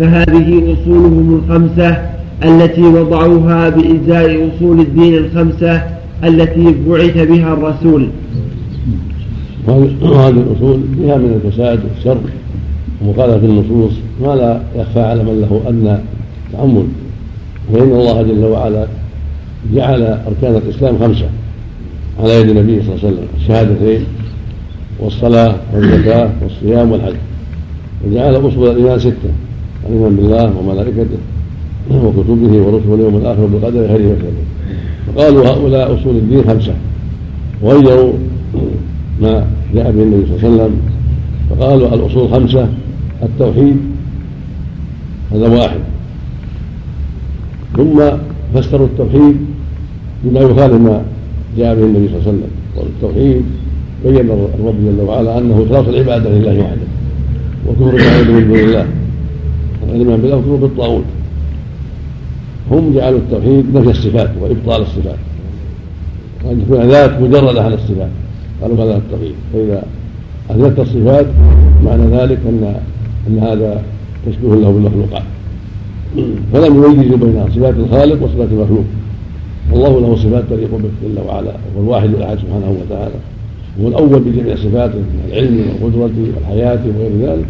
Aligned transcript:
فهذه 0.00 0.72
أصولهم 0.72 1.42
الخمسة 1.44 2.10
التي 2.44 2.82
وضعوها 2.82 3.68
بإزاء 3.68 4.48
أصول 4.48 4.80
الدين 4.80 5.14
الخمسة 5.14 5.82
التي 6.24 6.74
بعث 6.88 7.28
بها 7.28 7.52
الرسول. 7.52 8.08
وهذه 9.66 10.28
الأصول 10.28 10.80
فيها 10.96 11.16
من 11.16 11.40
الفساد 11.44 11.80
والشر 11.84 12.18
ومخالفة 13.02 13.46
النصوص 13.46 13.92
ما 14.22 14.36
لا 14.36 14.60
يخفى 14.76 15.00
على 15.00 15.22
من 15.22 15.40
له 15.40 15.60
أدنى 15.68 15.98
تأمل. 16.52 16.86
فإن 17.72 17.92
الله 17.92 18.22
جل 18.22 18.44
وعلا 18.44 18.86
جعل 19.74 20.02
أركان 20.02 20.62
الإسلام 20.66 20.98
خمسة 20.98 21.28
على 22.22 22.40
يد 22.40 22.48
النبي 22.48 22.82
صلى 22.82 22.94
الله 22.94 23.04
عليه 23.04 23.14
وسلم 23.14 23.26
الشهادتين 23.40 24.04
والصلاة 25.00 25.54
والزكاة 25.74 26.30
والصيام 26.42 26.92
والحج. 26.92 27.14
وجعل 28.06 28.36
أصول 28.36 28.70
الإيمان 28.70 28.98
ستة. 28.98 29.30
الإيمان 29.88 30.16
بالله 30.16 30.52
وملائكته 30.58 31.20
وكتبه 31.90 32.52
ورسله 32.62 32.90
واليوم 32.90 33.16
الآخر 33.16 33.46
بالقدر 33.46 33.88
خيره 33.88 34.12
وشره 34.12 34.44
فقالوا 35.06 35.46
هؤلاء 35.46 35.94
أصول 35.94 36.16
الدين 36.16 36.44
خمسة. 36.44 36.74
وغيروا 37.62 38.12
ما 39.22 39.46
جاء 39.74 39.90
به 39.92 40.02
النبي 40.02 40.26
صلى 40.26 40.36
الله 40.36 40.44
عليه 40.44 40.54
وسلم. 40.54 40.76
فقالوا 41.50 41.94
الأصول 41.94 42.28
خمسة 42.28 42.68
التوحيد 43.22 43.76
هذا 45.32 45.48
واحد. 45.48 45.80
ثم 47.76 48.00
فسروا 48.54 48.86
التوحيد 48.86 49.36
بما 50.24 50.40
يخالف 50.40 50.74
ما 50.74 51.02
جاء 51.58 51.74
به 51.74 51.82
النبي 51.82 52.08
صلى 52.08 52.16
الله 52.16 52.28
عليه 52.28 52.28
وسلم. 52.28 52.50
والتوحيد 52.76 53.42
بين 54.04 54.30
الرب 54.30 54.74
جل 54.84 55.00
وعلا 55.08 55.38
أنه 55.38 55.66
إخلاص 55.66 55.88
العبادة 55.88 56.30
لله 56.30 56.60
وحده 56.60 56.88
وكفر 57.68 57.96
ما 57.96 58.22
من 58.22 58.48
دون 58.48 58.58
الله. 58.58 58.86
والايمان 59.90 60.20
بالله 60.20 60.36
وكفر 60.36 60.54
بالطاغوت. 60.54 61.04
هم 62.70 62.94
جعلوا 62.94 63.18
التوحيد 63.18 63.64
نفي 63.74 63.90
الصفات 63.90 64.30
وإبطال 64.40 64.82
الصفات. 64.82 65.18
وأن 66.44 66.64
تكون 66.64 66.88
ذات 66.88 67.20
مجرده 67.22 67.62
عن 67.62 67.72
الصفات. 67.72 68.10
قالوا 68.62 68.84
هذا 68.84 68.96
التوحيد. 68.96 69.34
فإذا 69.52 69.82
اثبتت 70.50 70.78
الصفات 70.78 71.26
معنى 71.84 72.02
ذلك 72.16 72.38
ان 72.46 72.74
أن 73.28 73.38
هذا 73.38 73.82
تشبيه 74.26 74.48
له 74.48 74.70
بالمخلوقات. 74.70 75.22
فلم 76.52 76.84
يميزوا 76.84 77.16
بين 77.16 77.44
صفات 77.54 77.74
الخالق 77.74 78.22
وصفات 78.22 78.48
المخلوق. 78.52 78.84
والله 79.72 80.00
له 80.00 80.16
صفات 80.16 80.44
تليق 80.50 80.70
به 80.70 80.90
جل 81.08 81.20
وعلا. 81.28 81.52
وهو 81.76 81.82
الواحد 81.84 82.08
الأحد 82.08 82.38
سبحانه 82.38 82.76
وتعالى. 82.82 83.14
هو 83.82 83.88
الأول 83.88 84.20
بجميع 84.20 84.56
صفاته 84.56 84.98
من 84.98 85.22
العلم 85.28 85.66
والقدرة 85.82 86.10
والحياة 86.36 86.78
وغير 86.86 87.30
ذلك. 87.30 87.46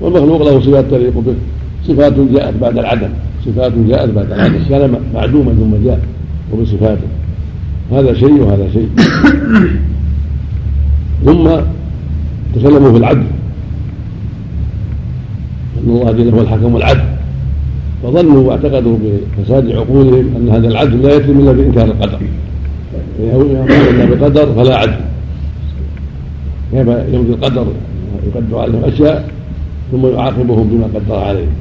والمخلوق 0.00 0.42
له 0.42 0.60
صفات 0.60 0.84
تليق 0.90 1.18
به. 1.18 1.34
صفات 1.88 2.12
جاءت 2.12 2.54
بعد 2.60 2.78
العدم. 2.78 3.08
صفات 3.46 3.72
جاءت 3.88 4.10
بعد 4.10 4.32
العدم. 4.32 4.58
كان 4.68 4.96
معدوما 5.14 5.52
ثم 5.52 5.84
جاء 5.84 6.00
وبصفاته 6.52 7.08
هذا 7.92 8.14
شيء 8.14 8.42
وهذا 8.42 8.68
شيء. 8.72 8.88
ثم 11.24 11.50
تكلموا 12.54 12.92
في 12.92 12.98
العدل. 12.98 13.26
أن 15.84 15.90
الله 15.90 16.12
جل 16.12 16.34
هو 16.34 16.40
الحكم 16.40 16.74
والعدل 16.74 17.04
فظنوا 18.02 18.48
واعتقدوا 18.48 18.96
بفساد 19.02 19.72
عقولهم 19.72 20.26
أن 20.36 20.48
هذا 20.48 20.68
العدل 20.68 21.02
لا 21.02 21.14
يتم 21.14 21.40
إلا 21.40 21.52
بإنكار 21.52 21.84
القدر. 21.84 22.18
إلا 23.20 24.04
بقدر 24.04 24.46
فلا 24.54 24.76
عدل. 24.76 25.00
كيف 26.72 26.88
يمضي 26.88 27.32
القدر؟ 27.32 27.66
يقدر 28.26 28.58
عليهم 28.58 28.84
أشياء 28.84 29.28
ثم 29.92 30.06
يعاقبهم 30.06 30.68
بما 30.68 30.86
قدر 30.94 31.14
عليهم. 31.14 31.52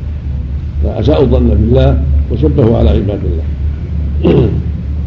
فاساءوا 0.83 1.23
الظن 1.23 1.47
بالله 1.47 2.01
وشبهوا 2.31 2.77
على 2.77 2.89
عباد 2.89 3.19
الله. 3.25 3.43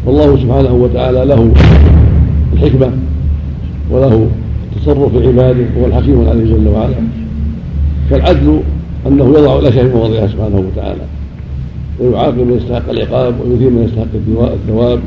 والله 0.05 0.37
سبحانه 0.37 0.73
وتعالى 0.73 1.25
له 1.25 1.51
الحكمة 2.53 2.91
وله 3.91 4.27
التصرف 4.75 5.17
في 5.17 5.27
عباده 5.27 5.65
وهو 5.77 5.85
الحكيم 5.85 6.21
العليم 6.21 6.45
جل 6.45 6.67
وعلا. 6.67 6.95
فالعدل 8.09 8.59
أنه 9.07 9.29
يضع 9.39 9.59
الاشياء 9.59 9.87
في 9.87 9.93
مواضعها 9.93 10.27
سبحانه 10.27 10.63
وتعالى. 10.71 11.01
ويعاقب 11.99 12.37
من 12.37 12.57
يستحق 12.57 12.89
العقاب 12.89 13.33
ويثير 13.41 13.69
من 13.69 13.83
يستحق 13.83 14.53
الثواب 14.53 14.99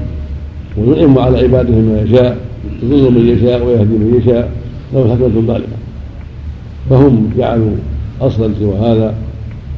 وينعم 0.78 1.19
على 1.19 1.38
عباده 1.38 1.75
ما 1.75 2.03
يشاء 2.03 2.36
يضل 2.82 3.10
من 3.10 3.28
يشاء 3.28 3.64
ويهدي 3.64 3.94
من 3.98 4.20
يشاء. 4.22 4.50
له 4.94 5.03
الحكمة 5.03 5.26
الظالمة 5.26 5.76
فهم 6.91 7.30
جعلوا 7.38 7.76
أصلا 8.20 8.50
سوى 8.60 8.75
هذا. 8.75 9.14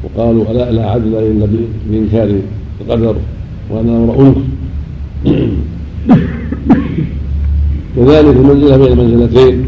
وقالوا 0.05 0.51
ألا 0.51 0.71
لا 0.73 0.91
عدل 0.91 1.15
إلا 1.15 1.49
بإنكار 1.91 2.37
القدر 2.81 3.17
وأن 3.71 3.89
الأمر 3.89 4.21
أنف 4.21 4.37
كذلك 7.97 8.37
المنزلة 8.37 8.77
بين 8.77 8.93
المنزلتين 8.93 9.65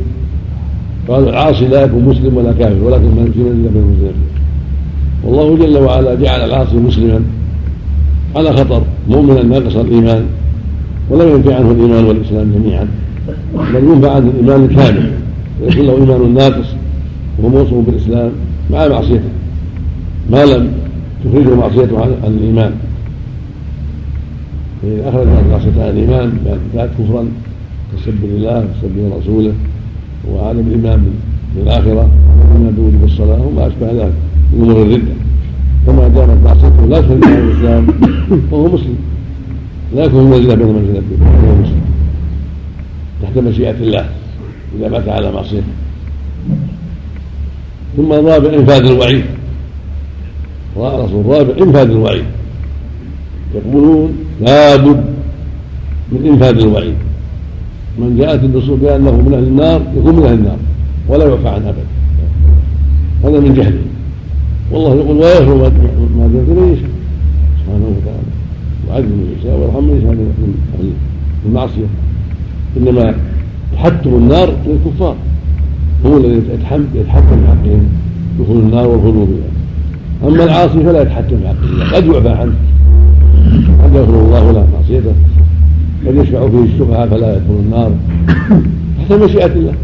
قالوا 1.08 1.30
العاصي 1.30 1.66
لا 1.66 1.82
يكون 1.82 2.04
مسلم 2.04 2.36
ولا 2.36 2.52
كافر 2.52 2.84
ولكن 2.84 3.04
من 3.04 3.30
في 3.34 3.40
منزلة 3.40 3.70
بين 3.70 3.82
المنزلتين 3.82 4.22
والله 5.24 5.66
جل 5.66 5.78
وعلا 5.78 6.14
جعل 6.14 6.40
العاصي 6.44 6.76
مسلما 6.76 7.20
على 8.36 8.52
خطر 8.52 8.82
مؤمنا 9.08 9.42
ناقص 9.42 9.76
الإيمان 9.76 10.24
ولم 11.10 11.28
ينفع 11.28 11.54
عنه 11.54 11.70
الإيمان 11.70 12.04
والإسلام 12.04 12.52
جميعا 12.52 12.88
بل 13.74 13.84
ينفع 13.84 14.14
عنه 14.14 14.30
الإيمان 14.30 14.64
الكامل 14.64 15.12
ولكن 15.62 15.86
له 15.86 15.96
إيمان 15.96 16.34
ناقص 16.34 16.66
وهو 17.38 17.48
موصوف 17.48 17.86
بالإسلام 17.86 18.30
مع 18.70 18.88
معصيته. 18.88 19.33
ما 20.34 20.44
لم 20.44 20.72
تخرجه 21.24 21.54
معصيته 21.54 22.02
عن 22.02 22.34
الإيمان. 22.38 22.72
فإذا 24.82 25.08
أخرج 25.08 25.26
معصيته 25.50 25.82
عن 25.82 25.90
الإيمان 25.90 26.32
كانت 26.74 26.90
كفرا 26.98 27.28
كسب 27.92 28.24
لله 28.24 28.58
وسب 28.58 28.96
لرسوله 28.96 29.52
وعدم 30.30 30.60
الإيمان 30.60 31.06
بالآخرة 31.56 32.08
والإيمان 32.38 32.74
بوجوب 32.76 33.04
الصلاة 33.04 33.46
وما 33.46 33.66
أشبه 33.66 33.92
ذلك 33.92 34.12
من 34.52 34.62
امور 34.62 34.82
الرده 34.82 35.14
كما 35.86 36.08
دامت 36.08 36.44
معصيته 36.44 36.86
لا 36.86 37.00
تخرج 37.00 37.24
عن 37.24 37.32
الإسلام 37.32 37.86
فهو 38.50 38.68
مسلم. 38.68 38.96
لا 39.94 40.04
يكون 40.04 40.30
منزله 40.30 40.54
بين 40.54 40.66
منزلتين 40.66 41.18
فهو 41.18 41.54
مسلم. 41.62 41.84
تحت 43.22 43.38
مشيئة 43.38 43.70
الله 43.70 44.06
إذا 44.78 44.88
مات 44.88 45.08
على 45.08 45.32
معصيته. 45.32 45.72
ثم 47.96 48.12
الرابع 48.12 48.54
إنفاذ 48.54 48.84
الوعيد. 48.84 49.24
الرسول 50.76 51.20
الرابع 51.20 51.62
إنفاذ 51.62 51.90
الوعيد. 51.90 52.24
يقولون 53.54 54.12
لابد 54.40 55.04
من 56.12 56.26
إنفاذ 56.26 56.58
الوعيد. 56.58 56.94
من 57.98 58.16
جاءت 58.18 58.44
النصوص 58.44 58.78
بأنه 58.78 59.10
من 59.10 59.34
أهل 59.34 59.42
النار 59.42 59.82
يكون 59.96 60.16
من 60.16 60.24
أهل 60.24 60.34
النار 60.34 60.56
ولا 61.08 61.24
يعفى 61.24 61.48
عنه 61.48 61.68
ابدا. 61.68 61.86
هذا 63.24 63.40
من 63.40 63.54
جهله. 63.54 63.82
والله 64.72 64.94
يقول 64.94 65.16
ويغفر 65.16 65.54
ما 65.54 65.68
دون 65.68 66.56
من 66.56 66.72
يشاء 66.72 66.90
سبحانه 67.60 67.86
وتعالى. 67.96 68.30
يعذب 68.88 69.06
من 69.06 69.36
يشاء 69.40 69.58
ويرحم 69.58 69.84
من 69.84 69.96
يشاء. 69.98 70.12
من 70.78 70.94
المعصيه 71.46 71.88
إنما 72.76 73.14
تحتم 73.72 74.10
النار 74.10 74.54
للكفار 74.66 75.16
هو 76.06 76.16
الذي 76.16 76.42
يتحكم 76.54 76.84
في 76.92 77.10
حقهم. 77.10 77.88
دخول 78.40 78.56
النار 78.56 78.86
والخلود 78.86 79.28
بها. 79.28 79.53
أما 80.26 80.44
العاصي 80.44 80.84
فلا 80.84 81.02
يتحكم 81.02 81.36
في 81.36 81.48
حق 81.48 81.96
الله 81.96 81.96
قد 81.96 82.06
يعفى 82.06 82.28
عنه. 82.28 82.54
قد 83.84 83.94
يغفر 83.94 84.20
الله 84.20 84.52
له 84.52 84.66
معصيته. 84.72 85.12
قد 86.06 86.14
يشفع 86.16 86.48
فيه 86.48 86.74
الشفعاء 86.74 87.08
فلا 87.08 87.36
يدخل 87.36 87.60
النار. 87.64 87.92
تحت 88.98 89.12
مشيئة 89.12 89.46
الله. 89.46 89.74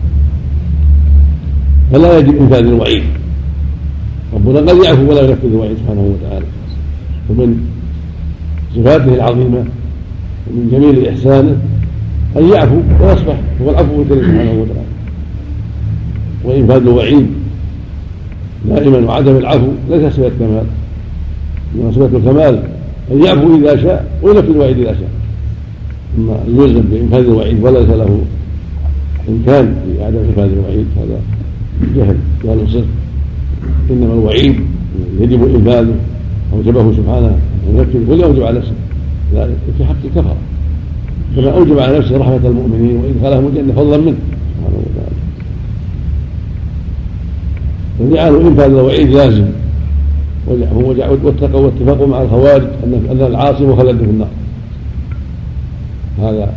فلا 1.93 2.19
يجب 2.19 2.41
انفاذ 2.41 2.67
الوعيد. 2.67 3.03
ربنا 4.35 4.59
قد 4.59 4.85
يعفو 4.85 5.11
ولا 5.11 5.21
ينفذ 5.21 5.47
الوعيد 5.47 5.77
سبحانه 5.77 6.15
وتعالى. 6.15 6.47
ومن 7.31 7.61
صفاته 8.77 9.15
العظيمة 9.15 9.65
ومن 10.51 10.69
جميل 10.73 11.09
إحسانه 11.09 11.57
أن 12.37 12.49
يعفو 12.49 12.81
ويصفح 13.01 13.37
هو 13.63 13.71
العفو 13.71 14.03
الكريم 14.03 14.23
سبحانه 14.23 14.53
وتعالى. 14.53 14.91
وإنفاذ 16.45 16.77
الوعيد 16.77 17.40
دائما 18.69 18.99
وعدم 18.99 19.37
العفو 19.37 19.69
ليس 19.91 20.13
صفه 20.13 20.31
كمال 20.39 20.65
انما 21.75 21.93
صفه 21.93 22.17
الكمال 22.17 22.63
أن 23.13 23.25
يعفو 23.25 23.57
إذا 23.57 23.77
شاء 23.83 24.13
وينفذ 24.23 24.51
الوعيد 24.51 24.79
إذا 24.79 24.93
شاء. 24.93 25.11
أما 26.19 26.37
يلزم 26.49 26.83
بإنفاذ 26.91 27.25
الوعيد 27.25 27.65
وليس 27.65 27.89
له 27.89 28.21
إمكان 29.29 29.75
في 29.87 30.05
عدم 30.05 30.19
إنفاذ 30.19 30.51
الوعيد 30.53 30.87
هذا 30.97 31.21
جهل 31.97 32.17
جهل 32.45 32.69
صدق. 32.69 32.85
إنما 33.91 34.13
الوعيد 34.13 34.55
يجب 35.21 35.55
إنفاذه. 35.57 35.95
اوجبه 36.53 36.93
سبحانه 36.93 37.39
أن 37.69 37.77
ينفذ 37.77 38.11
ولا 38.11 38.25
اوجب 38.25 38.43
على 38.43 38.59
نفسه. 38.59 38.73
ذلك 39.35 39.57
في 39.79 39.85
حق 39.85 39.95
الكفره 40.05 40.37
كما 41.37 41.51
أوجب 41.51 41.79
على 41.79 41.99
نفسه 41.99 42.17
رحمة 42.17 42.41
المؤمنين 42.45 42.97
وإدخالهم 42.97 43.47
الجنة 43.47 43.73
فضلا 43.73 43.97
منه 43.97 44.17
سبحانه 44.59 44.85
فجعلوا 48.01 48.41
انفاذ 48.41 48.65
الوعيد 48.65 49.11
لازم. 49.11 49.45
واتقوا 50.47 51.61
واتفقوا 51.61 52.07
مع 52.07 52.23
الخوارج 52.23 52.63
ان 52.85 53.07
أن 53.11 53.27
العاصي 53.27 53.67
مخلد 53.67 53.99
في 53.99 54.05
النار. 54.05 54.29
هذا 56.19 56.53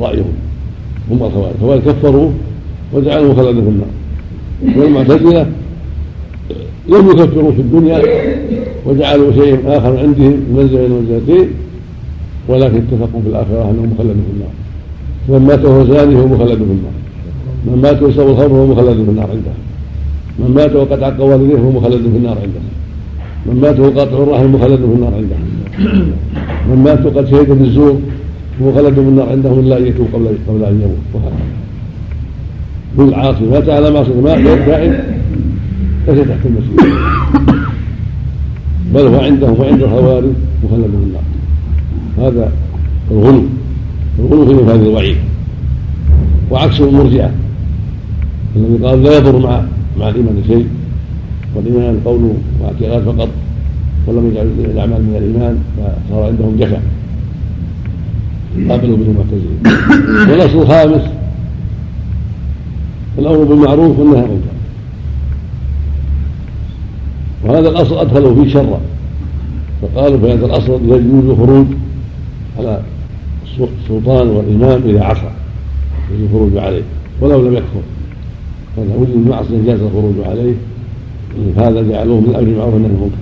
رأيهم 0.00 0.32
هم 1.10 1.22
الخوارج. 1.22 1.54
الخوارج 1.54 1.80
كفروا 1.82 2.30
وجعلوا 2.92 3.32
مخلدا 3.32 3.60
في 3.60 3.68
النار. 3.68 3.86
والمعتزلة 4.76 5.46
لم 6.88 7.10
يكفروا 7.10 7.52
في 7.52 7.60
الدنيا 7.60 8.02
وجعلوا 8.86 9.32
شيء 9.32 9.58
آخر 9.66 9.98
عندهم 9.98 10.44
منزله 10.54 10.78
من 10.78 10.84
المنزلتين 10.84 11.48
ولكن 12.48 12.76
اتفقوا 12.76 13.20
في 13.22 13.28
الآخرة 13.28 13.70
انه 13.70 13.82
مخلد 13.94 14.16
في 14.16 14.32
النار. 14.34 14.52
من 15.28 15.46
مات 15.46 15.64
وهو 15.64 15.84
زاني 15.84 16.14
فهو 16.14 16.26
مخلد 16.26 16.58
في 16.58 16.64
النار. 16.64 16.92
من 17.66 17.80
مات 17.82 18.02
ويشرب 18.02 18.28
الخمر 18.28 18.48
فهو 18.48 18.66
مخلد 18.66 19.04
في 19.04 19.10
النار 19.10 19.30
عندهم. 19.30 19.54
من 20.38 20.54
مات 20.54 20.74
وقد 20.74 21.02
عق 21.02 21.20
والديه 21.20 21.56
فهو 21.56 21.70
مخلد 21.70 22.02
في 22.02 22.16
النار 22.16 22.38
عندهم 22.38 22.68
من 23.46 23.60
مات 23.60 23.80
وقاطع 23.80 24.22
الرحم 24.22 24.46
مخلد 24.54 24.78
في 24.78 24.84
النار 24.84 25.14
عندهم 25.14 25.44
من 26.68 26.82
مات 26.84 27.06
وقد 27.06 27.30
شهد 27.30 27.50
بالزور 27.50 28.00
مخلد 28.60 28.94
في 28.94 29.00
النار 29.00 29.28
عندهم 29.28 29.58
الا 29.58 29.78
ان 29.78 29.86
يتوب 29.86 30.06
قبل 30.14 30.26
قبل 30.48 30.64
أن 30.64 30.80
يموت. 30.80 30.98
وهكذا. 31.14 31.46
كل 32.96 33.14
عاصي 33.14 33.44
مات 33.44 33.68
على 33.68 33.90
معصيه 33.90 34.20
ما 34.20 34.34
دائم 34.54 34.92
ليس 36.08 36.28
تحت 36.28 36.46
المسجد. 36.46 36.94
بل 38.94 39.06
هو 39.06 39.20
عندهم 39.20 39.60
وعند 39.60 39.82
الخوارج 39.82 40.32
مخلد 40.64 40.90
في 40.90 41.06
النار. 41.06 41.22
هذا 42.18 42.52
الغلو. 43.10 43.42
الغلو 44.18 44.46
في 44.46 44.64
هذا 44.64 44.82
الوعيد. 44.82 45.16
وعكسه 46.50 46.88
المرجئه 46.88 47.30
الذي 48.56 48.84
قال 48.84 49.02
لا 49.02 49.16
يضر 49.16 49.38
مع 49.38 49.62
مع 49.98 50.08
الإيمان 50.08 50.42
شيء 50.46 50.66
والإيمان 51.54 52.00
قول 52.04 52.32
واعتقاد 52.60 53.02
فقط 53.02 53.28
ولم 54.06 54.30
يجعل 54.30 54.46
الأعمال 54.46 55.02
من 55.02 55.16
الإيمان 55.16 55.58
فصار 55.76 56.24
عندهم 56.24 56.56
جفا. 56.60 56.80
قابلوا 58.68 58.96
به 58.96 59.02
المعتزله 59.02 60.32
والأصل 60.32 60.62
الخامس 60.62 61.10
الأمر 63.18 63.44
بالمعروف 63.44 63.98
والنهي 63.98 64.18
عن 64.18 64.24
المنكر. 64.24 64.52
وهذا 67.44 67.68
الأصل 67.68 67.98
ادخلوا 67.98 68.44
فيه 68.44 68.52
شرا. 68.52 68.80
فقالوا 69.82 70.18
في 70.18 70.32
هذا 70.32 70.46
الأصل 70.46 70.80
يجوز 70.84 71.24
الخروج 71.24 71.66
على 72.58 72.80
السلطان 73.58 74.28
والإمام 74.28 74.82
إذا 74.88 75.04
عصى 75.04 75.30
يجوز 76.12 76.28
الخروج 76.30 76.56
عليه 76.56 76.82
ولو 77.20 77.48
لم 77.48 77.52
يكفر. 77.52 77.82
فاذا 78.76 78.96
وجد 78.96 79.10
المعصيه 79.10 79.64
جاز 79.66 79.80
الخروج 79.80 80.14
عليه. 80.24 80.54
هذا 81.56 81.82
جعلوه 81.82 82.20
من 82.20 82.34
أمر 82.34 82.48
المعروف 82.48 82.74
والنهي 82.74 82.90
المنكر. 82.90 83.16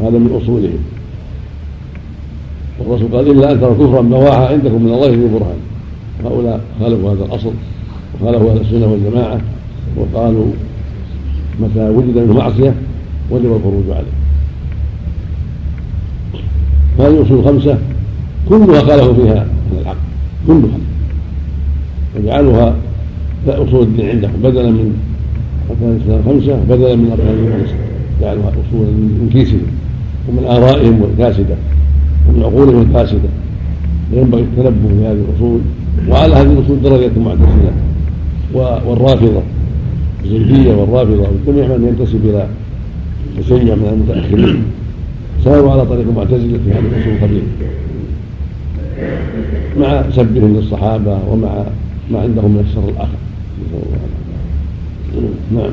هذا 0.00 0.18
من 0.18 0.40
أصولهم. 0.42 0.78
والرسول 2.78 3.08
قال 3.16 3.30
إلا 3.30 3.52
أن 3.52 3.60
ترى 3.60 3.74
كفرا 3.74 4.00
بواحا 4.00 4.46
عندكم 4.46 4.82
من 4.82 4.92
الله 4.92 5.10
ذي 5.10 5.28
برهان. 5.28 5.58
هؤلاء 6.24 6.60
خالفوا 6.80 7.12
هذا 7.12 7.24
الأصل 7.24 7.52
وخالفوا 8.14 8.50
أهل 8.50 8.60
السنة 8.60 8.86
والجماعة 8.86 9.40
وقالوا 9.96 10.46
متى 11.60 11.88
وجد 11.88 12.18
منه 12.18 12.32
معصية 12.32 12.74
وجب 13.30 13.46
الخروج 13.46 13.84
عليه. 13.90 14.14
هذه 16.98 17.20
الاصول 17.20 17.38
الخمسه 17.38 17.78
كلها 18.48 18.80
خالفوا 18.80 19.14
فيها 19.14 19.46
أهل 19.72 19.80
الحق 19.80 19.96
كلها. 20.46 20.78
وجعلوها 22.16 22.76
أصول 23.48 23.82
الدين 23.82 24.08
عندهم 24.08 24.32
بدلا 24.42 24.70
من 24.70 24.96
اركان 25.70 25.96
الاسلام 25.96 26.22
خمسة 26.26 26.56
بدلا 26.68 26.96
من 26.96 27.10
اركان 27.10 27.52
خمسة. 27.52 27.74
جعلوها 28.20 28.48
اصولا 28.48 28.90
من 28.90 29.30
كيسهم 29.32 29.66
ومن 30.28 30.44
آرائهم 30.44 31.02
الفاسدة 31.12 31.56
ومن 32.28 32.42
عقولهم 32.42 32.80
الفاسدة. 32.80 33.28
ينبغي 34.12 34.42
التنبه 34.42 34.88
بهذه 35.00 35.24
الأصول 35.28 35.60
وعلى 36.08 36.34
هذه 36.34 36.52
الأصول 36.52 36.82
درجة 36.82 37.10
المعتزلة 37.16 37.72
والرافضة 38.54 39.42
الزيديه 40.24 40.74
والرافضة 40.74 41.28
وجميع 41.46 41.66
من 41.66 41.88
ينتسب 41.88 42.24
إلى 42.24 42.46
تشيع 43.38 43.74
من 43.74 43.88
المتأخرين. 43.92 44.62
ساروا 45.44 45.72
على 45.72 45.86
طريق 45.86 46.06
المعتزلة 46.08 46.58
في 46.64 46.70
هذه 46.72 46.78
الأصول 46.78 47.12
القديمه 47.12 47.42
مع 49.80 50.10
سبهم 50.10 50.56
للصحابة 50.56 51.18
ومع 51.30 51.64
ما 52.10 52.20
عندهم 52.20 52.50
من 52.50 52.64
الشر 52.68 52.88
الآخر. 52.88 53.18
نعم. 55.52 55.70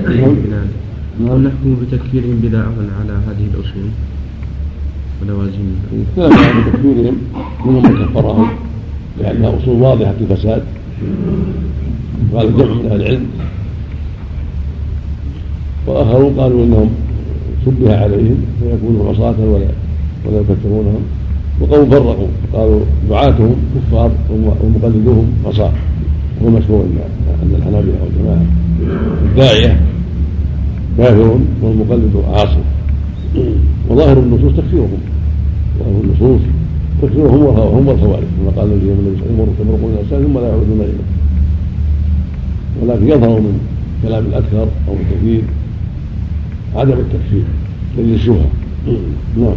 نعم 0.00 0.36
نعم. 1.20 1.44
نحكم 1.44 1.76
بتكفيرهم 1.82 2.38
بدعة 2.42 2.72
على 3.00 3.12
هذه 3.12 3.46
الأصول 3.54 3.90
ولوازم 5.22 5.66
كلام 6.16 6.30
بتكفيرهم 6.30 7.16
منهم 7.66 7.82
من 7.82 8.06
كفرهم 8.06 8.48
لأنها 9.20 9.56
أصول 9.56 9.82
واضحة 9.82 10.14
الفساد 10.20 10.62
قال 12.34 12.56
جمع 12.56 12.74
من 12.74 12.86
أهل 12.86 13.02
العلم. 13.02 13.26
وآخرون 15.86 16.40
قالوا 16.40 16.64
إنهم 16.64 16.90
شبه 17.66 17.96
عليهم 17.96 18.36
فيكونوا 18.60 19.10
عصاة 19.10 19.34
ولا 19.40 19.68
ولا 20.24 20.40
يكفرونهم 20.40 21.02
وقوم 21.62 21.90
فرقوا 21.90 22.26
قالوا 22.52 22.80
دعاتهم 23.10 23.56
كفار 23.74 24.10
ومقلدوهم 24.62 25.32
عصاة 25.46 25.72
وهو 26.40 26.50
مشهور 26.50 26.84
عند 27.42 27.54
الحنابلة 27.54 27.94
والجماعة 28.02 28.46
الداعية 29.22 29.80
كافر 30.98 31.38
والمقلد 31.62 32.22
عاصي. 32.32 32.58
وظاهر 33.88 34.18
النصوص 34.18 34.52
تكفيرهم. 34.56 34.98
ظاهر 35.78 36.00
النصوص 36.04 36.40
تكفيرهم 37.02 37.42
وهم 37.42 37.88
والخوارج. 37.88 38.24
كما 38.38 38.50
قال 38.56 38.70
عليه 38.70 38.92
وسلم 38.92 39.36
مروا 39.38 39.54
تمرقون 39.58 39.92
الانسان 39.92 40.22
ثم 40.24 40.38
لا 40.38 40.48
يعودون 40.48 40.80
إليه. 40.80 41.06
ولكن 42.82 43.08
يظهر 43.08 43.40
من 43.40 43.60
كلام 44.02 44.24
الاكثر 44.26 44.68
أو 44.88 44.94
الكثير 45.00 45.42
عدم 46.76 46.92
التكفير 46.92 47.44
دليل 47.98 48.14
الشبهة. 48.14 48.46
نعم. 49.36 49.54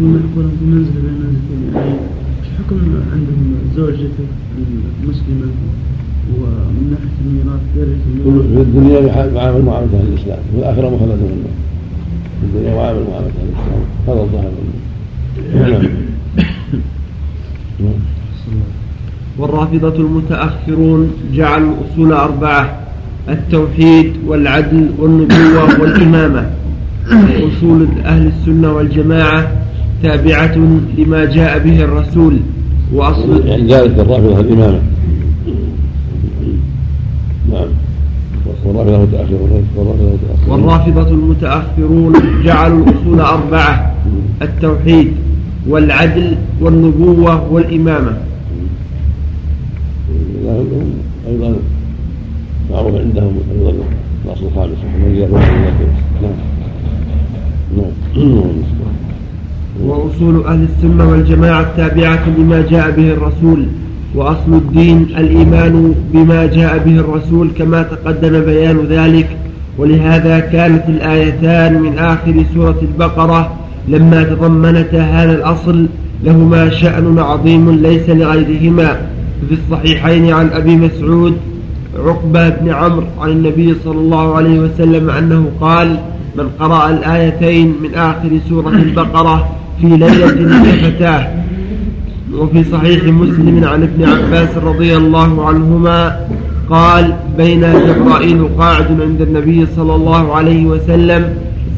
هم 0.00 0.16
يكون 0.16 0.52
بمنزلة 0.60 1.00
بين 1.02 1.14
منزلتين 1.22 1.74
يعني 1.74 1.96
حكم 2.58 2.76
عندهم 3.12 3.54
زوجته 3.76 4.26
المسلمة 5.02 5.46
ومن 6.38 6.90
ناحيه 6.90 7.18
الميراث 7.26 7.60
يرث 7.76 8.00
في 8.54 8.60
الدنيا 8.62 9.00
يعامل 9.00 9.62
معاملة 9.64 9.98
أهل 10.00 10.06
الإسلام 10.12 10.38
وفي 10.48 10.58
الاخره 10.58 10.88
مخلد 10.88 11.18
في 12.40 12.46
الدنيا 12.46 12.74
يعامل 12.74 13.00
معاملة 13.10 13.28
أهل 13.28 13.48
الإسلام. 13.48 13.82
هذا 14.08 14.20
الظاهر 14.20 14.50
نعم. 17.80 17.92
والرافضة 19.38 19.96
المتأخرون 19.96 21.10
جعلوا 21.34 21.74
الأصول 21.74 22.12
أربعة 22.12 22.78
التوحيد 23.28 24.12
والعدل 24.26 24.90
والنبوة 24.98 25.80
والإمامة. 25.80 26.50
أصول 27.58 27.88
أهل 28.04 28.26
السنة 28.26 28.72
والجماعة 28.72 29.57
تابعة 30.02 30.54
لما 30.98 31.24
جاء 31.24 31.58
به 31.58 31.84
الرسول 31.84 32.38
وأصل 32.94 33.46
يعني 33.46 33.72
ذلك 33.72 33.98
الرافضة 33.98 34.40
الإمامة. 34.40 34.80
نعم. 37.52 37.68
والرافضة 38.64 38.96
المتأخرون 38.96 39.64
والرافضة 40.48 41.10
المتأخرون 41.10 42.12
جعلوا 42.44 42.86
الأصول 42.86 43.20
أربعة 43.20 43.94
التوحيد 44.42 45.12
والعدل 45.68 46.36
والنبوة 46.60 47.52
والإمامة. 47.52 48.16
أيضا 51.28 51.56
معروف 52.70 52.94
عندهم 52.94 53.38
أيضا 53.58 53.72
الأصل 54.24 54.46
الخامس. 54.46 54.78
نعم. 56.22 56.32
نعم. 58.34 58.57
وأصول 60.18 60.46
أهل 60.46 60.66
السنة 60.76 61.10
والجماعة 61.10 61.60
التابعة 61.60 62.28
لما 62.38 62.64
جاء 62.70 62.90
به 62.90 63.12
الرسول 63.12 63.66
وأصل 64.14 64.52
الدين 64.52 65.06
الإيمان 65.18 65.94
بما 66.12 66.46
جاء 66.46 66.78
به 66.78 67.00
الرسول 67.00 67.50
كما 67.58 67.82
تقدم 67.82 68.40
بيان 68.40 68.78
ذلك. 68.88 69.36
ولهذا 69.78 70.38
كانت 70.40 70.82
الآيتان 70.88 71.82
من 71.82 71.98
آخر 71.98 72.44
سورة 72.54 72.78
البقرة 72.82 73.52
لما 73.88 74.22
تضمنتا 74.22 75.00
هذا 75.00 75.32
الأصل 75.34 75.86
لهما 76.24 76.70
شأن 76.70 77.18
عظيم 77.18 77.70
ليس 77.70 78.10
لغيرهما. 78.10 79.00
في 79.48 79.54
الصحيحين 79.54 80.32
عن 80.32 80.48
أبي 80.48 80.76
مسعود 80.76 81.36
عقبة 82.06 82.48
بن 82.48 82.68
عمرو 82.68 83.06
عن 83.20 83.30
النبي 83.30 83.74
صلى 83.84 83.98
الله 83.98 84.34
عليه 84.34 84.60
وسلم 84.60 85.10
أنه 85.10 85.50
قال 85.60 85.98
من 86.36 86.48
قرأ 86.60 86.90
الآيتين 86.90 87.74
من 87.82 87.94
آخر 87.94 88.30
سورة 88.48 88.68
البقرة 88.68 89.57
في 89.80 89.86
ليلة 89.86 90.30
كفتاه 90.72 91.28
وفي 92.34 92.64
صحيح 92.64 93.04
مسلم 93.04 93.64
عن 93.64 93.82
ابن 93.82 94.04
عباس 94.04 94.48
رضي 94.56 94.96
الله 94.96 95.46
عنهما 95.46 96.20
قال 96.70 97.14
بين 97.38 97.60
جبرائيل 97.60 98.48
قاعد 98.58 99.00
عند 99.00 99.20
النبي 99.20 99.66
صلى 99.76 99.94
الله 99.94 100.34
عليه 100.34 100.66
وسلم 100.66 101.34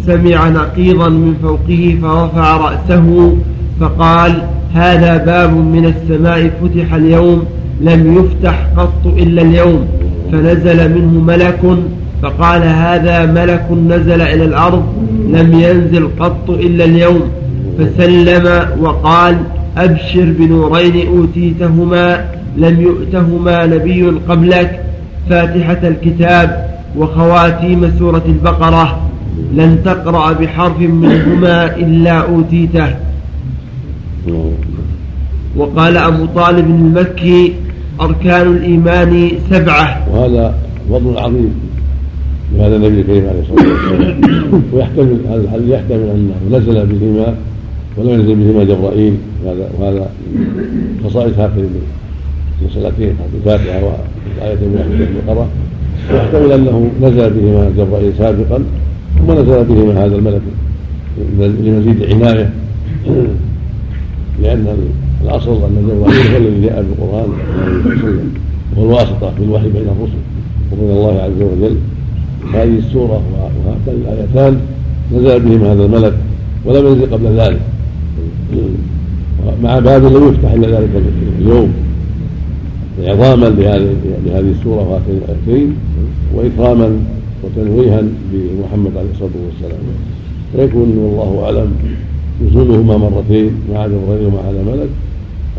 سمع 0.06 0.48
نقيضا 0.48 1.08
من 1.08 1.34
فوقه 1.42 1.98
فرفع 2.02 2.56
رأسه 2.56 3.36
فقال 3.80 4.42
هذا 4.74 5.16
باب 5.16 5.50
من 5.50 5.94
السماء 5.94 6.50
فتح 6.62 6.94
اليوم 6.94 7.44
لم 7.80 8.16
يفتح 8.18 8.66
قط 8.76 9.06
إلا 9.06 9.42
اليوم 9.42 9.88
فنزل 10.32 10.94
منه 10.94 11.20
ملك 11.20 11.60
فقال 12.22 12.62
هذا 12.62 13.26
ملك 13.26 13.66
نزل 13.88 14.20
إلى 14.20 14.44
الأرض 14.44 14.84
لم 15.28 15.60
ينزل 15.60 16.08
قط 16.20 16.50
إلا 16.50 16.84
اليوم. 16.84 17.22
فسلم 17.80 18.46
وقال 18.80 19.36
أبشر 19.76 20.24
بنورين 20.38 21.06
أوتيتهما 21.06 22.24
لم 22.56 22.80
يؤتهما 22.80 23.66
نبي 23.66 24.02
قبلك 24.28 24.80
فاتحة 25.30 25.88
الكتاب 25.88 26.70
وخواتيم 26.96 27.92
سورة 27.98 28.22
البقرة. 28.28 29.00
لن 29.54 29.78
تقرأ 29.84 30.32
بحرف 30.32 30.78
منهما 30.80 31.76
إلا 31.76 32.12
أوتيته. 32.12 32.96
وقال 35.56 35.96
أبو 35.96 36.26
طالب 36.26 36.66
المكي 36.66 37.54
أركان 38.00 38.46
الإيمان 38.46 39.30
سبعة. 39.50 40.08
وهذا 40.12 40.54
فضل 40.90 41.18
عظيم 41.18 41.54
لهذا 42.54 42.76
النبي 42.76 43.00
الكريم 43.00 43.24
عليه 43.28 43.40
الصلاة 43.40 43.72
والسلام. 43.72 44.62
ويحتمل 44.72 45.18
هذا 45.28 45.40
الحديث 45.40 45.68
يحتمل 45.68 46.08
أنه 46.14 46.58
نزل 46.58 46.86
بهما 46.86 47.34
ولم 47.96 48.10
ينزل 48.10 48.34
بهما 48.34 48.64
جبرائيل 48.64 49.14
وهذا 49.44 49.70
وهذا 49.78 50.10
خصائص 51.04 51.38
هاتين 51.38 51.70
المسألتين 52.62 53.16
الفاتحة 53.34 53.80
والآية 53.84 54.56
من 54.56 55.08
البقرة 55.26 55.48
ويحتمل 56.12 56.52
أنه 56.52 56.90
نزل 57.02 57.30
بهما 57.30 57.70
جبرائيل 57.78 58.12
سابقا 58.18 58.64
ثم 59.18 59.32
نزل 59.32 59.64
بهما 59.64 60.04
هذا 60.04 60.16
الملك 60.16 60.40
لمزيد 61.40 62.12
عناية. 62.12 62.50
لأن 64.42 64.76
الأصل 65.24 65.64
أن 65.64 65.88
جبرائيل 65.88 66.32
هو 66.32 66.36
الذي 66.36 66.60
جاء 66.62 66.82
بالقرآن 66.82 67.28
وهو 68.76 68.84
الواسطة 68.84 69.32
في 69.38 69.44
الوحي 69.44 69.68
بين 69.68 69.82
الرسل 69.82 70.22
وبين 70.72 70.90
الله 70.96 71.22
عز 71.22 71.42
وجل. 71.42 71.76
هذه 72.54 72.78
السورة 72.78 73.22
وهاتان 73.66 74.02
الآيتان 74.02 74.60
نزل 75.14 75.40
بهما 75.40 75.72
هذا 75.72 75.84
الملك 75.84 76.14
ولم 76.64 76.86
ينزل 76.86 77.12
قبل 77.12 77.26
ذلك. 77.26 77.60
مع 79.62 79.78
باب 79.78 80.04
لم 80.04 80.28
يفتح 80.28 80.50
إلا 80.52 80.68
ذلك 80.68 80.90
اليوم. 81.38 81.72
عظاما 83.04 83.46
لهذه 84.26 84.54
السورة 84.58 84.88
وهاتين 84.88 85.16
الآيتين 85.16 85.74
وإكراما 86.34 86.98
وتنويها 87.44 88.02
بمحمد 88.32 88.96
عليه 88.96 89.10
الصلاة 89.14 89.36
والسلام. 89.46 89.80
فيكون 90.56 90.98
والله 90.98 91.44
أعلم 91.44 91.72
نزولهما 92.46 92.96
مرتين 92.98 93.50
مع 93.72 93.86
جبريل 93.86 94.26
ومع 94.26 94.40
هذا 94.40 94.60
الملك 94.60 94.88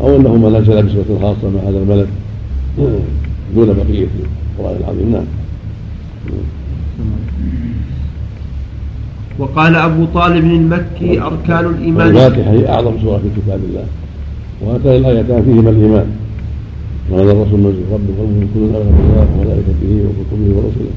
أو 0.00 0.16
أنهما 0.16 0.58
نزل 0.58 0.82
بصفة 0.82 1.20
خاصة 1.22 1.50
مع 1.50 1.60
هذا 1.68 1.78
الملك 1.78 2.08
دون 3.54 3.66
بقية 3.66 4.06
القرآن 4.58 4.76
العظيم. 4.80 5.12
نعم. 5.12 5.24
وقال 9.38 9.76
أبو 9.76 10.04
طالب 10.14 10.44
المكي 10.44 11.20
أركان 11.20 11.64
الإيمان 11.66 12.08
الفاتحة 12.08 12.50
هي 12.50 12.68
أعظم 12.68 12.92
سورة 13.02 13.18
في 13.18 13.40
كتاب 13.40 13.60
الله 13.68 13.84
وهاتان 14.60 14.96
الآيتان 14.96 15.42
فيهما 15.42 15.70
الإيمان 15.70 16.06
وهذا 17.10 17.32
الرسول 17.32 17.60
من 17.60 18.48
كل 18.54 18.76
آمن 18.76 18.92
بالله 18.98 19.26
وملائكته 19.34 19.92
وكتبه 20.08 20.56
ورسله 20.56 20.92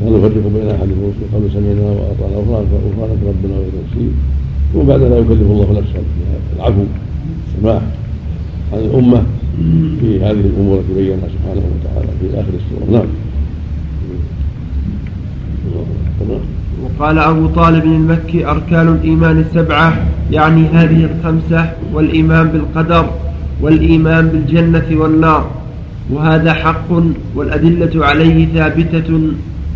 لا 0.00 0.18
نفرق 0.18 0.44
بين 0.54 0.68
أحد 0.76 0.88
من 0.88 1.12
رسله 1.12 1.26
قالوا 1.32 1.48
سمعنا 1.56 1.86
وأطعنا 1.98 2.36
غفرانك 2.36 3.20
ربنا 3.30 3.54
وإليك 3.58 3.74
المصير 3.80 4.12
وبعد 4.76 5.00
لا 5.02 5.18
يكلف 5.18 5.50
الله 5.50 5.68
نفسا 5.78 6.00
العفو 6.56 6.82
السماح 7.48 7.82
عن 8.72 8.78
الأمة 8.78 9.22
في 10.00 10.20
هذه 10.24 10.40
الأمور 10.52 10.78
التي 10.78 10.94
بينها 10.94 11.28
سبحانه 11.34 11.62
وتعالى 11.72 12.08
في 12.20 12.40
آخر 12.40 12.52
السورة 12.60 12.90
نعم 12.92 13.08
وقال 16.98 17.18
أبو 17.18 17.46
طالب 17.46 17.84
المكي 17.84 18.46
أركان 18.46 18.88
الإيمان 18.88 19.40
السبعة 19.40 20.06
يعني 20.30 20.66
هذه 20.66 21.08
الخمسة 21.10 21.70
والإيمان 21.92 22.48
بالقدر 22.48 23.10
والإيمان 23.60 24.28
بالجنة 24.28 24.86
والنار. 24.92 25.50
وهذا 26.10 26.52
حق 26.54 26.88
والأدلة 27.34 28.06
عليه 28.06 28.46
ثابتة 28.54 29.20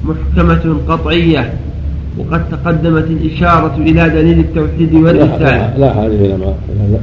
محكمة 0.04 0.76
قطعية. 0.88 1.52
وقد 2.18 2.48
تقدمت 2.50 3.04
الإشارة 3.04 3.76
إلى 3.76 4.08
دليل 4.08 4.38
التوحيد 4.38 4.94
والرسالة 4.94 5.76
لا, 5.78 5.94
حاجة 5.94 6.06
إلى 6.06 6.36
ما 6.36 6.54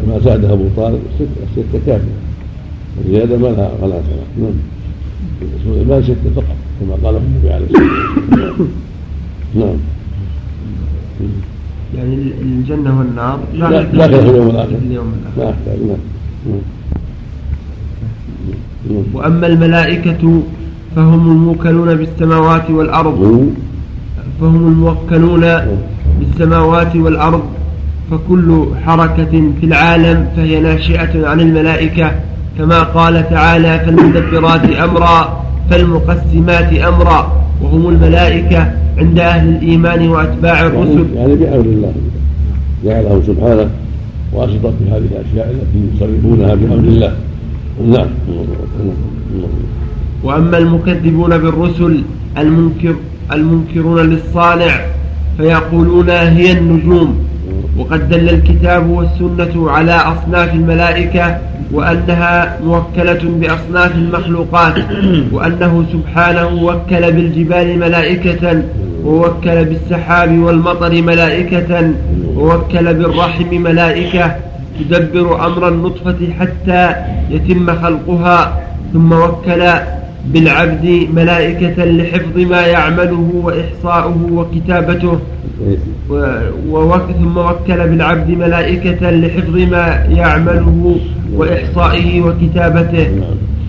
ما 0.07 0.19
زاده 0.25 0.53
أبو 0.53 0.63
طالب 0.77 0.99
ستة 1.55 1.79
كافية. 1.85 2.17
الزيادة 3.05 3.37
ما 3.37 3.47
لها 3.47 3.71
ما 3.81 3.87
لها 3.87 4.01
نعم. 4.41 4.51
الإيمان 5.65 6.03
ستة 6.03 6.29
فقط 6.35 6.55
كما 6.79 6.95
قال 7.03 7.15
النبي 7.21 7.49
عليه 7.53 7.65
الصلاة 7.65 7.87
والسلام. 8.29 8.67
نعم. 9.55 9.75
يعني 11.97 12.15
الجنة 12.41 12.99
والنار 12.99 13.39
لا 13.53 13.69
لا 13.69 14.07
في 14.07 14.19
اليوم 14.19 14.49
الآخر. 14.49 14.75
اليوم 14.75 15.13
الآخر. 15.37 15.55
نعم 15.87 15.97
وأما 19.13 19.47
الملائكة 19.47 20.41
فهم 20.95 21.31
الموكلون 21.31 21.95
بالسماوات 21.95 22.71
والأرض. 22.71 23.49
فهم 24.41 24.67
الموكلون 24.67 25.45
بالسماوات 26.19 26.95
والأرض. 26.95 27.43
فكل 28.11 28.65
حركة 28.85 29.51
في 29.59 29.65
العالم 29.65 30.27
فهي 30.35 30.59
ناشئة 30.59 31.27
عن 31.27 31.39
الملائكة. 31.39 32.11
كما 32.57 32.83
قال 32.83 33.29
تعالى 33.29 33.79
فالمدبرات 33.79 34.65
أمرا 34.65 35.43
فالمقسمات 35.69 36.73
أمرا. 36.73 37.46
وهم 37.61 37.89
الملائكة 37.89 38.71
عند 38.97 39.19
أهل 39.19 39.49
الإيمان 39.49 40.07
وأتباع 40.07 40.61
يعني 40.61 40.67
الرسل. 40.67 41.05
يعني 41.15 41.35
بأمر 41.35 41.65
الله 41.65 41.93
جعلهم 42.85 43.21
سبحانه 43.27 43.69
واسطة 44.33 44.73
في 44.79 44.91
هذه 44.91 45.07
الأشياء 45.11 45.51
التي 45.51 45.95
يصرفونها 45.95 46.55
بأمر 46.55 46.75
الله. 46.79 47.13
نعم. 47.87 48.07
وأما 50.23 50.57
المكذبون 50.57 51.37
بالرسل 51.37 52.01
المنكر 52.37 52.95
المنكرون 53.31 53.99
للصانع 54.09 54.81
فيقولون 55.37 56.09
هي 56.09 56.51
النجوم. 56.51 57.26
وقد 57.77 58.09
دل 58.09 58.29
الكتاب 58.29 58.89
والسنة 58.89 59.71
على 59.71 59.91
أصناف 59.91 60.53
الملائكة 60.53 61.37
وأنها 61.71 62.59
موكلة 62.63 63.19
بأصناف 63.23 63.95
المخلوقات 63.95 64.75
وأنه 65.33 65.85
سبحانه 65.93 66.63
وكل 66.63 67.11
بالجبال 67.11 67.79
ملائكة 67.79 68.63
ووكل 69.03 69.65
بالسحاب 69.65 70.39
والمطر 70.39 71.01
ملائكة 71.01 71.91
ووكل 72.35 72.93
بالرحم 72.93 73.61
ملائكة 73.61 74.35
تدبر 74.79 75.45
أمر 75.45 75.67
النطفة 75.67 76.17
حتى 76.39 76.95
يتم 77.29 77.75
خلقها 77.75 78.61
ثم 78.93 79.11
وكل 79.11 79.63
بالعبد 80.33 81.07
ملائكة 81.13 81.85
لحفظ 81.85 82.37
ما 82.37 82.61
يعمله 82.61 83.31
وإحصاؤه 83.43 84.17
وكتابته. 84.33 85.19
ثم 87.19 87.37
وكل 87.37 87.79
بالعبد 87.89 88.29
ملائكة 88.29 89.11
لحفظ 89.11 89.55
ما 89.55 89.85
يعمله 90.09 90.95
وإحصائه 91.33 92.21
وكتابته. 92.21 93.07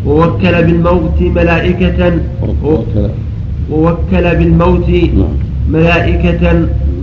ووكل 0.06 0.54
بالموت 0.66 1.18
ملائكة. 1.20 2.12
ووكل 3.70 4.36
بالموت 4.38 4.90
ملائكة. 5.70 6.44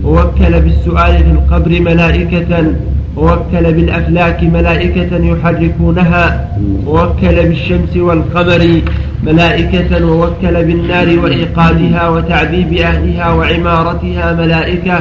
ووكل 0.04 0.60
بالسؤال 0.60 1.14
في 1.24 1.30
القبر 1.30 1.80
ملائكة. 1.80 2.52
ووكل 3.16 3.72
بالأفلاك 3.72 4.42
ملائكة 4.42 5.10
يحركونها 5.16 6.48
ووكل 6.86 7.36
بالشمس 7.48 7.96
والقمر 7.96 8.80
ملائكة 9.24 10.06
ووكل 10.06 10.64
بالنار 10.64 11.18
وإيقادها 11.18 12.08
وتعذيب 12.08 12.72
أهلها 12.72 13.32
وعمارتها 13.32 14.32
ملائكة 14.34 14.98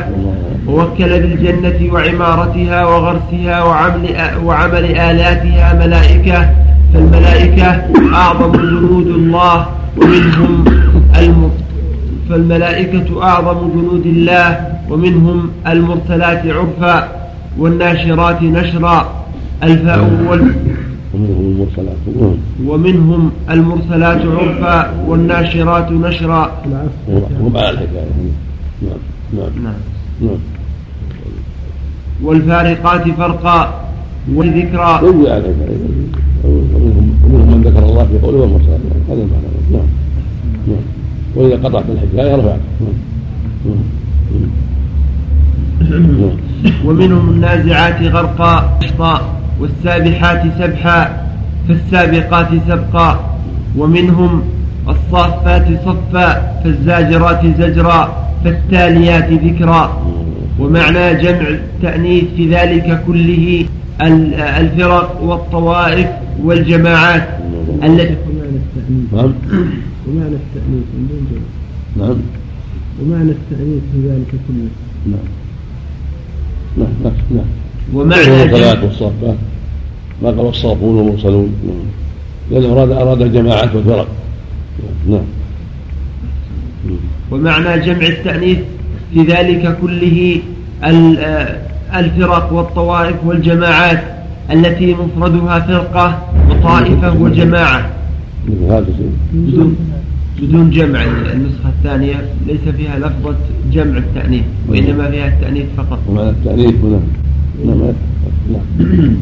ووكل 0.68 1.10
بالجنة 1.22 1.94
وعمارتها 1.94 2.86
وغرسها 2.86 3.64
وعمل, 3.64 4.06
وعمل 4.44 4.86
آلاتها 4.86 5.68
ملائكة. 5.86 6.50
فالملائكة 6.94 7.82
أعظم 8.14 8.52
جنود 8.52 9.08
الله 9.08 9.68
ومنهم 9.98 10.66
الم... 11.20 11.52
فالملائكة 12.30 13.24
أعظم 13.24 13.70
جنود 13.76 14.06
الله 14.06 14.48
ومنهم 14.90 15.52
المرسلات 15.68 16.42
عرفا. 16.48 17.25
والناشرات 17.58 18.44
نشرا 18.44 19.26
الفاء 19.64 20.00
وال... 20.30 20.54
ومنهم 21.14 21.46
المرسلات 21.52 21.98
نعم. 22.22 22.36
ومنهم 22.68 23.32
المرسلات 23.50 24.22
عرفا 24.26 24.94
والناشرات 25.08 25.92
نشرا. 25.92 26.52
هم 27.42 27.58
على 27.58 27.70
الحكاية 27.70 28.12
نعم. 28.82 29.00
نعم. 29.34 29.64
نعم. 29.64 29.74
نعم. 30.22 30.40
والفارقات 32.24 33.10
فرقا 33.10 33.82
على 35.32 35.38
الحكاية 35.40 35.78
ومنهم 36.44 37.52
من 37.52 37.62
ذكر 37.66 37.84
الله 37.84 38.06
في 38.06 38.18
قوله 38.20 38.38
والمرسلات 38.38 38.80
هذا 39.10 39.22
المعنى. 39.22 39.48
نعم. 39.72 39.88
نعم. 40.68 40.86
وإذا 41.36 41.56
قطعت 41.56 41.86
الحكاية 41.90 42.36
رفعت. 42.36 42.60
نعم. 42.82 42.94
نعم. 43.66 43.80
ومنهم 46.86 47.30
النازعات 47.30 48.02
غرقا 48.02 48.78
نشطا 48.84 49.16
والسابحات 49.60 50.42
سبحا 50.60 51.00
فالسابقات 51.68 52.48
سبقا 52.68 53.10
ومنهم 53.78 54.42
الصافات 54.90 55.68
صفا 55.86 56.28
فالزاجرات 56.64 57.42
زجرا 57.60 58.02
فالتاليات 58.44 59.30
ذكرا. 59.32 59.84
ومعنى 60.60 61.14
جمع 61.24 61.48
التأنيث 61.48 62.24
في 62.36 62.44
ذلك 62.56 63.04
كله 63.08 63.66
ال- 64.02 64.34
الفرق 64.34 65.22
والطوائف 65.24 66.08
والجماعات 66.44 67.28
التي 67.84 68.16
ومعنى 68.28 68.58
التأنيث. 68.64 69.14
نعم. 69.14 69.34
ومعنى 70.08 70.36
التأنيث 70.44 70.86
نعم. 72.00 72.18
ومعنى 73.02 73.32
التأنيث 73.32 73.84
في 73.92 73.98
ذلك 74.10 74.32
كله. 74.48 74.70
نعم. 75.12 75.28
نعم 76.78 76.88
نعم 77.04 77.14
نعم 77.32 77.46
ومعنى 77.94 78.86
والصافات 78.86 79.36
ما 80.22 80.30
قال 80.30 80.50
الصافون 80.50 80.96
والمرسلون. 80.96 81.54
نعم. 81.68 81.76
لأنه 82.52 82.74
أراد 82.74 82.92
أراد 82.92 83.22
الجماعات 83.22 83.76
والفرق 83.76 84.08
نعم. 85.10 85.26
ومعنى 87.32 87.80
جمع 87.80 88.08
التأنيث 88.08 88.58
في 89.14 89.24
ذلك 89.24 89.78
كله 89.82 90.42
آه، 90.84 91.58
الفرق 91.96 92.54
والطوائف 92.54 93.16
والجماعات 93.26 94.04
التي 94.52 94.94
مفردها 94.94 95.60
فرقة 95.60 96.22
وطائفة 96.50 97.22
وجماعة. 97.22 97.90
مثل 98.48 98.64
هذا 98.74 98.86
بدون 100.42 100.70
جمع 100.70 101.04
النسخة 101.34 101.70
الثانية 101.78 102.30
ليس 102.48 102.76
فيها 102.78 103.00
لفظة 103.00 103.36
جمع 103.72 103.98
التأنيث 103.98 104.44
وإنما 104.70 105.12
فيها 105.12 105.28
التأنيث 105.28 105.66
فقط. 105.78 106.00
ومعنى 106.10 106.30
التأنيث 106.30 106.76
هنا؟ 106.84 107.00
نعم 107.66 107.94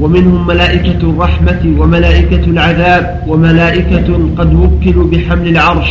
ومنهم 0.00 0.46
ملائكة 0.46 1.10
الرحمة 1.10 1.74
وملائكة 1.78 2.44
العذاب 2.44 3.24
وملائكة 3.28 4.30
قد 4.38 4.54
وكلوا 4.54 5.06
بحمل 5.10 5.48
العرش 5.48 5.88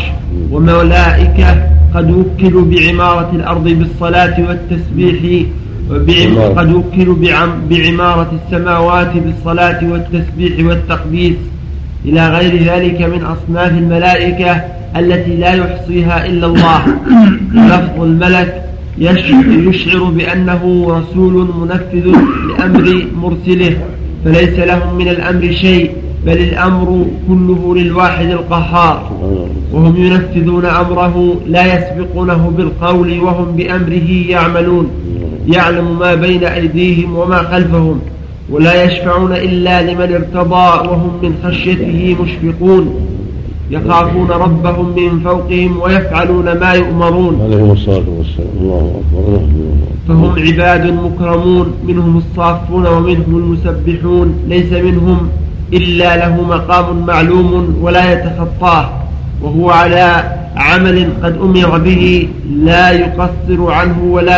وملائكة 0.51 1.69
قد 1.95 2.11
وكلوا 2.11 2.65
بعمارة 2.65 3.31
الأرض 3.35 3.63
بالصلاة 3.63 4.35
والتسبيح 4.47 5.45
قد 6.57 6.71
وكلوا 6.73 7.15
بعم 7.15 7.49
بعمارة 7.69 8.31
السماوات 8.45 9.17
بالصلاة 9.17 9.91
والتسبيح 9.91 10.65
والتقديس. 10.65 11.35
إلى 12.05 12.27
غير 12.29 12.63
ذلك 12.63 13.01
من 13.01 13.21
أصناف 13.23 13.71
الملائكة 13.71 14.61
التي 14.97 15.35
لا 15.35 15.53
يحصيها 15.53 16.25
إلا 16.25 16.47
الله. 16.47 16.81
لفظ 17.53 18.03
الملك 18.03 18.63
يش- 18.97 19.33
يشعر 19.67 20.03
بأنه 20.03 20.85
رسول 20.89 21.33
منفذ 21.61 22.05
لأمر 22.49 23.05
مرسله 23.21 23.77
فليس 24.25 24.59
لهم 24.59 24.95
من 24.97 25.07
الأمر 25.07 25.51
شيء 25.51 25.91
بل 26.25 26.37
الأمر 26.37 27.05
كله 27.27 27.75
للواحد 27.77 28.25
القهار. 28.29 29.11
وهم 29.73 29.95
ينفذون 30.05 30.65
أمره 30.65 31.35
لا 31.47 31.63
يسبقونه 31.77 32.53
بالقول 32.57 33.19
وهم 33.19 33.45
بأمره 33.55 34.09
يعملون. 34.29 34.89
يعلم 35.47 35.99
ما 35.99 36.15
بين 36.15 36.43
أيديهم 36.43 37.15
وما 37.17 37.37
خلفهم. 37.37 37.99
ولا 38.51 38.83
يشفعون 38.83 39.31
إلا 39.31 39.81
لمن 39.81 40.13
ارتضى 40.13 40.89
وهم 40.89 41.11
من 41.23 41.33
خشيته 41.43 42.15
مشفقون. 42.23 42.95
يخافون 43.71 44.29
ربهم 44.29 44.95
من 44.95 45.19
فوقهم 45.19 45.81
ويفعلون 45.81 46.59
ما 46.59 46.73
يؤمرون. 46.73 47.41
عليهم 47.41 47.71
الصلاة 47.71 48.03
والسلام. 48.17 48.49
الله 48.61 49.01
أكبر. 49.01 49.39
فهم 50.07 50.31
عباد 50.39 50.93
مكرمون. 50.93 51.73
منهم 51.87 52.17
الصافون 52.17 52.87
ومنهم 52.87 53.37
المسبحون. 53.37 54.43
ليس 54.47 54.71
منهم 54.71 55.29
إلا 55.73 56.17
له 56.17 56.41
مقام 56.41 57.05
معلوم 57.05 57.77
ولا 57.81 58.13
يتخطاه. 58.13 58.89
وهو 59.41 59.69
على 59.69 60.23
عمل 60.55 61.09
قد 61.23 61.37
أمر 61.37 61.77
به 61.77 62.27
لا 62.63 62.91
يقصر 62.91 63.71
عنه 63.71 64.03
ولا 64.03 64.37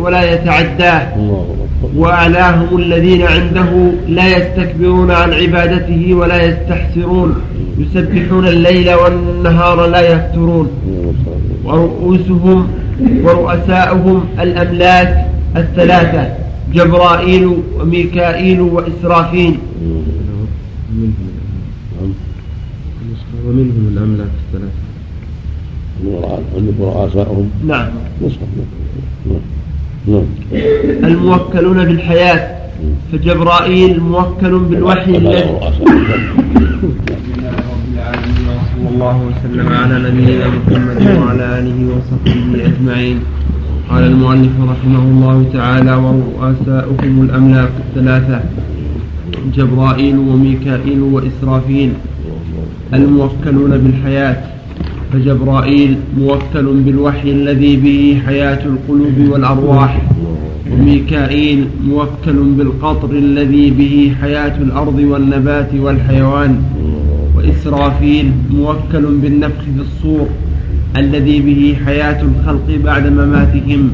ولا 0.00 0.32
يتعداه. 0.32 1.16
الله 1.16 1.55
وأعلاهم 1.82 2.76
الذين 2.78 3.22
عنده 3.22 3.92
لا 4.08 4.36
يستكبرون 4.36 5.10
عن 5.10 5.32
عبادته 5.32 6.14
ولا 6.14 6.44
يستحسرون 6.44 7.34
يسبحون 7.78 8.46
الليل 8.48 8.94
والنهار 8.94 9.86
لا 9.86 10.00
يفترون. 10.12 10.70
ورؤوسهم 11.64 12.68
ورؤساؤهم 13.24 14.24
الأملاك 14.40 15.26
الثلاثة 15.56 16.34
جبرائيل 16.74 17.44
وميكائيل 17.78 18.60
وإسرافيل. 18.60 19.54
نعم 20.90 22.12
ومنهم 23.46 23.88
الأملاك 23.92 24.28
الثلاثة. 24.46 24.82
نعم. 26.04 26.40
نعم 27.66 27.90
نعم 29.26 29.55
الموكلون 30.08 31.84
بالحياة 31.84 32.56
فجبرائيل 33.12 34.00
موكل 34.00 34.58
بالوحي 34.58 35.16
الذي 35.16 35.42
رؤساء 35.42 35.82
رب 35.82 36.06
العالمين 37.94 38.46
وصلى 38.56 38.88
الله 38.94 39.16
وسلم 39.28 39.68
على 39.68 39.94
نبينا 40.10 40.46
محمد 40.48 40.98
وعلى 41.22 41.58
آله 41.58 41.78
وصحبه 41.92 42.64
أجمعين. 42.64 43.18
قال 43.90 44.02
المؤلف 44.04 44.54
رحمه 44.72 45.02
الله 45.02 45.46
تعالى 45.52 45.94
ورؤساؤهم 45.94 47.22
الأملاك 47.22 47.70
الثلاثة 47.88 48.40
جبرائيل 49.56 50.18
وميكائيل 50.18 51.00
وإسرافيل 51.02 51.92
الموكلون 52.94 53.78
بالحياة. 53.78 54.36
فجبرائيل 55.12 55.96
موكل 56.18 56.66
بالوحي 56.84 57.30
الذي 57.30 57.76
به 57.76 58.20
حياة 58.26 58.58
القلوب 58.66 59.18
والأرواح 59.30 60.02
وميكائيل 60.72 61.66
موكل 61.88 62.36
بالقطر 62.58 63.10
الذي 63.10 63.70
به 63.70 64.14
حياة 64.20 64.56
الأرض 64.60 64.98
والنبات 64.98 65.68
والحيوان 65.74 66.62
وإسرافيل 67.36 68.32
موكل 68.50 69.04
بالنفخ 69.22 69.62
في 69.62 69.80
الصور 69.80 70.26
الذي 70.96 71.40
به 71.40 71.76
حياة 71.86 72.22
الخلق 72.22 72.78
بعد 72.84 73.06
مماتهم. 73.06 73.90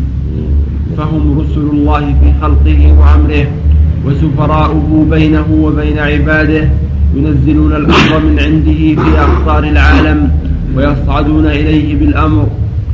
فهم 0.96 1.38
رسل 1.40 1.61
الله 1.61 2.01
في 2.01 2.33
خلقه 2.42 2.81
وأمره 2.98 3.46
وسفراؤه 4.07 5.07
بينه 5.11 5.46
وبين 5.61 5.98
عباده 5.98 6.68
ينزلون 7.16 7.72
الأمر 7.72 8.20
من 8.27 8.38
عنده 8.38 9.03
في 9.03 9.18
أقطار 9.20 9.64
العالم. 9.64 10.31
ويصعدون 10.76 11.46
إليه 11.46 11.96
بالأمر 11.96 12.46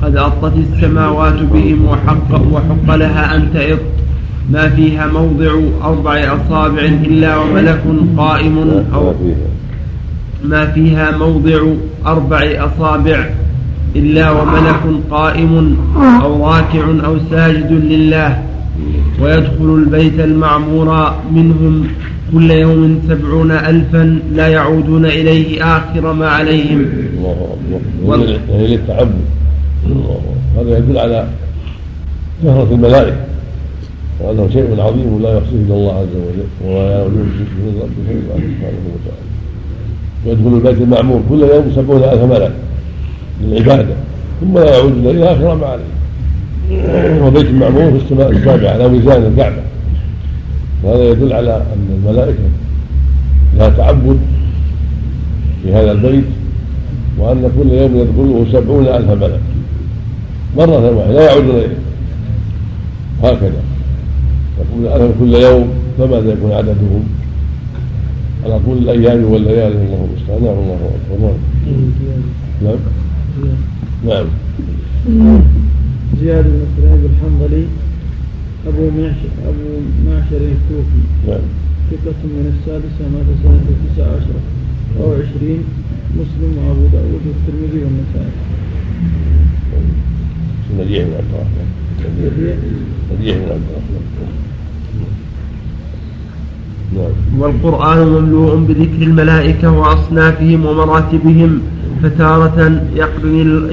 قد 0.03 0.17
أطت 0.17 0.53
السماوات 0.57 1.43
بهم 1.53 1.85
وحق, 1.85 2.41
وحق 2.53 2.95
لها 2.97 3.37
أن 3.37 3.49
تئط 3.55 3.79
ما 4.53 4.69
فيها 4.69 5.07
موضع 5.07 5.61
أربع 5.85 6.37
أصابع 6.37 6.83
إلا 6.83 7.37
وملك 7.37 7.83
قائم 8.17 8.85
أو 8.95 9.15
ما 10.45 10.67
فيها 10.67 11.17
موضع 11.19 11.61
أربع 12.07 12.41
أصابع 12.59 13.27
إلا 13.97 14.31
وملك 14.31 14.81
قائم 15.11 15.77
أو 16.23 16.47
راكع 16.47 16.85
أو 17.05 17.17
ساجد 17.31 17.73
لله. 17.73 18.43
ويدخل 19.23 19.75
البيت 19.75 20.21
المعمور 20.21 21.13
منهم 21.33 21.87
كل 22.33 22.51
يوم 22.51 23.01
سبعون 23.09 23.51
ألفا 23.51 24.19
لا 24.35 24.49
يعودون 24.49 25.07
إليه 25.07 25.77
آخر 25.77 26.13
ما 26.13 26.29
عليهم. 26.29 26.87
الله 27.33 27.49
أكبر 27.55 28.41
وهي 28.51 28.67
للتعبد 28.67 29.21
الله 29.87 30.21
أكبر. 30.21 30.63
هذا 30.63 30.79
يدل 30.79 30.99
على 30.99 31.29
كثرة 32.43 32.69
الملائكة. 32.73 33.17
وأنه 34.21 34.49
شيء 34.53 34.81
عظيم 34.81 35.23
لا 35.23 35.39
يحصيه 35.39 35.57
إلا 35.67 35.75
الله 35.75 35.93
عز 35.93 36.15
وجل 36.17 36.49
ولا 36.65 36.91
يعلم 36.91 37.33
رب 37.81 37.91
شيء 38.09 38.21
سبحانه 38.31 38.87
وتعالى. 38.95 39.29
ويدخل 40.27 40.57
البيت 40.57 40.83
المعمور 40.83 41.21
كل 41.29 41.43
يوم 41.43 41.73
سبعون 41.77 42.03
ألف 42.03 42.23
ملك 42.23 42.53
للعبادة 43.43 43.95
ثم 44.41 44.59
لا 44.59 44.77
يعود 44.77 45.07
إليه 45.07 45.33
آخر 45.33 45.55
ما 45.55 45.67
عليه. 45.67 45.99
وبيت 47.25 47.47
المعمور 47.47 47.91
في 47.91 48.05
السماء 48.05 48.31
السابعة 48.31 48.71
على 48.71 48.89
ميزان 48.89 49.23
الكعبة. 49.23 49.63
وهذا 50.83 51.05
يدل 51.05 51.33
على 51.33 51.57
أن 51.57 52.03
الملائكة 52.05 52.49
لها 53.57 53.69
تعبد 53.69 54.19
في 55.63 55.73
هذا 55.73 55.93
البيت 55.93 56.25
وأن 57.19 57.51
كل 57.59 57.73
يوم 57.73 57.97
يدخله 57.97 58.47
سبعون 58.53 58.87
ألف 58.87 59.11
ملك 59.11 59.41
مرة 60.57 60.97
واحدة 60.97 61.13
لا 61.13 61.31
يعودون 61.31 61.57
إليه. 61.57 61.79
هكذا 63.23 63.63
يقول 64.59 65.03
ألف 65.03 65.13
كل 65.21 65.35
يوم 65.35 65.69
فماذا 65.99 66.33
يكون 66.33 66.53
عددهم؟ 66.53 67.05
على 68.45 68.61
كل 68.67 68.73
الأيام 68.73 69.25
والليالي 69.25 69.67
الله 69.67 70.09
المستعان. 70.09 70.43
نعم 70.45 70.59
الله 70.59 70.91
أكبر. 71.13 71.33
نعم. 72.63 72.77
نعم. 74.07 74.27
نعم. 75.09 75.41
زياد 76.21 76.45
بن 76.45 76.67
سليم 76.77 77.09
الحنظلي 77.11 77.65
أبو 78.69 78.91
معشر 78.91 79.31
أبو 79.49 79.69
معشر 80.07 80.37
الكوفي. 80.37 81.03
نعم. 81.29 81.41
ثقة 81.91 82.21
من 82.25 82.55
السادسة 82.55 83.03
مات 83.13 83.29
سنة 83.43 83.77
تسع 83.95 84.05
عشرة 84.05 84.41
أو 85.01 85.13
عشرين 85.13 85.63
مسلم 86.17 86.59
وأبو 86.59 86.87
داود 86.93 87.23
والترمذي 87.27 87.85
والنسائي. 87.85 88.33
مديح 90.79 91.05
بن 91.05 91.13
عبد 91.15 91.33
الرحمن. 91.35 91.69
مديح 93.13 93.37
بن 93.37 93.43
عبد 93.43 93.67
الرحمن. 93.71 94.39
نعم. 96.97 97.41
والقرآن 97.41 97.99
مملوء 97.99 98.57
بذكر 98.57 99.03
الملائكة 99.03 99.73
وأصنافهم 99.73 100.67
ومراتبهم 100.67 101.61
فتارة 102.03 102.83
يقرن, 102.95 103.71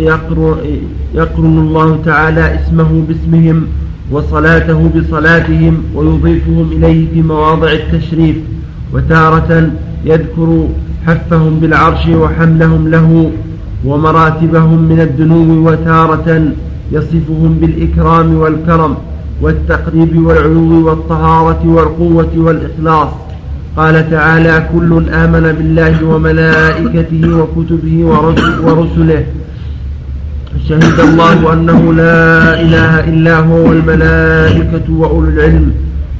يقرن 1.13 1.57
الله 1.57 1.99
تعالى 2.05 2.55
اسمه 2.55 3.03
باسمهم 3.07 3.67
وصلاته 4.11 4.89
بصلاتهم 4.95 5.83
ويضيفهم 5.95 6.71
إليه 6.71 7.07
في 7.13 7.21
مواضع 7.21 7.71
التشريف 7.71 8.35
وتارة 8.93 9.71
يذكر 10.05 10.67
حفهم 11.07 11.59
بالعرش 11.59 12.07
وحملهم 12.07 12.87
له 12.87 13.31
ومراتبهم 13.85 14.79
من 14.91 14.99
الدنو 14.99 15.69
وتارة 15.69 16.27
يصفهم 16.91 17.57
بالإكرام 17.61 18.35
والكرم 18.35 18.97
والتقريب 19.41 20.25
والعلو 20.25 20.87
والطهارة 20.87 21.61
والقوة 21.65 22.33
والإخلاص. 22.35 23.09
قال 23.77 24.09
تعالى 24.11 24.69
كل 24.73 25.09
آمن 25.09 25.45
بالله 25.57 26.05
وملائكته 26.05 27.23
وكتبه 27.39 27.95
ورسله. 28.65 29.23
شهد 30.69 30.99
الله 30.99 31.53
أنه 31.53 31.93
لا 31.93 32.61
إله 32.61 32.91
إلا 33.09 33.39
هو 33.39 33.69
والملائكة 33.69 34.87
وأولو 34.89 35.29
العلم. 35.29 35.71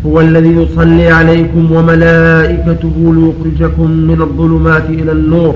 هو 0.05 0.19
الذي 0.21 0.49
يصلي 0.49 1.07
عليكم 1.07 1.71
وملائكته 1.71 2.93
ليخرجكم 2.97 3.91
من 3.91 4.21
الظلمات 4.21 4.89
إلى 4.89 5.11
النور. 5.11 5.55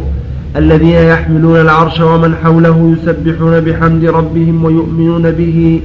الذين 0.56 0.96
يحملون 0.96 1.62
العرش 1.62 2.00
ومن 2.00 2.36
حوله 2.44 2.96
يسبحون 2.98 3.60
بحمد 3.60 4.06
ربهم 4.06 4.64
ويؤمنون 4.66 5.32
به 5.32 5.82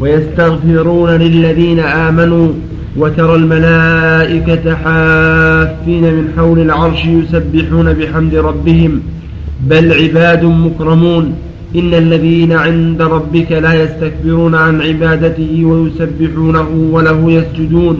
ويستغفرون 0.00 1.10
للذين 1.10 1.80
آمنوا. 1.80 2.48
وترى 2.96 3.34
الملائكة 3.34 4.74
حافين 4.74 6.02
من 6.02 6.28
حول 6.36 6.58
العرش 6.58 7.04
يسبحون 7.04 7.92
بحمد 7.92 8.34
ربهم. 8.34 9.00
بل 9.68 9.92
عباد 9.92 10.44
مكرمون. 10.44 11.32
إن 11.76 11.94
الذين 11.94 12.52
عند 12.52 13.02
ربك 13.02 13.52
لا 13.52 13.74
يستكبرون 13.82 14.54
عن 14.54 14.80
عبادته 14.80 15.64
ويسبحونه 15.64 16.68
وله 16.92 17.30
يسجدون. 17.30 17.96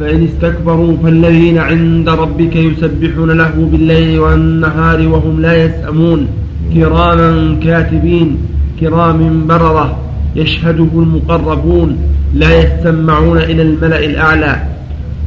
فإن 0.00 0.24
استكبروا 0.24 0.96
فالذين 1.02 1.58
عند 1.58 2.08
ربك 2.08 2.56
يسبحون 2.56 3.30
له 3.30 3.68
بالليل 3.72 4.18
والنهار 4.18 5.08
وهم 5.08 5.40
لا 5.40 5.64
يسأمون. 5.64 6.26
كراما 6.74 7.56
كاتبين 7.64 8.36
كرام 8.80 9.46
بررة 9.46 9.98
يشهده 10.36 10.92
المقربون 10.94 11.96
لا 12.34 12.50
يستمعون 12.62 13.38
إلى 13.38 13.62
الملأ 13.62 14.04
الأعلى. 14.04 14.62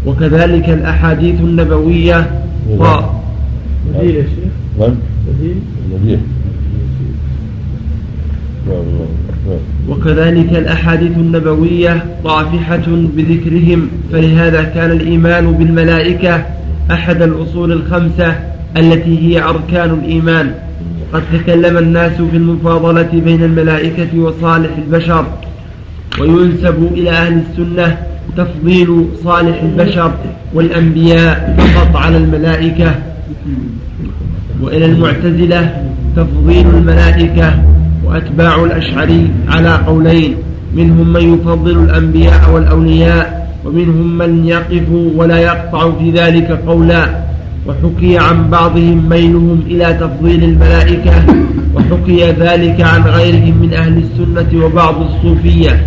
وكذلك 0.05 0.69
الأحاديث 0.69 1.39
النبوية. 1.39 2.19
بديل 3.95 4.23
وكذلك 9.89 10.49
الأحاديث 10.53 11.11
النبوية 11.17 12.05
طافحة 12.23 12.85
بذكرهم 12.87 13.87
فلهذا 14.11 14.63
كان 14.63 14.91
الإيمان 14.91 15.51
بالملائكة 15.51 16.45
أحد 16.91 17.21
الأصول 17.21 17.71
الخمسة 17.71 18.35
التي 18.77 19.19
هي 19.19 19.43
أركان 19.43 19.89
الإيمان. 19.89 20.53
قد 21.13 21.23
تكلم 21.33 21.77
الناس 21.77 22.11
في 22.11 22.37
المفاضلة 22.37 23.09
بين 23.13 23.43
الملائكة 23.43 24.19
وصالح 24.19 24.69
البشر 24.77 25.25
وينسب 26.19 26.89
إلى 26.93 27.09
أهل 27.09 27.41
السنة 27.51 27.97
تفضيل 28.37 29.05
صالح 29.23 29.61
البشر 29.61 30.11
والأنبياء 30.53 31.55
فقط 31.57 31.95
على 31.95 32.17
الملائكة. 32.17 32.95
وإلى 34.61 34.85
المعتزلة 34.85 35.83
تفضيل 36.15 36.67
الملائكة 36.67 37.53
وأتباع 38.05 38.63
الأشعري 38.63 39.29
على 39.47 39.75
قولين. 39.87 40.35
منهم 40.75 41.13
من 41.13 41.33
يفضل 41.33 41.83
الأنبياء 41.83 42.51
والأولياء 42.53 43.49
ومنهم 43.65 44.17
من 44.17 44.45
يقف 44.45 44.89
ولا 45.15 45.37
يقطع 45.37 45.91
في 45.99 46.11
ذلك 46.11 46.51
قولا. 46.67 47.09
وحكي 47.67 48.17
عن 48.17 48.49
بعضهم 48.49 49.09
ميلهم 49.09 49.63
إلى 49.67 49.93
تفضيل 49.93 50.43
الملائكة 50.43 51.11
وحكي 51.75 52.31
ذلك 52.31 52.81
عن 52.81 53.01
غيرهم 53.01 53.57
من 53.61 53.73
أهل 53.73 53.97
السنة 53.97 54.65
وبعض 54.65 54.95
الصوفية. 55.01 55.85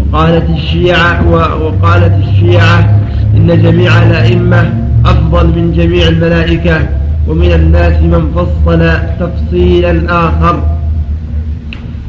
وقالت 0.00 0.50
الشيعة 0.50 1.30
وقالت 1.62 2.12
الشيعة 2.28 3.00
إن 3.36 3.62
جميع 3.62 4.02
الأئمة 4.02 4.72
أفضل 5.04 5.46
من 5.46 5.72
جميع 5.76 6.08
الملائكة. 6.08 6.97
ومن 7.28 7.52
الناس 7.52 8.02
من 8.02 8.32
فصل 8.36 8.80
تفصيلا 9.20 9.92
آخر 10.08 10.62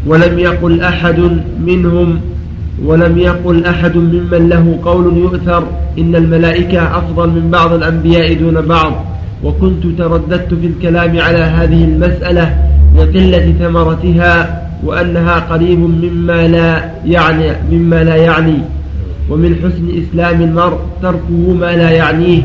ولم 0.08 0.40
يقل 0.40 0.82
أحد 0.82 1.20
منهم 1.66 2.20
ولم 2.86 3.18
يقل 3.18 3.66
أحد 3.66 3.96
ممن 3.98 4.50
له 4.50 4.80
قول 4.84 5.18
يؤثر 5.18 5.64
إن 6.00 6.16
الملائكة 6.16 6.98
أفضل 6.98 7.30
من 7.30 7.52
بعض 7.52 7.74
الأنبياء 7.74 8.34
دون 8.34 8.62
بعض. 8.62 9.06
وكنت 9.44 9.84
ترددت 9.98 10.54
في 10.54 10.68
الكلام 10.68 11.20
على 11.20 11.38
هذه 11.38 11.84
المسألة 11.84 12.58
لقلة 12.98 13.54
ثمرتها 13.60 14.62
وأنها 14.84 15.40
قريب 15.40 15.80
مما 15.80 16.48
لا 16.48 16.90
يعني 17.06 17.52
مما 17.72 18.04
لا 18.04 18.16
يعني. 18.16 18.58
ومن 19.30 19.56
حسن 19.56 20.04
إسلام 20.04 20.42
المرء 20.42 20.78
تركه 21.02 21.54
ما 21.60 21.76
لا 21.76 21.90
يعنيه. 21.92 22.42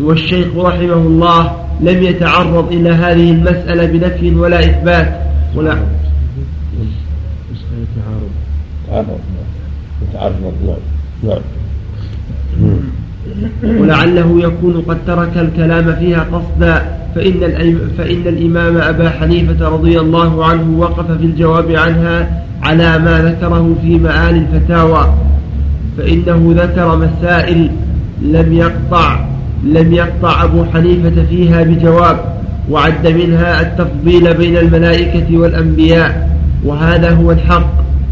والشيخ 0.00 0.46
رحمه 0.56 0.94
الله 0.94 1.52
لم 1.80 2.02
يتعرض 2.02 2.72
إلى 2.72 2.90
هذه 2.90 3.30
المسألة 3.30 3.86
بنفي 3.86 4.34
ولا 4.34 4.60
إثبات. 4.60 5.20
ولا 5.56 5.78
تعرض 8.90 9.18
يتعرض 10.02 10.34
نعم 11.22 11.40
نعم 12.60 12.80
ولعله 13.62 14.40
يكون 14.40 14.80
قد 14.88 14.98
ترك 15.06 15.36
الكلام 15.36 15.96
فيها 15.96 16.26
قصدا 16.32 16.98
فإن, 17.14 17.34
فإن 17.98 18.26
الإمام 18.26 18.76
أبا 18.76 19.10
حنيفة 19.10 19.68
رضي 19.68 20.00
الله 20.00 20.44
عنه 20.44 20.78
وقف 20.78 21.10
في 21.10 21.24
الجواب 21.24 21.70
عنها 21.70 22.44
على 22.62 22.98
ما 22.98 23.22
ذكره 23.22 23.76
في 23.82 23.98
معاني 23.98 24.38
الفتاوى 24.38 25.14
فإنه 25.98 26.54
ذكر 26.56 26.96
مسائل 26.96 27.70
لم 28.22 28.52
يقطع. 28.52 29.28
لم 29.64 29.94
يقطع 29.94 30.44
أبو 30.44 30.64
حنيفة 30.64 31.24
فيها 31.30 31.62
بجواب 31.62 32.18
وعد 32.70 33.06
منها 33.06 33.60
التفضيل 33.60 34.34
بين 34.34 34.56
الملائكة 34.56 35.38
والأنبياء 35.38 36.38
وهذا 36.64 37.10
هو 37.10 37.32
الحق 37.32 37.70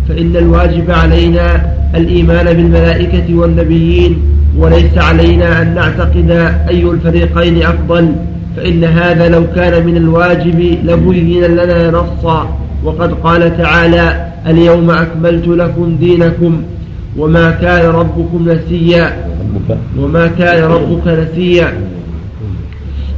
فإن 0.08 0.36
الواجب 0.36 0.90
علينا 0.90 1.72
الإيمان 1.94 2.44
بالملائكة 2.44 3.34
والنبيين 3.34 4.18
وليس 4.58 4.98
علينا 4.98 5.62
أن 5.62 5.74
نعتقد 5.74 6.30
أي 6.68 6.82
الفريقين 6.82 7.62
أفضل 7.62 8.12
فإن 8.56 8.84
هذا 8.84 9.28
لو 9.28 9.44
كان 9.56 9.86
من 9.86 9.96
الواجب 9.96 10.78
لبين 10.84 11.44
لنا 11.44 11.90
نصا 11.90 12.58
وقد 12.84 13.12
قال 13.12 13.56
تعالى 13.58 14.26
اليوم 14.46 14.90
أكملت 14.90 15.48
لكم 15.48 15.96
دينكم 16.00 16.62
وما 17.18 17.50
كان 17.50 17.90
ربكم 17.90 18.48
نسيا. 18.48 19.26
وما 19.98 20.26
كان 20.26 20.64
ربك 20.64 21.06
نسيا. 21.08 21.72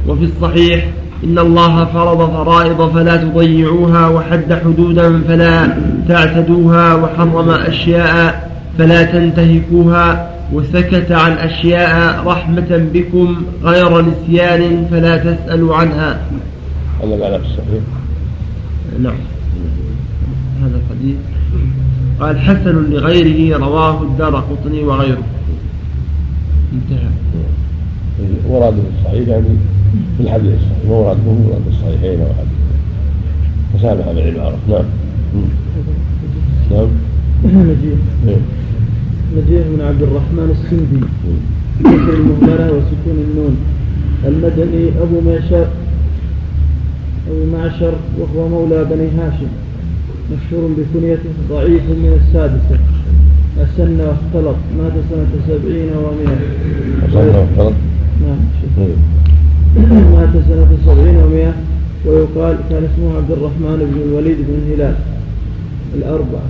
وفي 0.07 0.23
الصحيح 0.23 0.89
إن 1.23 1.39
الله 1.39 1.85
فرض 1.85 2.31
فرائض 2.31 2.91
فلا 2.93 3.15
تضيعوها 3.15 4.07
وحد 4.07 4.53
حدودا 4.53 5.21
فلا 5.27 5.77
تعتدوها 6.07 6.93
وحرم 6.93 7.49
أشياء 7.49 8.49
فلا 8.77 9.03
تنتهكوها 9.03 10.31
وسكت 10.53 11.11
عن 11.11 11.31
أشياء 11.31 12.23
رحمة 12.25 12.89
بكم 12.93 13.43
غير 13.63 14.01
نسيان 14.01 14.87
فلا 14.91 15.17
تسألوا 15.17 15.75
عنها. 15.75 16.19
هذا 17.03 17.15
معنى 17.15 17.35
الصحيح 17.35 17.83
نعم. 18.99 19.13
هذا 20.61 20.79
الحديث. 20.81 21.15
قال 22.19 22.39
حسن 22.39 22.89
لغيره 22.91 23.57
رواه 23.57 24.03
الدار 24.03 24.35
قطني 24.35 24.83
وغيره. 24.83 25.23
انتهى. 26.73 27.09
ورد 28.49 28.73
في 28.73 28.81
الصحيح 28.99 29.27
يعني 29.27 29.47
في 30.17 30.23
الحديث 30.23 30.53
الصحيح. 30.53 30.85
ما 30.89 30.95
ورد 30.95 31.17
مو 31.25 31.31
ورد 31.31 31.61
في 31.63 31.69
الصحيحين 31.69 32.19
أو 32.21 32.27
حديث 32.27 32.59
فسامح 33.73 34.05
بالعباره 34.05 34.57
نعم. 34.69 34.85
نعم 36.71 36.87
نجيح 37.45 37.99
نجيح 39.37 39.63
بن 39.67 39.81
عبد 39.81 40.01
الرحمن 40.01 40.57
السندي. 40.57 41.05
بكر 41.79 42.13
المهملة 42.13 42.65
وسكون 42.71 43.17
النون. 43.29 43.57
المدني 44.25 44.89
أبو 45.01 45.21
معشر 45.21 45.67
أبو 47.29 47.57
معشر 47.57 47.93
وهو 48.19 48.47
مولى 48.49 48.83
بني 48.83 49.07
هاشم. 49.07 49.47
مشهور 50.31 50.69
بكنيته 50.77 51.29
ضعيف 51.49 51.83
من 51.83 52.21
السادسة. 52.21 52.79
أسن 53.57 53.99
واختلط. 54.01 54.55
مات 54.77 54.93
سنة 55.09 55.33
سبعين 55.47 55.89
ومئة. 56.03 56.37
أسن 57.05 57.27
واختلط؟ 57.35 57.73
نعم. 58.21 58.39
مات 60.13 60.33
سنة 60.49 60.71
سبعين 60.85 61.15
ومئة 61.15 61.53
ويقال 62.05 62.57
كان 62.69 62.83
اسمه 62.93 63.17
عبد 63.17 63.31
الرحمن 63.31 63.79
بن 63.93 64.01
الوليد 64.09 64.37
بن 64.37 64.53
الهلال 64.53 64.95
الأربعة. 65.95 66.49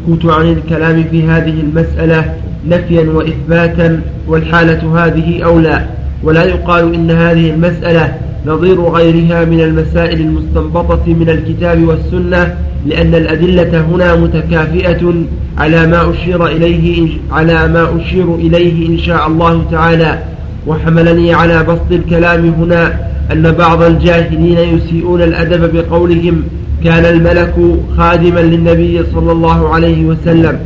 فالسكوت 0.00 0.32
عن 0.32 0.52
الكلام 0.52 1.04
في 1.10 1.22
هذه 1.22 1.60
المسألة 1.60 2.34
نفيا 2.68 3.10
وإثباتا 3.10 4.00
والحالة 4.28 5.06
هذه 5.06 5.42
أولى. 5.44 5.86
ولا 6.22 6.44
يقال 6.44 6.94
إن 6.94 7.10
هذه 7.10 7.50
المسألة 7.50 8.14
نظير 8.46 8.80
غيرها 8.80 9.44
من 9.44 9.60
المسائل 9.60 10.20
المستنبطة 10.20 11.02
من 11.06 11.30
الكتاب 11.30 11.82
والسنة 11.88 12.54
لأن 12.86 13.14
الأدلة 13.14 13.80
هنا 13.80 14.16
متكافئة 14.16 15.14
على 15.58 15.86
ما 15.86 16.10
أشير 16.10 16.46
إليه 16.46 17.18
على 17.32 17.68
ما 17.68 17.96
أشير 18.00 18.34
إليه 18.34 18.88
إن 18.88 18.98
شاء 18.98 19.26
الله 19.26 19.64
تعالى. 19.70 20.18
وحملني 20.66 21.34
على 21.34 21.62
بسط 21.62 21.92
الكلام 21.92 22.48
هنا 22.48 23.00
أن 23.32 23.52
بعض 23.52 23.82
الجاهلين 23.82 24.58
يسيئون 24.58 25.22
الأدب 25.22 25.76
بقولهم 25.76 26.42
كان 26.84 27.04
الملك 27.04 27.54
خادما 27.96 28.40
للنبي 28.40 29.02
صلى 29.14 29.32
الله 29.32 29.68
عليه 29.74 30.04
وسلم 30.04 30.58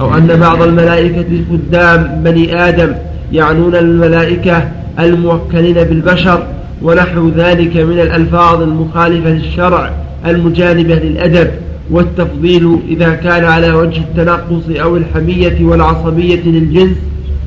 أو 0.00 0.14
أن 0.14 0.26
بعض 0.40 0.62
الملائكة 0.62 1.24
خدام 1.50 2.22
بني 2.24 2.68
آدم 2.68 2.94
يعنون 3.32 3.74
الملائكة 3.74 4.68
الموكلين 4.98 5.74
بالبشر 5.74 6.46
ونحو 6.82 7.28
ذلك 7.28 7.76
من 7.76 8.00
الألفاظ 8.00 8.62
المخالفة 8.62 9.30
للشرع 9.30 9.90
المجانبة 10.26 10.94
للأدب 10.94 11.50
والتفضيل 11.90 12.78
إذا 12.88 13.14
كان 13.14 13.44
على 13.44 13.72
وجه 13.72 13.98
التنقص 14.00 14.80
أو 14.80 14.96
الحمية 14.96 15.64
والعصبية 15.64 16.42
للجنس 16.44 16.96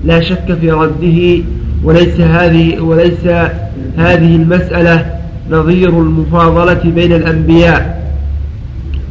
لا 0.05 0.21
شك 0.21 0.57
في 0.61 0.71
رده 0.71 1.43
وليس 1.83 2.19
هذه 2.19 2.79
وليس 2.79 3.25
هذه 3.97 4.35
المسألة 4.35 5.05
نظير 5.51 5.89
المفاضلة 5.89 6.91
بين 6.95 7.13
الأنبياء. 7.13 8.04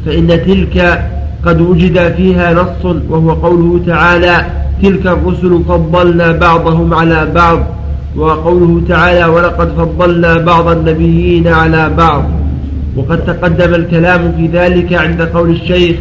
فإن 0.05 0.27
تلك 0.27 1.05
قد 1.45 1.61
وجد 1.61 2.13
فيها 2.17 2.53
نص 2.53 2.95
وهو 3.09 3.31
قوله 3.31 3.79
تعالى 3.87 4.45
تلك 4.81 5.07
الرسل 5.07 5.61
فضلنا 5.67 6.31
بعضهم 6.31 6.93
على 6.93 7.31
بعض 7.35 7.59
وقوله 8.17 8.81
تعالى 8.87 9.25
ولقد 9.25 9.69
فضلنا 9.77 10.37
بعض 10.37 10.67
النبيين 10.67 11.47
على 11.47 11.89
بعض 11.89 12.23
وقد 12.97 13.25
تقدم 13.25 13.73
الكلام 13.75 14.31
في 14.37 14.47
ذلك 14.47 14.93
عند 14.93 15.21
قول 15.21 15.49
الشيخ 15.49 15.95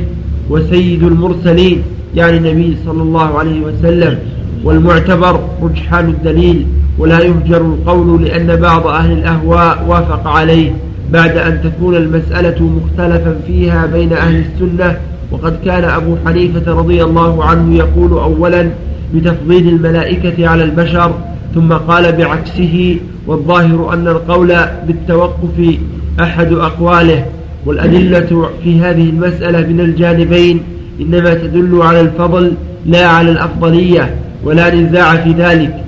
وسيد 0.51 1.03
المرسلين 1.03 1.83
يعني 2.15 2.37
النبي 2.37 2.77
صلى 2.87 3.03
الله 3.03 3.39
عليه 3.39 3.61
وسلم 3.61 4.19
والمعتبر 4.65 5.41
رجحان 5.63 6.09
الدليل 6.09 6.67
ولا 6.99 7.21
يهجر 7.21 7.61
القول 7.61 8.25
لأن 8.25 8.57
بعض 8.57 8.87
أهل 8.87 9.13
الأهواء 9.13 9.85
وافق 9.89 10.29
عليه 10.29 10.73
بعد 11.13 11.37
أن 11.37 11.61
تكون 11.63 11.97
المسألة 11.97 12.63
مختلفا 12.63 13.37
فيها 13.47 13.87
بين 13.87 14.13
أهل 14.13 14.45
السنة 14.45 14.97
وقد 15.31 15.57
كان 15.65 15.85
أبو 15.85 16.17
حنيفة 16.27 16.73
رضي 16.73 17.05
الله 17.05 17.45
عنه 17.45 17.77
يقول 17.77 18.13
أولا 18.13 18.71
بتفضيل 19.15 19.69
الملائكة 19.69 20.49
على 20.49 20.65
البشر 20.65 21.15
ثم 21.55 21.73
قال 21.73 22.13
بعكسه 22.13 22.97
والظاهر 23.27 23.93
أن 23.95 24.09
القول 24.09 24.55
بالتوقف 24.87 25.79
أحد 26.21 26.53
أقواله. 26.53 27.25
والأدلة 27.67 28.49
في 28.65 28.81
هذه 28.81 29.11
المسألة 29.11 29.67
من 29.67 29.81
الجانبين 29.81 30.61
إنما 31.01 31.35
تدل 31.35 31.83
على 31.83 32.01
الفضل 32.01 32.53
لا 32.87 33.07
على 33.07 33.31
الأفضلية 33.31 34.15
ولا 34.45 34.75
نزاع 34.75 35.17
في 35.17 35.31
ذلك. 35.33 35.85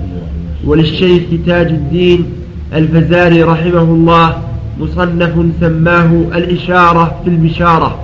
وللشيخ 0.65 1.23
تاج 1.45 1.67
الدين 1.67 2.25
الفزاري 2.73 3.43
رحمه 3.43 3.81
الله 3.81 4.35
مصنف 4.79 5.45
سماه 5.61 6.11
الإشارة 6.35 7.21
في 7.23 7.29
البشارة 7.29 7.99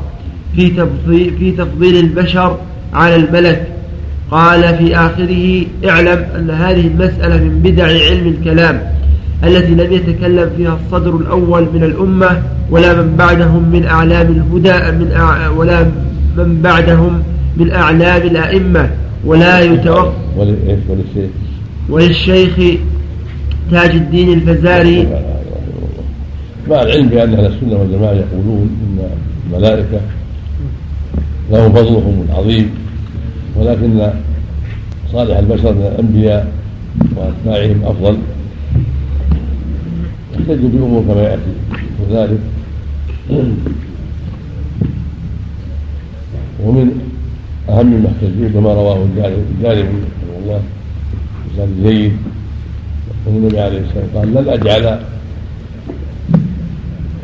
في 0.56 0.70
تفضيل, 0.70 1.34
في 1.40 1.52
تفضيل 1.52 1.96
البشر 2.06 2.58
على 2.94 3.16
الملك. 3.16 3.68
قال 4.32 4.78
في 4.78 4.96
آخره 4.96 5.66
اعلم 5.90 6.26
أن 6.36 6.50
هذه 6.50 6.88
المسألة 6.88 7.38
من 7.38 7.60
بدع 7.64 7.84
علم 7.84 8.28
الكلام 8.28 8.82
التي 9.44 9.72
لم 9.72 9.94
يتكلم 9.94 10.50
فيها 10.58 10.80
الصدر 10.86 11.16
الأول 11.18 11.68
من 11.74 11.84
الأمة 11.84 12.42
ولا 12.72 13.02
من 13.02 13.16
بعدهم 13.16 13.70
من 13.72 13.86
أعلام 13.86 14.28
الهدى 14.28 14.92
من 14.92 15.12
أع... 15.16 15.50
ولا 15.50 15.84
من 16.38 16.62
بعدهم 16.62 17.24
من 17.58 17.72
أعلام 17.72 18.22
الأئمة. 18.22 18.90
ولا 19.26 19.60
يتوقف 19.62 20.14
وللشيخ 20.38 21.30
وللشيخ 21.90 22.80
تاج 23.72 23.90
الدين 23.90 24.34
الفزاري 24.34 25.08
مع 26.69 26.82
العلم 26.82 27.08
بأن 27.08 27.34
أهل 27.34 27.45
السنة 27.45 27.76
والجماعة 27.80 28.12
يقولون 28.13 28.69
إن 28.84 29.10
الملائكة 29.47 30.02
لهم 31.52 31.73
فضلهم 31.73 32.26
العظيم 32.30 32.69
ولكن 33.56 34.10
صالح 35.12 35.38
البشر 35.38 35.73
من 35.73 35.91
الأنبياء 35.95 36.52
وأتباعهم 37.15 37.84
أفضل. 37.84 38.17
يحتج 40.34 40.65
بأمور 40.65 41.04
كما 41.04 41.21
يأتي. 41.21 41.54
وذلك 42.02 42.39
ومن 46.63 47.10
أهم 47.69 47.86
ما 47.86 48.08
احتجوا 48.10 48.49
بما 48.49 48.73
رواه 48.73 49.06
الجاري 49.06 49.82
رحمه 49.82 50.38
الله 50.43 50.62
إنسان 51.52 51.84
زيد 51.84 52.13
أن 53.28 53.36
النبي 53.38 53.60
عليه 53.60 53.80
الصلاة 53.80 54.04
والسلام 54.04 54.36
قال 54.36 54.45
لن 54.45 54.49
أجعل 54.54 54.99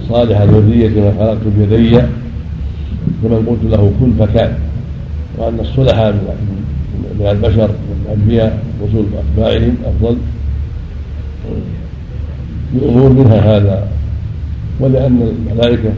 صالح 0.10 0.40
الذرية 0.40 1.02
ما 1.02 1.14
خلقت 1.20 1.38
بيدي 1.58 2.02
لمن 3.24 3.46
قلت 3.50 3.72
له 3.72 3.92
كن 4.00 4.26
فكان. 4.26 4.54
وأن 5.38 5.60
الصلحاء 5.60 6.12
من 7.20 7.28
البشر 7.32 7.70
والأنبياء 7.90 8.64
رسل 8.84 9.06
وأتباعهم 9.14 9.76
أفضل. 9.86 10.18
بأمور 12.74 13.10
منها 13.10 13.58
هذا. 13.58 13.88
ولأن 14.80 15.22
الملائكة 15.22 15.90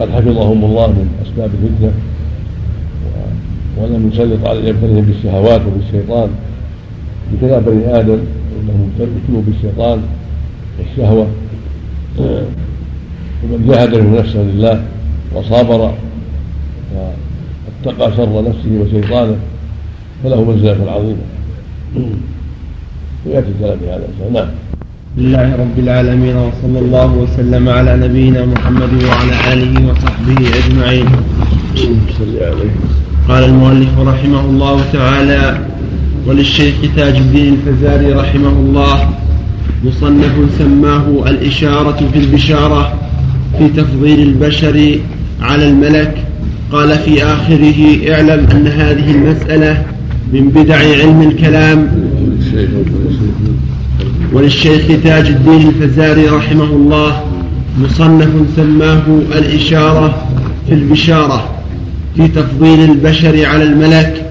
قد 0.00 0.10
حفظهم 0.10 0.64
الله 0.64 0.86
من 0.86 1.08
أسباب 1.26 1.50
الفتنة. 1.62 1.92
ولم 3.78 4.10
يسلط 4.12 4.48
على 4.48 4.68
يبتليهم 4.68 5.04
بالشهوات 5.04 5.60
وبالشيطان. 5.66 6.28
بكذا 7.32 7.58
بني 7.58 8.00
آدم 8.00 8.18
إنهم 8.60 8.90
ابتلوا 9.00 9.42
بالشيطان 9.46 10.02
والشهوة. 10.78 11.26
ومن 12.20 13.66
جاهد 13.68 13.94
من 13.94 14.16
نفسه 14.18 14.38
لله 14.38 14.82
وصابر 15.34 15.92
واتقى 16.94 18.16
شر 18.16 18.44
نفسه 18.48 18.70
وشيطانه 18.80 19.36
فله 20.24 20.44
منزلة 20.44 20.90
عظيمة. 20.90 21.24
ويأتي 23.26 23.46
الكلام 23.48 23.78
في 23.78 23.90
هذا 23.90 24.08
نعم. 24.32 24.48
لله 25.16 25.56
رب 25.56 25.78
العالمين 25.78 26.36
وصلى 26.36 26.78
الله 26.78 27.12
وسلم 27.12 27.68
على 27.68 27.96
نبينا 27.96 28.46
محمد 28.46 29.04
وعلى 29.04 29.52
آله 29.52 29.90
وصحبه 29.90 30.48
أجمعين. 30.58 31.06
قال 33.28 33.44
المؤلف 33.44 33.98
رحمه 33.98 34.40
الله 34.40 34.80
تعالى 34.92 35.58
وللشيخ 36.26 36.74
تاج 36.96 37.16
الدين 37.16 37.54
الفزاري 37.54 38.12
رحمه 38.12 38.48
الله 38.48 39.10
مصنف 39.84 40.32
سماه 40.58 41.24
الإشارة 41.26 42.10
في 42.12 42.18
البشارة 42.18 43.00
في 43.58 43.68
تفضيل 43.68 44.20
البشر 44.20 44.98
على 45.40 45.68
الملك. 45.68 46.14
قال 46.72 46.98
في 46.98 47.24
آخره 47.24 48.12
اعلم 48.12 48.46
أن 48.52 48.66
هذه 48.66 49.10
المسألة 49.10 49.84
من 50.32 50.48
بدع 50.48 50.76
علم 50.76 51.22
الكلام. 51.22 51.88
وللشيخ 54.32 54.86
تاج 55.04 55.26
الدين 55.26 55.68
الفزاري 55.68 56.26
رحمه 56.26 56.64
الله 56.64 57.22
مصنف 57.80 58.28
سماه 58.56 59.02
الإشارة 59.32 60.26
في 60.68 60.74
البشارة 60.74 61.50
في 62.16 62.28
تفضيل 62.28 62.90
البشر 62.90 63.46
على 63.46 63.64
الملك. 63.64 64.24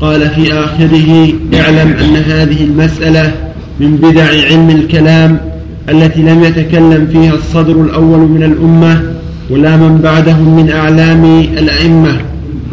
قال 0.00 0.30
في 0.30 0.52
آخره 0.52 1.32
اعلم 1.54 1.92
أن 2.00 2.16
هذه 2.16 2.64
المسألة 2.64 3.49
من 3.80 3.96
بدع 3.96 4.24
علم 4.24 4.70
الكلام 4.70 5.38
التي 5.88 6.22
لم 6.22 6.44
يتكلم 6.44 7.08
فيها 7.12 7.34
الصدر 7.34 7.72
الأول 7.72 8.18
من 8.18 8.42
الأمة 8.42 9.02
ولا 9.50 9.76
من 9.76 9.98
بعدهم 9.98 10.56
من 10.56 10.70
أعلام 10.70 11.24
الأئمة 11.58 12.16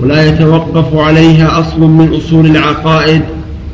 ولا 0.03 0.25
يتوقف 0.25 0.95
عليها 0.95 1.59
أصل 1.59 1.81
من 1.81 2.13
أصول 2.13 2.45
العقائد 2.45 3.21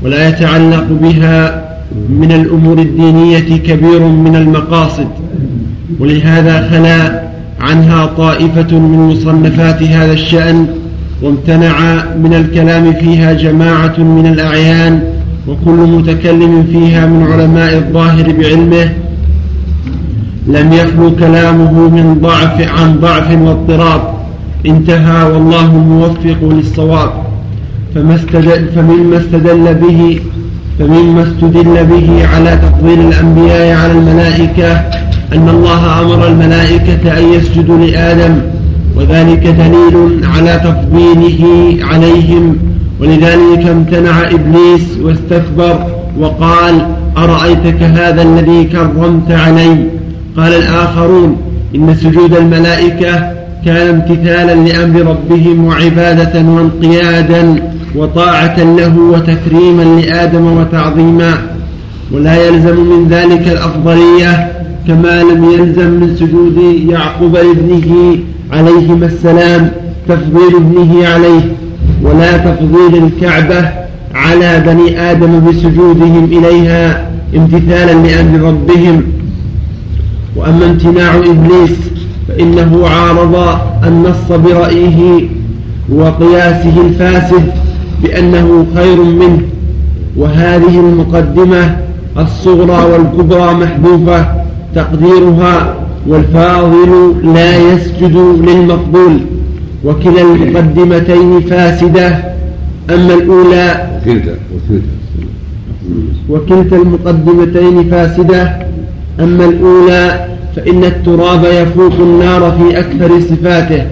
ولا 0.03 0.29
يتعلق 0.29 0.87
بها 1.01 1.65
من 2.09 2.31
الأمور 2.31 2.77
الدينية 2.77 3.57
كبير 3.57 3.99
من 3.99 4.35
المقاصد. 4.35 5.07
ولهذا 5.99 6.69
خلا 6.71 7.23
عنها 7.59 8.05
طائفة 8.05 8.77
من 8.79 9.09
مصنفات 9.11 9.83
هذا 9.83 10.13
الشأن 10.13 10.67
وامتنع 11.21 12.03
من 12.23 12.33
الكلام 12.33 12.93
فيها 12.93 13.33
جماعة 13.33 13.99
من 13.99 14.25
الأعيان 14.33 15.12
وكل 15.47 15.71
متكلم 15.71 16.67
فيها 16.71 17.05
من 17.05 17.31
علماء 17.31 17.77
الظاهر 17.77 18.31
بعلمه 18.31 18.89
لم 20.47 20.73
يخلو 20.73 21.15
كلامه 21.15 21.89
من 21.89 22.19
ضعف 22.21 22.61
عن 22.61 22.99
ضعف 22.99 23.41
واضطراب. 23.41 24.01
انتهى 24.65 25.23
والله 25.23 25.65
الموفق 25.65 26.37
للصواب. 26.41 27.09
فما 27.95 28.15
استدل 28.15 28.67
فمما 28.75 29.17
استدل 29.17 29.73
به 29.73 30.19
فمما 30.79 31.23
استدل 31.23 31.85
به 31.85 32.27
على 32.27 32.57
تفضيل 32.57 32.99
الأنبياء 32.99 33.77
على 33.77 33.91
الملائكة 33.91 34.71
أن 35.33 35.49
الله 35.49 36.01
أمر 36.01 36.27
الملائكة 36.27 37.19
أن 37.19 37.33
يسجدوا 37.33 37.77
لآدم 37.77 38.41
وذلك 38.95 39.47
دليل 39.47 40.25
على 40.25 40.61
تفضيله 40.63 41.39
عليهم. 41.85 42.57
ولذلك 42.99 43.67
امتنع 43.67 44.29
إبليس 44.31 44.97
واستكبر 45.01 45.85
وقال 46.19 46.87
أرأيتك 47.17 47.83
هذا 47.83 48.21
الذي 48.21 48.63
كرمت 48.63 49.31
علي؟ 49.31 49.77
قال 50.37 50.53
الآخرون 50.53 51.37
إن 51.75 51.95
سجود 51.95 52.33
الملائكة 52.35 53.31
كان 53.65 53.87
امتثالا 53.87 54.55
لأمر 54.55 55.01
ربهم 55.01 55.65
وعبادة 55.65 56.41
وانقيادا 56.49 57.55
وطاعة 57.95 58.59
له 58.59 58.99
وتكريما 58.99 59.83
لآدم 59.83 60.57
وتعظيما 60.57 61.37
ولا 62.11 62.47
يلزم 62.47 62.75
من 62.75 63.07
ذلك 63.09 63.47
الأفضلية 63.47 64.51
كما 64.87 65.23
لم 65.23 65.43
يلزم 65.43 65.89
من 65.89 66.15
سجود 66.15 66.57
يعقوب 66.89 67.35
لابنه 67.35 68.17
عليهما 68.51 69.05
السلام 69.05 69.71
تفضيل 70.07 70.55
ابنه 70.55 71.07
عليه. 71.07 71.41
ولا 72.03 72.37
تفضيل 72.37 73.03
الكعبة 73.03 73.69
على 74.15 74.63
بني 74.65 75.11
آدم 75.11 75.45
بسجودهم 75.49 76.23
إليها 76.25 77.09
امتثالا 77.35 78.07
لأمر 78.07 78.47
ربهم. 78.47 79.03
وأما 80.35 80.65
امتناع 80.65 81.15
إبليس 81.17 81.77
فإنه 82.27 82.87
عارض 82.87 83.59
النص 83.87 84.31
برأيه 84.31 85.29
وقياسه 85.89 86.81
الفاسد 86.81 87.43
بأنه 88.03 88.65
خير 88.75 89.03
منه. 89.03 89.41
وهذه 90.17 90.79
المقدمة 90.79 91.77
الصغرى 92.17 92.91
والكبرى 92.91 93.53
محذوفة 93.53 94.25
تقديرها 94.75 95.75
والفاضل 96.07 97.15
لا 97.33 97.57
يسجد 97.57 98.15
للمفضول 98.41 99.19
وكلا 99.85 100.21
المقدمتين 100.21 101.41
فاسدة. 101.41 102.07
أما 102.89 103.13
الأولى 103.13 103.87
وكلتا 106.29 106.75
المقدمتين 106.75 107.89
فاسدة. 107.89 108.57
أما 109.19 109.45
الأولى 109.45 110.25
فإن 110.55 110.83
التراب 110.83 111.43
يفوق 111.43 111.93
النار 111.93 112.51
في 112.51 112.79
أكثر 112.79 113.19
صفاته. 113.19 113.83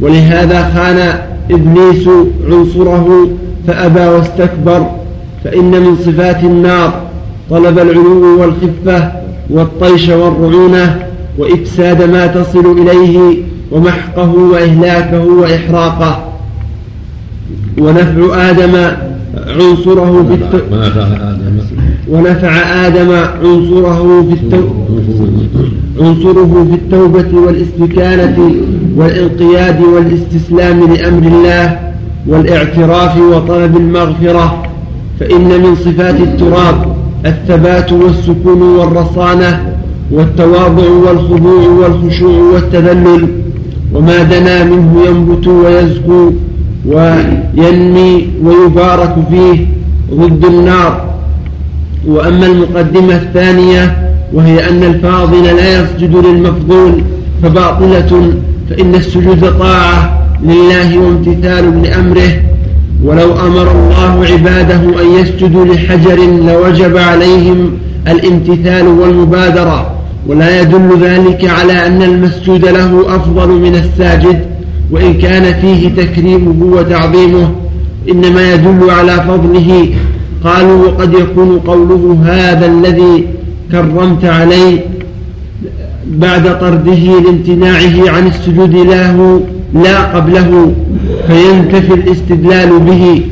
ولهذا 0.00 0.70
خان 0.74 1.18
إبليس 1.50 2.08
عنصره 2.50 3.28
فأبى 3.66 4.00
واستكبر 4.00 4.86
فإن 5.44 5.70
من 5.70 5.96
صفات 5.96 6.44
النار 6.44 7.02
طلب 7.50 7.78
العلو 7.78 8.40
والخفة 8.40 9.12
والطيش 9.50 10.08
والرعونة 10.08 11.06
وإفساد 11.38 12.02
ما 12.02 12.26
تصل 12.26 12.78
إليه 12.78 13.36
ومحقه 13.70 14.34
وإهلاكه 14.34 15.24
وإحراقه. 15.24 16.24
ونفع 17.78 18.50
آدم 18.50 18.76
عنصره 19.46 20.26
في. 20.28 20.60
ونفع 22.08 22.52
آدم. 22.86 23.12
عنصره 23.42 24.26
في 24.28 24.32
التو... 24.32 24.68
عنصره 26.00 26.66
في 26.70 26.74
التوبة 26.74 27.38
والاستكانة 27.38 28.54
والانقياد 28.96 29.80
والاستسلام 29.80 30.92
لأمر 30.92 31.22
الله 31.26 31.78
والاعتراف 32.26 33.16
وطلب 33.18 33.76
المغفرة. 33.76 34.62
فإن 35.20 35.48
من 35.62 35.74
صفات 35.74 36.20
التراب 36.20 36.96
الثبات 37.26 37.92
والسكون 37.92 38.62
والرصانة 38.62 39.74
والتواضع 40.10 40.88
والخضوع 40.88 41.68
والخشوع 41.68 42.52
والتذلل. 42.54 43.28
وما 43.94 44.22
دنا 44.22 44.64
منه 44.64 45.04
ينبت 45.06 45.46
ويزكو 45.46 46.32
وينمي 46.86 48.28
ويبارك 48.42 49.14
فيه 49.30 49.66
ضد 50.14 50.44
النار. 50.44 51.10
وأما 52.06 52.46
المقدمة 52.46 53.14
الثانية 53.14 54.10
وهي 54.32 54.68
أن 54.68 54.82
الفاضل 54.82 55.42
لا 55.42 55.80
يسجد 55.80 56.16
للمفضول 56.16 57.02
فباطلة 57.42 58.32
فإن 58.70 58.94
السجود 58.94 59.58
طاعة 59.58 60.22
لله 60.42 60.98
وامتثال 60.98 61.82
لأمره 61.82 62.42
ولو 63.04 63.32
أمر 63.32 63.70
الله 63.70 64.26
عباده 64.32 65.02
أن 65.02 65.20
يسجدوا 65.20 65.64
لحجر 65.64 66.16
لوجب 66.16 66.96
عليهم 66.96 67.70
الامتثال 68.08 68.86
والمبادرة. 68.86 69.99
ولا 70.26 70.60
يدل 70.60 70.98
ذلك 71.00 71.48
على 71.48 71.86
أن 71.86 72.02
المسجود 72.02 72.64
له 72.64 73.16
أفضل 73.16 73.48
من 73.48 73.74
الساجد 73.74 74.44
وإن 74.90 75.14
كان 75.14 75.60
فيه 75.60 75.88
تكريمه 75.88 76.64
وتعظيمه 76.76 77.50
إنما 78.10 78.54
يدل 78.54 78.90
على 78.90 79.12
فضله. 79.12 79.88
قالوا 80.44 80.86
وقد 80.86 81.14
يكون 81.14 81.58
قوله 81.58 82.18
هذا 82.24 82.66
الذي 82.66 83.26
كرمت 83.72 84.24
عليه 84.24 84.80
بعد 86.06 86.60
طرده 86.60 87.20
لامتناعه 87.20 88.10
عن 88.10 88.26
السجود 88.26 88.74
له 88.74 89.40
لا 89.74 90.02
قبله 90.02 90.74
فينتفي 91.26 91.94
الاستدلال 91.94 92.78
به. 92.78 93.22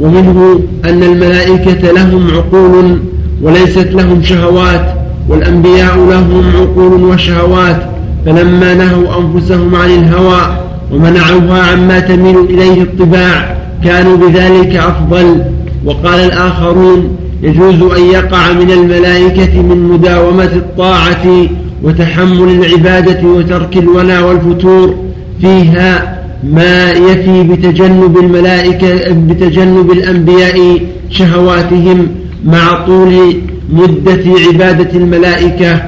ومنه 0.00 0.60
أن 0.84 1.02
الملائكة 1.02 1.92
لهم 1.92 2.30
عقول 2.30 2.98
وليست 3.42 3.88
لهم 3.92 4.22
شهوات. 4.22 5.01
والأنبياء 5.28 5.96
لهم 5.96 6.44
عقول 6.56 7.04
وشهوات 7.04 7.82
فلما 8.26 8.74
نهوا 8.74 9.18
أنفسهم 9.18 9.74
عن 9.74 9.90
الهوى 9.90 10.56
ومنعوها 10.92 11.62
عما 11.62 12.00
تميل 12.00 12.38
إليه 12.38 12.82
الطباع 12.82 13.56
كانوا 13.84 14.16
بذلك 14.16 14.76
أفضل. 14.76 15.42
وقال 15.84 16.20
الآخرون 16.20 17.16
يجوز 17.42 17.98
أن 17.98 18.02
يقع 18.04 18.52
من 18.52 18.70
الملائكة 18.70 19.62
من 19.62 19.88
مداومة 19.92 20.44
الطاعة 20.44 21.46
وتحمل 21.82 22.48
العبادة 22.48 23.28
وترك 23.28 23.76
الولا 23.76 24.20
والفتور 24.20 24.94
فيها 25.40 26.18
ما 26.44 26.92
يفي 26.92 27.42
بتجنب 27.42 28.18
الملائكة 28.18 29.12
بتجنب 29.12 29.90
الأنبياء 29.90 30.80
شهواتهم 31.10 32.08
مع 32.44 32.84
طول 32.86 33.34
مدة 33.70 34.24
عبادة 34.48 34.98
الملائكة. 34.98 35.82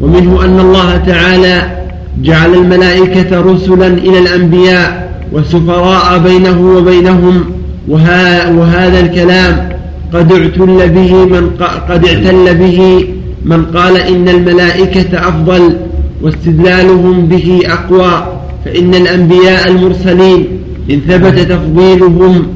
ومنه 0.00 0.44
أن 0.44 0.60
الله 0.60 0.96
تعالى 0.96 1.84
جعل 2.22 2.54
الملائكة 2.54 3.40
رسلا 3.40 3.86
إلى 3.86 4.18
الأنبياء 4.18 5.12
وسفراء 5.32 6.18
بينه 6.18 6.60
وبينهم. 6.76 7.44
وهذا 7.88 9.00
الكلام 9.00 9.68
قد 10.12 10.32
اعتل 10.32 10.88
به 10.88 11.24
من 11.24 11.50
قد 11.88 12.06
اعتل 12.06 12.54
به 12.54 13.08
من 13.44 13.64
قال 13.64 13.96
إن 13.96 14.28
الملائكة 14.28 15.28
أفضل 15.28 15.76
واستدلالهم 16.22 17.26
به 17.26 17.60
أقوى. 17.66 18.26
فإن 18.64 18.94
الأنبياء 18.94 19.68
المرسلين 19.68 20.46
إن 20.90 21.00
ثبت 21.08 21.38
تفضيلهم 21.38 22.46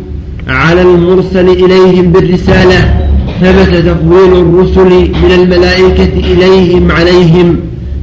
على 0.49 0.82
المرسل 0.82 1.49
إليهم 1.49 2.12
بالرسالة 2.12 3.07
ثبت 3.41 3.74
تفضيل 3.86 4.32
الرسل 4.32 4.91
من 5.22 5.32
الملائكة 5.34 6.32
إليهم 6.32 6.93
عليهم 6.93 7.57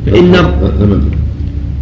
فإن 0.06 0.36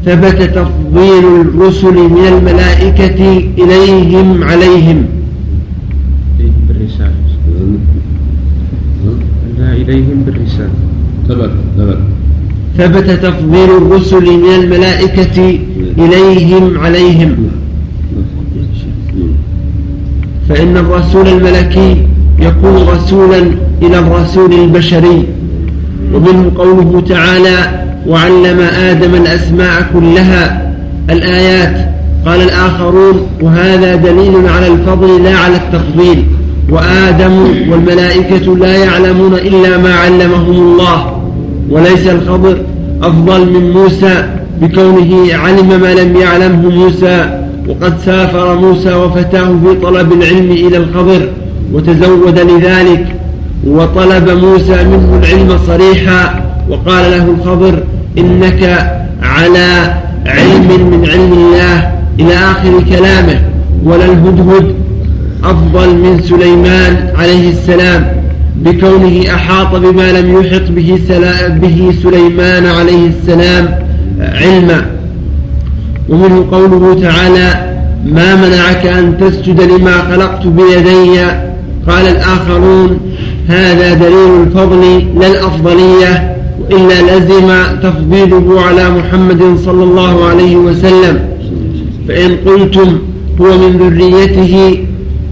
ثبت 0.06 0.42
تفضيل 0.42 1.24
الرسل 1.42 1.94
من 1.94 2.28
الملائكة 2.28 3.44
إليهم 3.58 4.44
عليهم. 4.44 5.06
بالرسالة. 6.68 7.14
لا 9.60 9.74
إليهم 9.74 10.24
بالرسالة. 10.26 10.70
ثبت 11.30 11.52
ثبت. 11.78 11.98
ثبت 12.78 13.12
تفضيل 13.26 13.70
الرسل 13.78 14.26
من 14.26 14.64
الملائكة 14.64 15.60
إليهم 15.98 16.78
عليهم. 16.78 17.50
فإن 20.50 20.78
الرسول 20.78 21.28
الملكي 21.28 22.13
يكون 22.40 22.88
رسولا 22.88 23.38
إلى 23.82 24.00
الرسول 24.00 24.54
البشري 24.54 25.28
ومنه 26.14 26.52
قوله 26.58 27.04
تعالى 27.10 27.86
وعلم 28.08 28.60
آدم 28.60 29.16
الأسماء 29.16 29.86
كلها 29.94 30.74
الآيات. 31.10 31.94
قال 32.26 32.42
الآخرون 32.42 33.28
وهذا 33.42 33.96
دليل 33.96 34.48
على 34.48 34.68
الفضل 34.68 35.24
لا 35.24 35.38
على 35.38 35.56
التفضيل 35.56 36.26
وآدم 36.70 37.32
والملائكة 37.70 38.58
لا 38.58 38.78
يعلمون 38.78 39.34
إلا 39.34 39.78
ما 39.78 39.94
علمهم 39.94 40.52
الله 40.52 41.22
وليس 41.70 42.08
الخضر 42.08 42.58
أفضل 43.04 43.46
من 43.54 43.72
موسى 43.72 44.30
بكونه 44.62 45.34
علم 45.34 45.82
ما 45.82 45.94
لم 45.94 46.16
يعلمه 46.16 46.70
موسى 46.70 47.40
وقد 47.68 47.94
سافر 48.06 48.56
موسى 48.56 48.94
وفتاه 48.94 49.46
في 49.46 49.76
طلب 49.82 50.14
العلم 50.14 50.52
إلى 50.52 50.78
الخضر 50.78 51.28
وتزود 51.74 52.40
لذلك 52.40 53.16
وطلب 53.68 54.30
موسى 54.30 54.84
منه 54.84 55.20
العلم 55.24 55.60
صريحا 55.68 56.46
وقال 56.70 57.12
له 57.12 57.36
الخضر 57.40 57.84
إنك 58.18 58.92
على 59.22 59.94
علم 60.26 60.68
من 60.68 61.10
علم 61.10 61.34
الله 61.34 61.92
إلى 62.20 62.34
آخر 62.34 62.84
كلامه 62.90 63.40
ولا 63.84 64.06
الهدهد 64.06 64.76
أفضل 65.44 65.96
من 65.96 66.22
سليمان 66.22 67.08
عليه 67.16 67.50
السلام 67.50 68.08
بكونه 68.56 69.34
أحاط 69.34 69.76
بما 69.76 70.12
لم 70.12 70.42
يحط 70.42 70.72
به, 70.72 71.00
به 71.62 71.94
سليمان 72.04 72.66
عليه 72.66 73.08
السلام 73.08 73.76
علما. 74.22 74.86
ومنه 76.10 76.48
قوله 76.52 77.02
تعالى 77.02 77.74
ما 78.06 78.36
منعك 78.36 78.86
أن 78.86 79.18
تسجد 79.18 79.62
لما 79.62 80.02
خلقت 80.12 80.48
بيدي 80.48 81.22
قال 81.88 82.08
الآخرون 82.08 83.00
هذا 83.48 83.94
دليل 83.94 84.42
الفضل 84.44 85.06
لا 85.20 85.28
الأفضلية 85.28 86.36
وإلا 86.60 87.18
لزم 87.18 87.78
تفضيله 87.84 88.62
على 88.62 88.90
محمد 88.90 89.58
صلى 89.66 89.84
الله 89.84 90.26
عليه 90.26 90.56
وسلم. 90.56 91.20
فإن 92.08 92.38
قلتم 92.46 93.00
هو 93.42 93.58
من 93.58 93.78
ذريته 93.78 94.86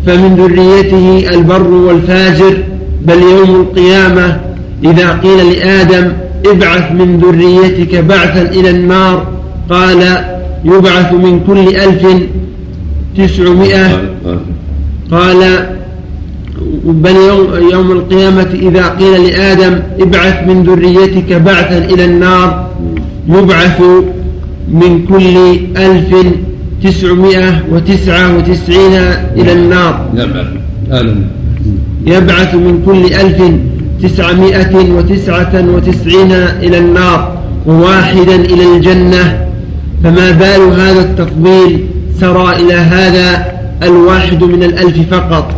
فمن 0.06 0.36
ذريته 0.36 1.30
البر 1.36 1.68
والفاجر 1.68 2.58
بل 3.06 3.22
يوم 3.22 3.62
القيامة 3.62 4.40
إذا 4.84 5.12
قيل 5.12 5.54
لآدم 5.54 6.12
ابعث 6.46 6.92
من 6.92 7.18
ذريتك 7.18 7.96
بعثا 7.96 8.42
إلى 8.42 8.70
النار 8.70 9.28
قال 9.70 10.26
يبعث 10.66 11.14
من 11.14 11.40
كل 11.48 11.76
ألف 11.76 12.08
تسعمائة. 13.18 14.10
قال 15.12 15.71
بل 16.86 17.16
يوم, 17.16 17.70
يوم 17.72 17.92
القيامة 17.92 18.48
إذا 18.54 18.88
قيل 18.88 19.28
لآدم 19.28 19.80
ابعث 20.00 20.48
من 20.48 20.64
ذريتك 20.64 21.34
بعثا 21.34 21.78
إلى 21.78 22.06
النار 22.06 22.68
يبعث 23.30 23.82
من 24.72 25.06
كل 25.10 25.60
ألف 25.78 26.16
تسعمائة 26.84 27.62
وتسعة 27.72 28.38
وتسعين 28.38 28.94
إلى 29.36 29.52
النار. 29.54 30.10
يبعث. 32.06 32.56
من 32.56 32.84
كل 32.86 33.06
ألف 33.14 33.40
تسعمائة 34.04 34.92
وتسعة 34.92 35.66
وتسعين 35.76 36.32
إلى 36.32 36.78
النار 36.78 37.38
وواحدا 37.68 38.36
إلى 38.36 38.76
الجنة. 38.76 39.48
فما 40.04 40.32
بال 40.32 40.80
هذا 40.80 41.02
التفضيل 41.02 41.86
سرى 42.20 42.56
إلى 42.56 42.74
هذا 42.74 43.46
الواحد 43.84 44.44
من 44.44 44.64
الألف 44.64 44.98
فقط. 45.12 45.52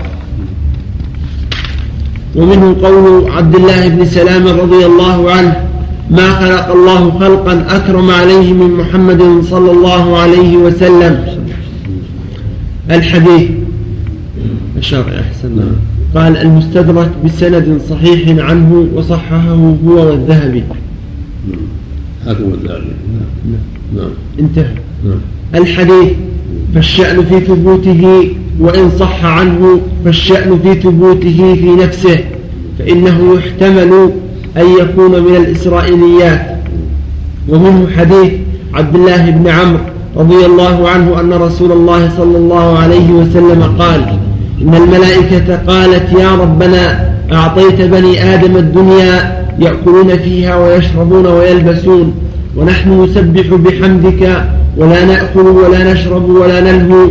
ومنه 2.36 2.76
قول 2.84 3.32
عبد 3.32 3.56
الله 3.56 3.88
بن 3.88 4.06
سلام 4.06 4.48
رضي 4.48 4.86
الله 4.86 5.32
عنه 5.32 5.56
ما 6.10 6.34
خلق 6.34 6.72
الله 6.72 7.20
خلقا 7.20 7.66
أكرم 7.76 8.12
عليه 8.12 8.54
من 8.54 8.72
محمد 8.72 9.44
صلى 9.50 9.72
الله 9.72 10.18
عليه 10.18 10.58
وسلم. 10.58 11.26
الحديث. 12.92 13.50
الشرع 14.78 15.06
أحسن. 15.20 15.60
قال 16.16 16.38
المستدرك 16.38 17.12
بسند 17.26 17.82
صحيح 17.90 18.46
عنه 18.46 18.88
وصححه 18.96 19.76
هو 19.88 20.10
والذهبي. 20.10 20.64
حاكم 22.26 22.44
الذهبي. 22.44 22.94
نعم. 23.46 23.58
نعم. 23.96 24.12
انتهى. 24.40 24.76
نعم. 25.06 25.20
الحديث 25.56 26.14
فالشأن 26.76 27.26
في 27.26 27.40
ثبوته 27.40 28.30
وإن 28.60 28.92
صح 29.00 29.26
عنه 29.26 29.82
فالشأن 30.06 30.60
في 30.64 30.74
ثبوته 30.74 31.56
في 31.60 31.76
نفسه 31.84 32.20
فإنه 32.80 33.36
يحتمل 33.38 34.12
أن 34.58 34.66
يكون 34.82 35.24
من 35.24 35.36
الإسرائيليات. 35.36 36.54
ومنه 37.50 37.88
حديث 37.98 38.32
عبد 38.74 38.96
الله 38.96 39.30
بن 39.30 39.48
عمرو 39.48 39.80
رضي 40.18 40.46
الله 40.46 40.90
عنه 40.90 41.20
أن 41.20 41.34
رسول 41.34 41.72
الله 41.72 42.10
صلى 42.18 42.38
الله 42.38 42.78
عليه 42.78 43.12
وسلم 43.12 43.64
قال 43.80 44.02
إن 44.62 44.76
الملائكة 44.76 45.56
قالت 45.56 46.14
يا 46.20 46.36
ربنا 46.36 47.14
أعطيت 47.32 47.82
بني 47.82 48.34
آدم 48.34 48.58
الدنيا 48.58 49.44
يأكلون 49.60 50.18
فيها 50.18 50.56
ويشربون 50.56 51.26
ويلبسون 51.26 52.14
ونحن 52.58 53.04
نسبح 53.04 53.48
بحمدك 53.56 54.44
ولا 54.78 55.06
نأكل 55.06 55.40
ولا 55.40 55.94
نشرب 55.94 56.30
ولا 56.30 56.62
نلهو 56.62 57.10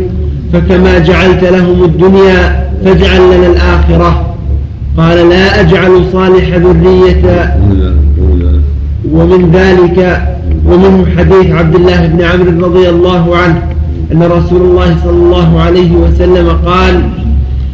فكما 0.53 0.99
جعلت 0.99 1.43
لهم 1.43 1.83
الدنيا 1.83 2.69
فاجعل 2.85 3.21
لنا 3.21 3.47
الآخرة. 3.47 4.35
قال 4.97 5.29
لا 5.29 5.59
أجعل 5.59 6.05
صالح 6.13 6.57
ذرية 6.57 7.55
ومن 9.11 9.51
ذلك 9.53 10.27
ومن 10.65 11.05
حديث 11.17 11.51
عبد 11.51 11.75
الله 11.75 12.07
بن 12.07 12.21
عمرو 12.21 12.67
رضي 12.67 12.89
الله 12.89 13.37
عنه 13.37 13.61
أن 14.11 14.23
رسول 14.23 14.61
الله 14.61 14.97
صلى 15.03 15.11
الله 15.11 15.61
عليه 15.61 15.91
وسلم 15.91 16.49
قال 16.65 17.09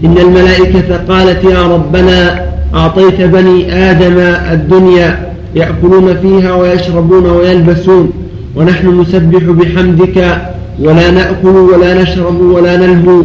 إن 0.06 0.18
الملائكة 0.18 0.98
قالت 0.98 1.44
يا 1.44 1.68
ربنا 1.68 2.46
أعطيت 2.76 3.22
بني 3.22 3.74
آدم 3.92 4.18
الدنيا 4.54 5.30
يأكلون 5.56 6.16
فيها 6.22 6.54
ويشربون 6.56 7.26
ويلبسون 7.26 8.12
ونحن 8.56 9.02
نسبح 9.02 9.44
بحمدك 9.44 10.42
ولا 10.80 11.12
نأكل 11.12 11.48
ولا 11.48 12.02
نشرب 12.02 12.42
ولا 12.42 12.78
نلهو 12.78 13.24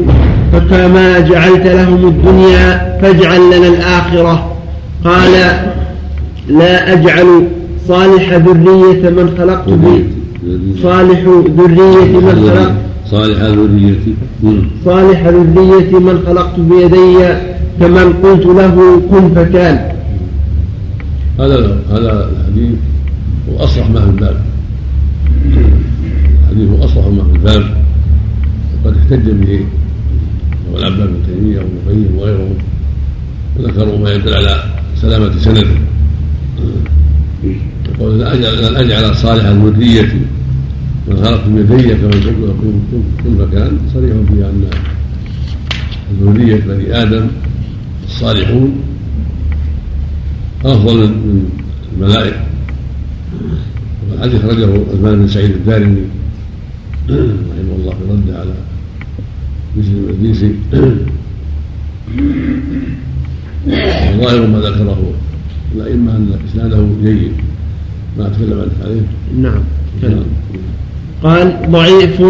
فكما 0.52 1.18
جعلت 1.18 1.66
لهم 1.66 2.08
الدنيا 2.08 2.98
فاجعل 3.02 3.40
لنا 3.46 3.68
الآخرة. 3.68 4.56
قال 5.04 5.32
لا 6.48 6.92
أجعل 6.92 7.48
صالح 7.88 8.32
ذرية 8.32 9.10
من 9.10 9.34
خلقت 9.38 9.68
صالح 10.82 11.20
ذرية 11.58 12.18
من 12.20 12.50
خلقت 12.50 12.74
صالح 13.10 13.40
ذرية. 13.42 13.96
صالح 14.84 15.26
ذرية 15.26 15.98
من 15.98 16.22
خلقت 16.26 16.60
بيدي 16.60 17.18
كمن 17.80 18.12
قلت 18.22 18.46
له 18.46 19.02
كن 19.10 19.34
فكان. 19.34 19.92
هذا 21.38 21.76
هذا 21.90 22.30
الحديث 22.30 22.78
هو 23.48 23.64
أصرح 23.64 23.90
ما 23.90 24.00
في 24.00 24.06
الباب. 24.06 24.36
الحديث 26.54 26.80
أصرح 26.80 27.06
ما 27.06 27.24
في 27.24 27.30
الباب. 27.32 27.84
وقد 28.84 28.96
احتج 28.96 29.30
به 29.30 29.60
والعباد 30.72 31.08
بن 31.08 31.16
تيمية 31.26 31.58
وابن 31.58 31.76
القيم 31.86 32.18
وغيرهم 32.18 32.54
وذكروا 33.56 33.98
ما 33.98 34.10
يدل 34.10 34.34
على 34.34 34.64
سلامة 34.96 35.38
سنده. 35.38 35.66
يقول 37.94 38.20
لن 38.20 38.76
أجعل 38.76 39.16
صالح 39.16 39.44
الذرية 39.44 40.12
من 41.08 41.16
خلقت 41.16 41.48
بيدي 41.48 41.94
كما 41.94 42.16
يقول 42.16 42.52
كل 43.24 43.30
مكان 43.30 43.78
صريح 43.94 44.12
في 44.12 44.44
أن 44.44 44.64
ذرية 46.22 46.56
بني 46.56 47.02
آدم 47.02 47.26
الصالحون 48.04 48.80
أفضل 50.64 51.08
من 51.08 51.50
الملائكة. 51.96 52.44
والحديث 54.10 54.44
أخرجه 54.44 54.64
عثمان 54.64 55.18
بن 55.18 55.28
سعيد 55.28 55.50
الدارمي 55.50 56.04
رحمه 57.10 57.74
الله 57.78 57.90
في 57.90 58.12
رده 58.12 58.38
على 58.38 58.54
مسلم 59.76 60.06
الديسي 60.10 60.54
وظاهر 64.18 64.46
ما 64.46 64.58
ذكره 64.58 65.12
الأئمة 65.74 66.16
أن 66.16 66.38
إسناده 66.50 66.86
جيد 67.02 67.32
ما 68.18 68.28
تكلم 68.28 68.60
عنه 68.60 68.84
عليه. 68.84 69.02
نعم. 69.42 69.62
قال 71.22 71.70
ضعيف 71.70 72.22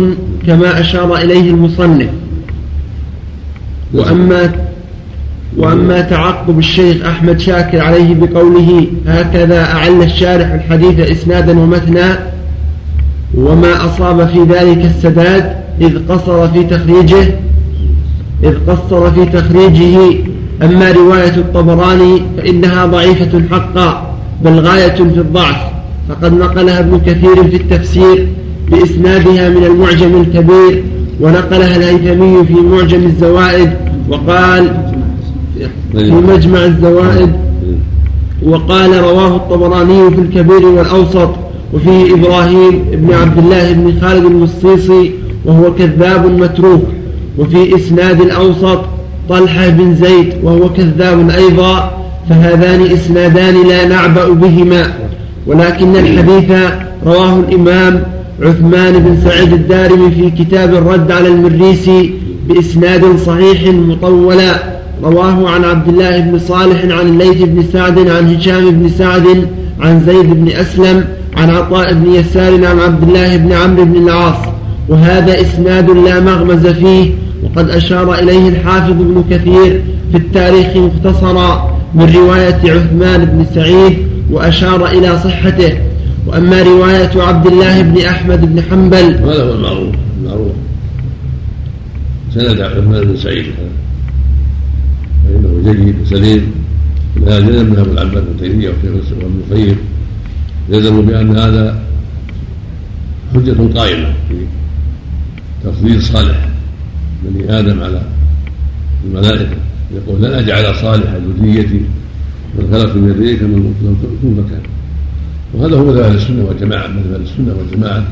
كما 0.46 0.80
أشار 0.80 1.16
إليه 1.16 1.50
المصنف. 1.50 2.10
وأما 3.94 4.52
وأما 5.56 6.00
تعقب 6.00 6.58
الشيخ 6.58 7.06
أحمد 7.06 7.40
شاكر 7.40 7.80
عليه 7.80 8.14
بقوله 8.14 8.86
هكذا 9.06 9.64
أعل 9.64 10.02
الشارح 10.02 10.52
الحديث 10.52 11.10
إسنادا 11.10 11.58
ومثنى 11.58 12.33
وما 13.36 13.84
أصاب 13.84 14.28
في 14.28 14.42
ذلك 14.42 14.84
السداد 14.84 15.56
إذ 15.80 15.98
قصر 16.08 16.48
في 16.48 16.64
تخريجه 16.64 17.26
إذ 18.44 18.54
قصر 18.68 19.10
في 19.10 19.24
تخريجه. 19.26 20.16
أما 20.62 20.92
رواية 20.92 21.36
الطبراني 21.36 22.22
فإنها 22.36 22.86
ضعيفة 22.86 23.42
حقا 23.50 24.14
بل 24.44 24.60
غاية 24.60 24.94
في 24.94 25.02
الضعف. 25.02 25.56
فقد 26.08 26.32
نقلها 26.32 26.80
ابن 26.80 27.00
كثير 27.06 27.44
في 27.44 27.56
التفسير 27.56 28.28
بإسنادها 28.70 29.48
من 29.48 29.64
المعجم 29.64 30.20
الكبير 30.20 30.84
ونقلها 31.20 31.76
الهيثمي 31.76 32.44
في 32.44 32.54
معجم 32.54 33.04
الزوائد 33.06 33.70
وقال 34.08 34.76
في 35.92 36.10
مجمع 36.10 36.64
الزوائد 36.64 37.32
وقال 38.42 39.02
رواه 39.02 39.36
الطبراني 39.36 40.10
في 40.10 40.20
الكبير 40.20 40.66
والأوسط. 40.66 41.43
وفيه 41.74 42.14
إبراهيم 42.14 42.84
بن 42.92 43.14
عبد 43.14 43.38
الله 43.38 43.72
بن 43.72 44.00
خالد 44.00 44.24
المصيصي 44.24 45.10
وهو 45.44 45.74
كذاب 45.74 46.26
متروك. 46.26 46.82
وفي 47.38 47.76
إسناد 47.76 48.20
الأوسط 48.20 48.80
طلحة 49.28 49.68
بن 49.68 49.94
زيد 49.94 50.34
وهو 50.42 50.68
كذاب 50.72 51.30
أيضا 51.30 52.02
فهذان 52.28 52.82
إسنادان 52.82 53.68
لا 53.68 53.88
نعبأ 53.88 54.28
بهما. 54.28 54.92
ولكن 55.46 55.96
الحديث 55.96 56.50
رواه 57.06 57.40
الإمام 57.40 58.02
عثمان 58.42 58.92
بن 58.92 59.16
سعيد 59.24 59.52
الدارمي 59.52 60.10
في 60.10 60.44
كتاب 60.44 60.74
الرد 60.74 61.10
على 61.10 61.28
المريسي 61.28 62.14
بإسناد 62.48 63.16
صحيح 63.26 63.74
مطولا. 63.74 64.62
رواه 65.04 65.50
عن 65.50 65.64
عبد 65.64 65.88
الله 65.88 66.20
بن 66.20 66.38
صالح 66.38 66.84
عن 66.84 67.06
الليث 67.06 67.42
بن 67.42 67.64
سعد 67.72 67.98
عن 68.08 68.34
هشام 68.34 68.70
بن 68.70 68.88
سعد 68.88 69.48
عن 69.80 70.00
زيد 70.06 70.44
بن 70.44 70.48
أسلم 70.48 71.04
عن 71.44 71.50
عطاء 71.50 71.94
بن 71.94 72.14
يسار 72.14 72.66
عن 72.66 72.78
عبد 72.78 73.02
الله 73.02 73.36
بن 73.36 73.52
عمرو 73.52 73.84
بن 73.84 73.96
العاص 73.96 74.36
وهذا 74.88 75.40
إسناد 75.40 75.90
لا 75.90 76.20
مغمز 76.20 76.66
فيه 76.66 77.10
وقد 77.42 77.70
أشار 77.70 78.14
إليه 78.14 78.48
الحافظ 78.48 78.90
ابن 78.90 79.24
كثير 79.30 79.82
في 80.12 80.16
التاريخ 80.16 80.76
مختصرا 80.76 81.78
من 81.94 82.14
رواية 82.14 82.60
عثمان 82.72 83.24
بن 83.24 83.46
سعيد 83.54 83.98
وأشار 84.30 84.86
إلى 84.86 85.18
صحته. 85.18 85.78
وأما 86.26 86.62
رواية 86.62 87.10
عبد 87.16 87.46
الله 87.46 87.82
بن 87.82 88.00
أحمد 88.00 88.54
بن 88.54 88.62
حنبل 88.62 89.14
هذا 89.14 89.44
هو 89.44 89.54
المعروف 89.54 89.94
المعروف. 90.20 90.52
سند 92.34 92.60
عثمان 92.60 93.04
بن 93.04 93.16
سعيد. 93.16 93.44
فإنه 95.24 95.72
جيد 95.72 95.94
وسليم 96.02 96.50
جزم 97.16 97.66
من 97.70 97.78
أبو 97.78 97.92
العباس 97.92 98.22
بن 98.24 98.40
تيمية 98.40 98.68
وابن 98.68 99.40
القيم 99.50 99.76
جزموا 100.70 101.02
بأن 101.02 101.36
هذا 101.36 101.78
حجة 103.34 103.78
قائمة 103.78 104.14
في 104.28 104.34
تفضيل 105.64 106.02
صالح 106.02 106.48
بني 107.22 107.58
آدم 107.58 107.82
على 107.82 108.02
الملائكة. 109.04 109.56
يقول 109.94 110.22
لن 110.22 110.32
أجعل 110.32 110.74
صالح 110.74 111.18
ذريتي 111.40 111.80
من 112.58 112.68
خلق 112.72 112.96
من 112.96 113.10
يديك 113.10 113.42
من 113.42 113.96
تكن 114.02 114.44
مكان. 114.44 114.62
وهذا 115.54 115.76
هو 115.76 115.84
مذهب 115.84 116.02
أهل 116.02 116.14
السنة 116.14 116.44
والجماعة 116.44 116.86
مذهب 116.86 117.12
أهل 117.14 117.22
السنة 117.22 117.54
والجماعة 117.58 118.04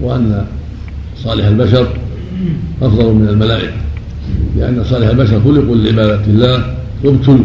وأن 0.00 0.44
صالح 1.24 1.46
البشر 1.46 1.88
أفضل 2.82 3.12
من 3.14 3.28
الملائكة 3.28 3.72
لأن 4.56 4.84
صالح 4.84 5.08
البشر 5.08 5.40
خلقوا 5.40 5.76
لعبادة 5.76 6.24
الله 6.26 6.74
وابتلوا 7.04 7.38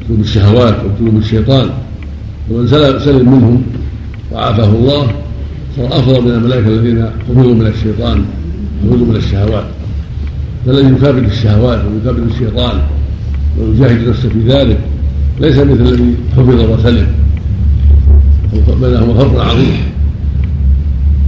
ابتلوا 0.00 0.18
بالشهوات 0.18 0.84
وابتلوا 0.84 1.12
بالشيطان 1.12 1.70
ومن 2.50 2.66
سلم 2.98 3.32
منهم 3.32 3.62
وعافاه 4.32 4.68
الله 4.68 5.06
صار 5.76 5.86
أفضل 5.86 6.22
من 6.22 6.30
الملائكة 6.30 6.68
الذين 6.68 7.06
حفظوا 7.28 7.54
من 7.54 7.66
الشيطان 7.66 8.24
حفظوا 8.82 9.06
من 9.06 9.16
الشهوات. 9.16 9.64
فالذي 10.66 10.92
يكابد 10.92 11.24
الشهوات 11.24 11.78
ويكابد 11.84 12.30
الشيطان 12.30 12.80
ويجاهد 13.58 14.08
نفسه 14.08 14.28
في 14.28 14.48
ذلك 14.48 14.78
ليس 15.40 15.58
مثل 15.58 15.72
الذي 15.72 16.14
حفظ 16.36 16.70
وسلم. 16.70 17.06
بينهما 18.80 19.14
فرق 19.14 19.44
عظيم. 19.44 19.76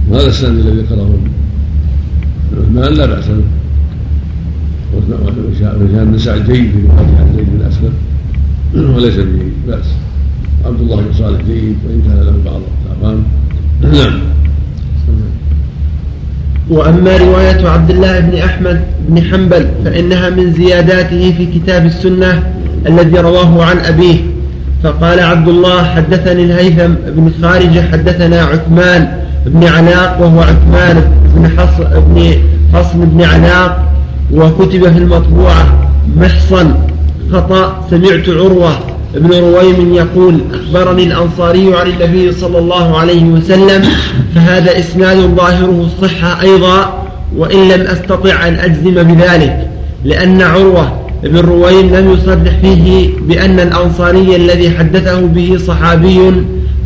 وهذا 0.09 0.27
السند 0.27 0.59
الذي 0.59 0.81
ذكره. 0.81 1.19
عثمان 2.57 2.93
لا 2.93 3.05
بأس 3.05 3.25
به. 3.27 3.43
بن 6.03 6.17
سعد 6.17 6.51
جيد 6.51 6.71
في 6.71 6.77
عن 6.97 7.33
زيد 7.35 7.47
بن 7.49 7.65
أسلم. 7.67 7.93
وليس 8.95 9.15
به 9.15 9.51
بأس. 9.67 9.85
عبد 10.65 10.81
الله 10.81 10.95
بن 10.95 11.13
صالح 11.13 11.41
جيد 11.41 11.77
وان 11.85 12.01
كان 12.01 12.25
له 12.25 12.51
بعض 12.51 12.61
الاقام 12.85 13.23
نعم. 13.81 14.19
وأما 16.69 17.17
رواية 17.17 17.69
عبد 17.69 17.89
الله 17.89 18.19
بن 18.19 18.37
أحمد 18.37 18.81
بن 19.09 19.21
حنبل 19.21 19.67
فإنها 19.85 20.29
من 20.29 20.53
زياداته 20.53 21.33
في 21.37 21.45
كتاب 21.45 21.85
السنة 21.85 22.43
الذي 22.87 23.19
رواه 23.19 23.63
عن 23.63 23.77
أبيه. 23.77 24.17
فقال 24.83 25.19
عبد 25.19 25.47
الله 25.47 25.83
حدثني 25.83 26.43
الهيثم 26.43 26.93
بن 27.07 27.31
خارجة 27.41 27.81
حدثنا 27.91 28.41
عثمان 28.41 29.07
بن 29.45 29.63
علاق 29.63 30.21
وهو 30.21 30.41
عثمان 30.41 31.11
بن 31.35 31.49
حصن 31.57 31.83
بن 31.83 32.33
حصن 32.73 32.99
بن 32.99 33.21
علاق 33.21 33.91
وكتب 34.33 34.91
في 34.91 34.97
المطبوعة 34.97 35.89
محصن 36.17 36.73
خطأ 37.31 37.87
سمعت 37.89 38.29
عروة. 38.29 38.71
بن 39.15 39.29
رويم 39.29 39.93
يقول 39.93 40.41
أخبرني 40.53 41.03
الأنصاري 41.03 41.75
عن 41.75 41.87
النبي 41.87 42.31
صلى 42.31 42.59
الله 42.59 42.97
عليه 42.97 43.23
وسلم 43.23 43.83
فهذا 44.35 44.79
إسناد 44.79 45.17
ظاهره 45.17 45.87
الصحة 45.87 46.41
أيضا 46.41 47.07
وإن 47.37 47.67
لم 47.67 47.81
أستطع 47.81 48.47
أن 48.47 48.55
أجزم 48.55 49.03
بذلك 49.03 49.67
لأن 50.05 50.41
عروة 50.41 51.01
ابن 51.23 51.37
رويم 51.37 51.95
لم 51.95 52.13
يصرح 52.13 52.57
فيه 52.61 53.09
بأن 53.27 53.59
الأنصاري 53.59 54.35
الذي 54.35 54.69
حدثه 54.69 55.21
به 55.21 55.57
صحابي 55.67 56.31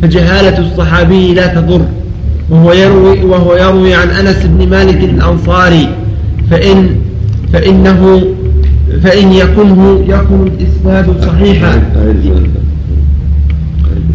فجهالة 0.02 0.58
الصحابي 0.58 1.34
لا 1.34 1.46
تضر. 1.46 1.82
وهو 2.50 2.72
يروي 2.72 3.24
وهو 3.24 3.56
يروي 3.56 3.94
عن 3.94 4.08
أنس 4.08 4.36
بن 4.44 4.68
مالك 4.68 5.04
الأنصاري 5.04 5.88
فإن 6.50 6.96
فإنه 7.52 8.22
فإن 9.02 9.32
يكنه 9.32 10.04
يكن 10.08 10.46
الإسناد 10.46 11.24
صحيحا. 11.24 11.82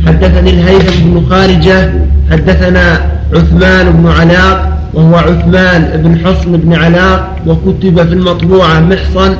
حدثني 0.07 0.49
الهيثم 0.49 1.03
بن 1.03 1.25
خارجة 1.29 1.93
حدثنا 2.31 3.11
عثمان 3.33 3.91
بن 3.91 4.07
علاق 4.07 4.77
وهو 4.93 5.15
عثمان 5.15 6.01
بن 6.03 6.19
حصن 6.25 6.57
بن 6.57 6.73
علاق 6.73 7.35
وكتب 7.47 8.07
في 8.07 8.13
المطبوعة 8.13 8.79
محصن 8.79 9.35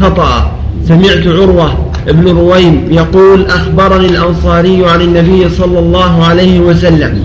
خطأ. 0.00 0.52
سمعت 0.88 1.26
عروة 1.26 1.90
بن 2.06 2.28
رويم 2.28 2.86
يقول 2.90 3.46
أخبرني 3.46 4.06
الأنصاري 4.06 4.86
عن 4.86 5.00
النبي 5.00 5.48
صلى 5.48 5.78
الله 5.78 6.24
عليه 6.24 6.60
وسلم 6.60 7.24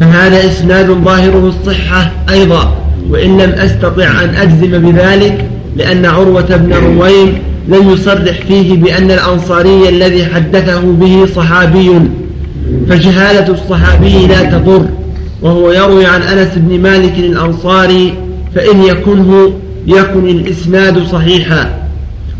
فهذا 0.00 0.46
إسناد 0.46 0.86
ظاهره 0.90 1.48
الصحة 1.48 2.10
أيضا 2.30 2.74
وإن 3.10 3.38
لم 3.40 3.50
أستطع 3.50 4.24
أن 4.24 4.34
أجزم 4.34 4.90
بذلك 4.90 5.50
لأن 5.78 6.06
عروة 6.06 6.56
بن 6.56 6.72
رويم 6.74 7.38
لم 7.68 7.90
يصرح 7.90 8.40
فيه 8.48 8.76
بأن 8.76 9.10
الأنصاري 9.10 9.88
الذي 9.88 10.26
حدثه 10.26 10.80
به 10.80 11.26
صحابي. 11.36 11.90
فجهالة 12.88 13.54
الصحابي 13.54 14.26
لا 14.26 14.42
تضر. 14.42 14.88
وهو 15.42 15.70
يروي 15.70 16.06
عن 16.06 16.22
أنس 16.22 16.48
بن 16.56 16.80
مالك 16.80 17.18
الأنصاري 17.18 18.14
فإن 18.54 18.82
يكنه 18.82 19.52
يكن 19.86 20.28
الإسناد 20.28 21.06
صحيحا. 21.06 21.88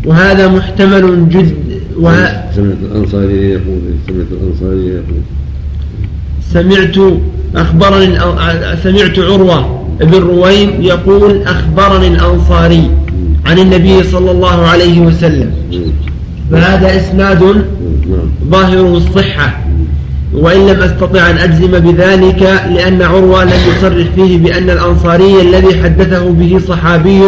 وهذا 0.05 0.47
محتمل 0.47 1.29
جد 1.29 1.55
و... 1.97 2.11
سمعت 2.55 2.77
الأنصاري 2.91 3.49
يقول 3.49 3.81
سمعت 4.07 4.27
الأنصاري 4.31 4.87
يقول. 4.87 5.21
سمعت 6.53 7.19
أخبرني 7.55 8.19
سمعت 8.83 9.19
عروة 9.19 9.85
بن 10.01 10.17
رويم 10.17 10.81
يقول 10.81 11.41
أخبرني 11.41 12.07
الأنصاري. 12.07 12.91
عن 13.45 13.59
النبي 13.59 14.03
صلى 14.03 14.31
الله 14.31 14.67
عليه 14.67 14.99
وسلم. 14.99 15.51
فهذا 16.51 16.97
إسناد 16.97 17.65
ظاهره 18.51 18.97
الصحة 18.97 19.59
وإن 20.33 20.67
لم 20.67 20.81
أستطع 20.81 21.29
أن 21.29 21.37
أجزم 21.37 21.79
بذلك 21.79 22.41
لأن 22.75 23.01
عروة 23.01 23.43
لم 23.43 23.59
يصرح 23.69 24.07
فيه 24.15 24.37
بأن 24.37 24.69
الأنصاري 24.69 25.41
الذي 25.41 25.83
حدثه 25.83 26.29
به 26.29 26.59
صحابي 26.67 27.21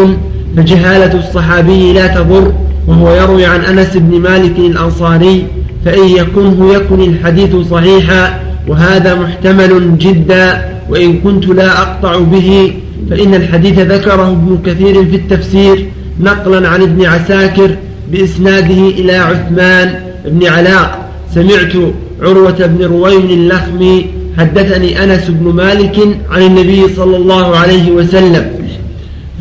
فجهالة 0.57 1.19
الصحابي 1.19 1.93
لا 1.93 2.07
تضر 2.07 2.53
وهو 2.87 3.13
يروي 3.15 3.45
عن 3.45 3.59
أنس 3.61 3.97
بن 3.97 4.19
مالك 4.19 4.57
الأنصاري 4.57 5.47
فإن 5.85 6.07
يكنه 6.07 6.73
يكن 6.73 7.01
الحديث 7.01 7.55
صحيحا 7.55 8.39
وهذا 8.67 9.15
محتمل 9.15 9.97
جدا 9.97 10.65
وإن 10.89 11.19
كنت 11.19 11.45
لا 11.47 11.81
أقطع 11.81 12.19
به 12.19 12.73
فإن 13.09 13.33
الحديث 13.35 13.79
ذكره 13.79 14.27
ابن 14.31 14.59
كثير 14.65 15.05
في 15.05 15.15
التفسير 15.15 15.85
نقلا 16.21 16.69
عن 16.69 16.81
ابن 16.81 17.05
عساكر 17.05 17.75
بإسناده 18.11 18.89
إلى 18.89 19.15
عثمان 19.15 19.99
بن 20.25 20.47
علاق. 20.47 21.09
سمعت 21.35 21.73
عروة 22.21 22.65
بن 22.65 22.85
رويم 22.85 23.25
اللخمي 23.25 24.05
حدثني 24.37 25.03
أنس 25.03 25.29
بن 25.29 25.53
مالك 25.53 25.99
عن 26.31 26.41
النبي 26.41 26.83
صلى 26.95 27.17
الله 27.17 27.57
عليه 27.57 27.91
وسلم. 27.91 28.51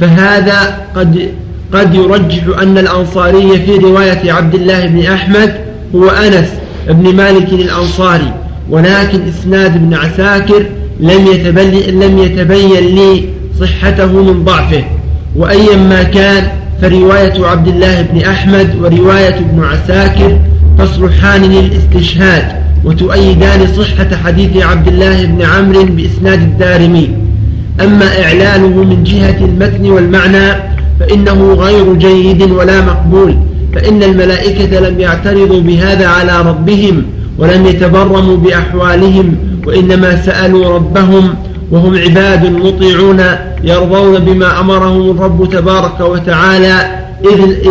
فهذا 0.01 0.79
قد 0.97 1.29
قد 1.73 1.95
يرجح 1.95 2.59
أن 2.63 2.79
الأنصاري 2.79 3.61
في 3.61 3.77
رواية 3.77 4.33
عبد 4.33 4.55
الله 4.55 4.87
بن 4.87 5.07
أحمد 5.07 5.55
هو 5.95 6.09
أنس 6.09 6.49
بن 6.89 7.17
مالك 7.17 7.53
الأنصاري. 7.53 8.33
ولكن 8.71 9.21
إسناد 9.29 9.75
ابن 9.75 9.95
عساكر 9.95 10.67
لم 11.01 11.27
لم 11.89 12.19
يتبين 12.19 12.95
لي 12.95 13.25
صحته 13.61 14.07
من 14.07 14.45
ضعفه. 14.45 14.85
وأيا 15.37 15.77
ما 15.77 16.03
كان 16.03 16.49
فرواية 16.83 17.47
عبد 17.47 17.69
الله 17.69 18.03
بن 18.03 18.21
أحمد 18.21 18.77
ورواية 18.81 19.39
ابن 19.39 19.65
عساكر 19.65 20.39
تصلحان 20.79 21.43
للاستشهاد 21.43 22.45
وتؤيدان 22.85 23.67
صحة 23.67 24.17
حديث 24.25 24.63
عبد 24.63 24.89
الله 24.89 25.27
بن 25.27 25.43
عمرو 25.43 25.85
بإسناد 25.85 26.43
الدارمي. 26.43 27.11
أما 27.81 28.23
إعلانه 28.25 28.85
من 28.85 29.05
جهة 29.05 29.45
المتن 29.45 29.91
والمعنى 29.91 30.63
فإنه 31.01 31.53
غير 31.53 31.95
جيد 31.95 32.43
ولا 32.43 32.81
مقبول 32.81 33.37
فإن 33.75 34.03
الملائكة 34.03 34.81
لم 34.81 35.01
يعترضوا 35.01 35.61
بهذا 35.61 36.07
على 36.07 36.41
ربهم 36.41 37.03
ولم 37.39 37.67
يتبرموا 37.67 38.37
بأحوالهم 38.37 39.37
وإنما 39.67 40.23
سألوا 40.23 40.75
ربهم 40.75 41.35
وهم 41.71 41.99
عباد 41.99 42.47
مطيعون 42.47 43.23
يرضون 43.65 44.19
بما 44.19 44.61
أمرهم 44.61 45.11
الرب 45.11 45.49
تبارك 45.53 46.01
وتعالى 46.01 47.01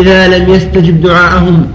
إذا 0.01 0.27
لم 0.27 0.53
يستجب 0.53 1.01
دعاءهم. 1.01 1.67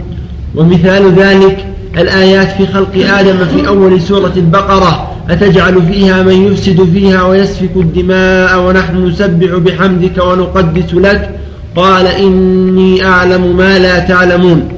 ومثال 0.55 1.13
ذلك 1.13 1.65
الآيات 1.99 2.49
في 2.57 2.67
خلق 2.67 3.19
آدم 3.19 3.37
في 3.45 3.69
أول 3.69 4.01
سورة 4.01 4.33
البقرة 4.37 5.11
أتجعل 5.31 5.83
فيها 5.83 6.23
من 6.23 6.47
يفسد 6.47 6.89
فيها 6.93 7.23
ويسفك 7.23 7.71
الدماء 7.77 8.61
ونحن 8.61 9.07
نسبح 9.07 9.51
بحمدك 9.57 10.19
ونقدس 10.19 10.95
لك؟ 10.95 11.31
قال 11.77 12.07
إني 12.07 13.05
أعلم 13.07 13.57
ما 13.57 13.79
لا 13.79 13.99
تعلمون. 13.99 14.69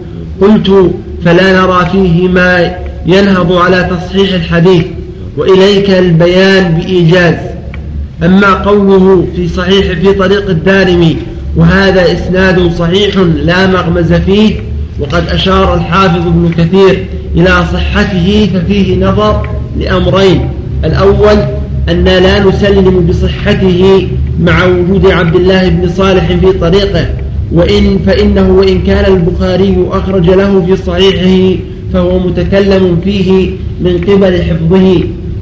قلت 0.41 0.91
فلا 1.25 1.53
نرى 1.53 1.89
فيه 1.93 2.29
ما 2.29 2.77
ينهض 3.07 3.53
على 3.53 3.91
تصحيح 3.91 4.35
الحديث. 4.35 4.85
وإليك 5.37 5.91
البيان 5.91 6.75
بإيجاز. 6.75 7.35
أما 8.25 8.55
قوله 8.55 9.27
في 9.37 9.49
صحيح 9.49 9.93
في 9.93 10.13
طريق 10.13 10.51
الدارمي 10.51 11.17
وهذا 11.57 12.13
إسناد 12.13 12.73
صحيح 12.79 13.17
لا 13.19 13.67
مغمز 13.67 14.13
فيه 14.13 14.55
وقد 15.01 15.29
أشار 15.29 15.75
الحافظ 15.75 16.27
ابن 16.27 16.51
كثير 16.59 17.07
إلى 17.35 17.65
صحته 17.73 18.51
ففيه 18.55 18.97
نظر 19.05 19.49
لأمرين. 19.79 20.49
الأول 20.85 21.37
أن 21.89 22.05
لا 22.05 22.45
نسلم 22.45 23.07
بصحته 23.07 24.09
مع 24.41 24.65
وجود 24.65 25.07
عبد 25.07 25.37
الله 25.37 25.69
بن 25.69 25.89
صالح 25.89 26.27
في 26.27 26.53
طريقه 26.53 27.07
وإن 27.53 27.99
فإنه 28.07 28.51
وإن 28.51 28.83
كان 28.83 29.13
البخاري 29.15 29.87
أخرج 29.91 30.31
له 30.31 30.67
في 30.67 30.83
صحيحه 30.83 31.61
فهو 31.93 32.19
متكلم 32.19 33.01
فيه 33.05 33.51
من 33.81 33.99
قبل 34.09 34.43
حفظه. 34.43 35.01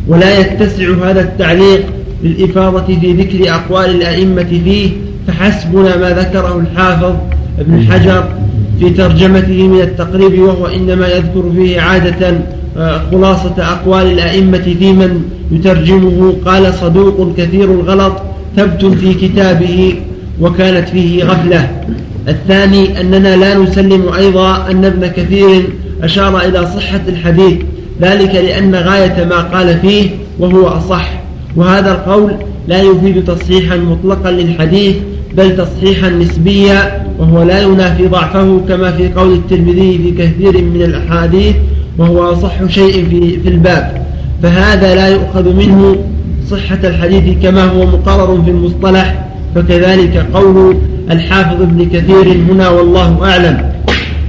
ولا 0.08 0.40
يتسع 0.40 1.10
هذا 1.10 1.20
التعليق 1.20 1.82
للإفاضة 2.22 3.00
في 3.00 3.12
ذكر 3.12 3.54
أقوال 3.54 3.90
الأئمة 3.90 4.60
فيه 4.64 4.90
فحسبنا 5.26 5.96
ما 5.96 6.10
ذكره 6.10 6.58
الحافظ 6.58 7.14
ابن 7.58 7.86
حجر 7.90 8.28
في 8.80 8.90
ترجمته 8.90 9.68
من 9.68 9.80
التقريب 9.80 10.38
وهو 10.38 10.66
إنما 10.66 11.08
يذكر 11.08 11.52
فيه 11.56 11.80
عادة 11.80 12.38
آه، 12.76 13.02
خلاصة 13.10 13.54
أقوال 13.58 14.12
الأئمة 14.12 14.58
في 14.58 14.92
من 14.92 15.22
يترجمه. 15.52 16.36
قال 16.46 16.74
صدوق 16.74 17.36
كثير 17.36 17.64
الغلط 17.64 18.12
ثبت 18.56 18.84
في 18.84 19.14
كتابه 19.14 19.94
وكانت 20.40 20.88
فيه 20.88 21.24
غفلة. 21.24 21.70
الثاني 22.28 23.00
أننا 23.00 23.36
لا 23.36 23.58
نسلم 23.58 24.08
أيضا 24.16 24.70
أن 24.70 24.84
ابن 24.84 25.06
كثير 25.06 25.62
أشار 26.02 26.40
إلى 26.40 26.66
صحة 26.66 27.00
الحديث 27.08 27.58
ذلك 28.00 28.34
لأن 28.34 28.74
غاية 28.74 29.24
ما 29.24 29.40
قال 29.40 29.78
فيه 29.78 30.10
وهو 30.38 30.68
أصح. 30.68 31.10
وهذا 31.56 31.92
القول 31.92 32.32
لا 32.68 32.82
يفيد 32.82 33.24
تصحيحا 33.24 33.76
مطلقا 33.76 34.30
للحديث 34.30 34.96
بل 35.36 35.56
تصحيحا 35.56 36.10
نسبيا 36.10 37.04
وهو 37.18 37.42
لا 37.42 37.62
ينافي 37.62 38.06
ضعفه 38.06 38.60
كما 38.68 38.92
في 38.92 39.08
قول 39.08 39.32
الترمذي 39.32 39.98
في 39.98 40.10
كثير 40.10 40.62
من 40.62 40.82
الأحاديث 40.82 41.54
وهو 41.98 42.32
أصح 42.32 42.66
شيء 42.68 43.08
في, 43.10 43.40
في 43.40 43.48
الباب. 43.48 44.06
فهذا 44.42 44.94
لا 44.94 45.08
يؤخذ 45.08 45.52
منه 45.52 45.96
صحة 46.50 46.78
الحديث 46.84 47.42
كما 47.42 47.64
هو 47.64 47.86
مقرر 47.86 48.42
في 48.42 48.50
المصطلح 48.50 49.24
فكذلك 49.54 50.26
قول 50.34 50.76
الحافظ 51.10 51.62
ابن 51.62 51.84
كثير 51.84 52.32
هنا 52.50 52.68
والله 52.68 53.24
أعلم. 53.24 53.74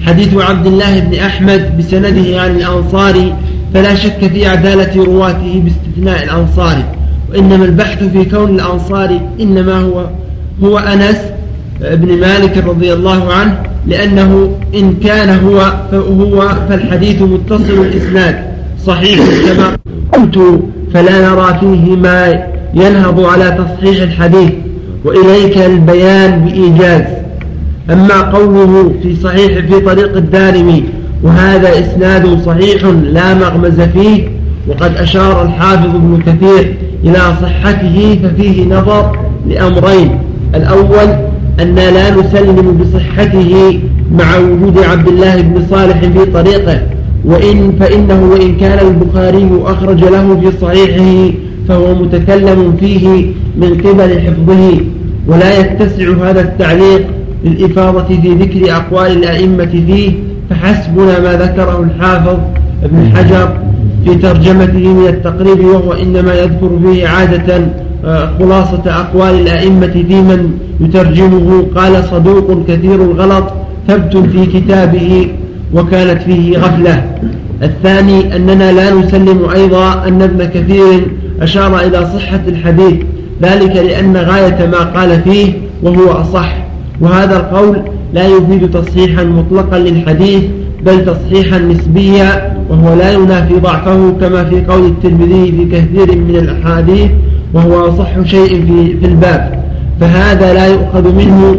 حديث 0.06 0.34
عبد 0.34 0.68
الله 0.68 1.00
بن 1.00 1.14
أحمد 1.20 1.78
بسنده 1.78 2.42
عن 2.42 2.56
الأنصاري 2.56 3.34
فلا 3.74 3.96
شك 3.96 4.28
في 4.34 4.48
عدالة 4.48 5.04
رواته 5.04 5.64
باستثناء 5.64 6.24
الأنصاري 6.24 6.86
وإنما 7.32 7.66
البحث 7.66 8.04
في 8.04 8.26
كون 8.26 8.56
الأنصاري 8.56 9.22
إنما 9.40 9.80
هو 9.80 10.06
هو 10.64 10.78
أنس 10.78 11.18
بن 11.82 12.20
مالك 12.20 12.58
رضي 12.58 12.94
الله 12.94 13.34
عنه 13.34 13.58
لأنه 13.88 14.52
إن 14.76 14.94
كان 15.04 15.40
هو 15.46 15.74
فهو 15.92 16.50
فالحديث 16.70 17.22
متصل 17.22 17.74
الإسناد 17.74 18.36
صحيح 18.86 19.20
كما 19.46 19.78
قلت 20.14 20.60
فلا 20.94 21.30
نرى 21.30 21.58
فيه 21.60 21.96
ما 21.96 22.44
ينهض 22.74 23.20
على 23.26 23.58
تصحيح 23.58 24.02
الحديث 24.02 24.52
وإليك 25.06 25.58
البيان 25.58 26.46
بإيجاز. 26.46 27.04
أما 27.92 28.22
قوله 28.22 28.94
في 29.04 29.16
صحيح 29.16 29.60
في 29.60 29.80
طريق 29.80 30.18
الدارمي 30.18 30.84
وهذا 31.26 31.80
إسناد 31.80 32.42
صحيح 32.46 32.86
لا 32.86 33.34
مغمز 33.34 33.82
فيه 33.82 34.28
وقد 34.68 34.98
أشار 34.98 35.44
الحافظ 35.46 35.96
ابن 35.96 36.22
كثير 36.26 36.76
إلى 37.04 37.20
صحته 37.42 38.20
ففيه 38.24 38.66
نظر 38.66 39.20
لأمرين. 39.50 40.20
الأول 40.56 41.08
أن 41.62 41.76
لا 41.76 42.12
نسلم 42.12 42.78
بصحته 42.78 43.80
مع 44.12 44.38
وجود 44.38 44.80
عبد 44.80 45.08
الله 45.08 45.42
بن 45.42 45.66
صالح 45.70 46.00
في 46.00 46.26
طريقه 46.26 46.82
وإن 47.26 47.72
فإنه 47.80 48.30
وإن 48.32 48.56
كان 48.58 48.88
البخاري 48.88 49.50
أخرج 49.66 50.04
له 50.04 50.40
في 50.40 50.58
صحيحه 50.62 51.34
فهو 51.68 51.96
متكلم 51.96 52.76
فيه 52.80 53.26
من 53.58 53.82
قبل 53.84 54.20
حفظه. 54.20 54.78
ولا 55.28 55.60
يتسع 55.60 56.30
هذا 56.30 56.42
التعليق 56.42 57.08
للإفاضة 57.46 58.04
في 58.22 58.34
ذكر 58.34 58.76
أقوال 58.76 59.12
الأئمة 59.12 59.66
فيه 59.66 60.12
فحسبنا 60.50 61.20
ما 61.20 61.34
ذكره 61.34 61.80
الحافظ 61.84 62.38
ابن 62.84 63.12
حجر 63.16 63.50
في 64.06 64.16
ترجمته 64.16 64.94
من 64.94 65.08
التقريب 65.08 65.66
وهو 65.66 65.94
إنما 65.94 66.34
يذكر 66.34 66.80
فيه 66.84 67.08
عادة 67.08 67.68
آه، 68.06 68.30
خلاصة 68.40 68.84
أقوال 68.88 69.42
الأئمة 69.42 69.88
في 69.88 70.22
من 70.22 70.52
يترجمه. 70.80 71.66
قال 71.76 72.04
صدوق 72.04 72.66
كثير 72.68 72.96
الغلط 72.96 73.44
ثبت 73.88 74.18
في 74.18 74.46
كتابه 74.46 75.28
وكانت 75.74 76.22
فيه 76.22 76.58
غفلة. 76.58 77.04
الثاني 77.64 78.36
أننا 78.36 78.72
لا 78.72 78.94
نسلم 78.94 79.50
أيضا 79.56 80.08
أن 80.08 80.22
ابن 80.22 80.46
كثير 80.46 81.08
أشار 81.42 81.80
إلى 81.80 82.06
صحة 82.06 82.42
الحديث 82.48 82.96
ذلك 83.42 83.76
لأن 83.76 84.18
غاية 84.18 84.68
ما 84.72 84.80
قال 84.80 85.22
فيه 85.22 85.54
وهو 85.84 86.12
أصح. 86.12 86.56
وهذا 87.02 87.38
القول 87.38 87.82
لا 88.16 88.28
يفيد 88.28 88.72
تصحيحا 88.72 89.24
مطلقا 89.24 89.80
للحديث 89.80 90.44
بل 90.86 91.06
تصحيحا 91.06 91.60
نسبيا 91.60 92.58
وهو 92.70 92.94
لا 92.94 93.12
ينافي 93.12 93.54
ضعفه 93.54 94.12
كما 94.22 94.44
في 94.44 94.66
قول 94.66 94.86
الترمذي 94.86 95.52
في 95.52 95.66
كثير 95.66 96.18
من 96.18 96.36
الأحاديث 96.36 97.12
وهو 97.54 97.90
أصح 97.90 98.22
شيء 98.24 98.66
في, 98.66 98.98
في 99.00 99.06
الباب. 99.06 99.64
فهذا 100.02 100.54
لا 100.54 100.68
يؤخذ 100.68 101.16
منه 101.16 101.56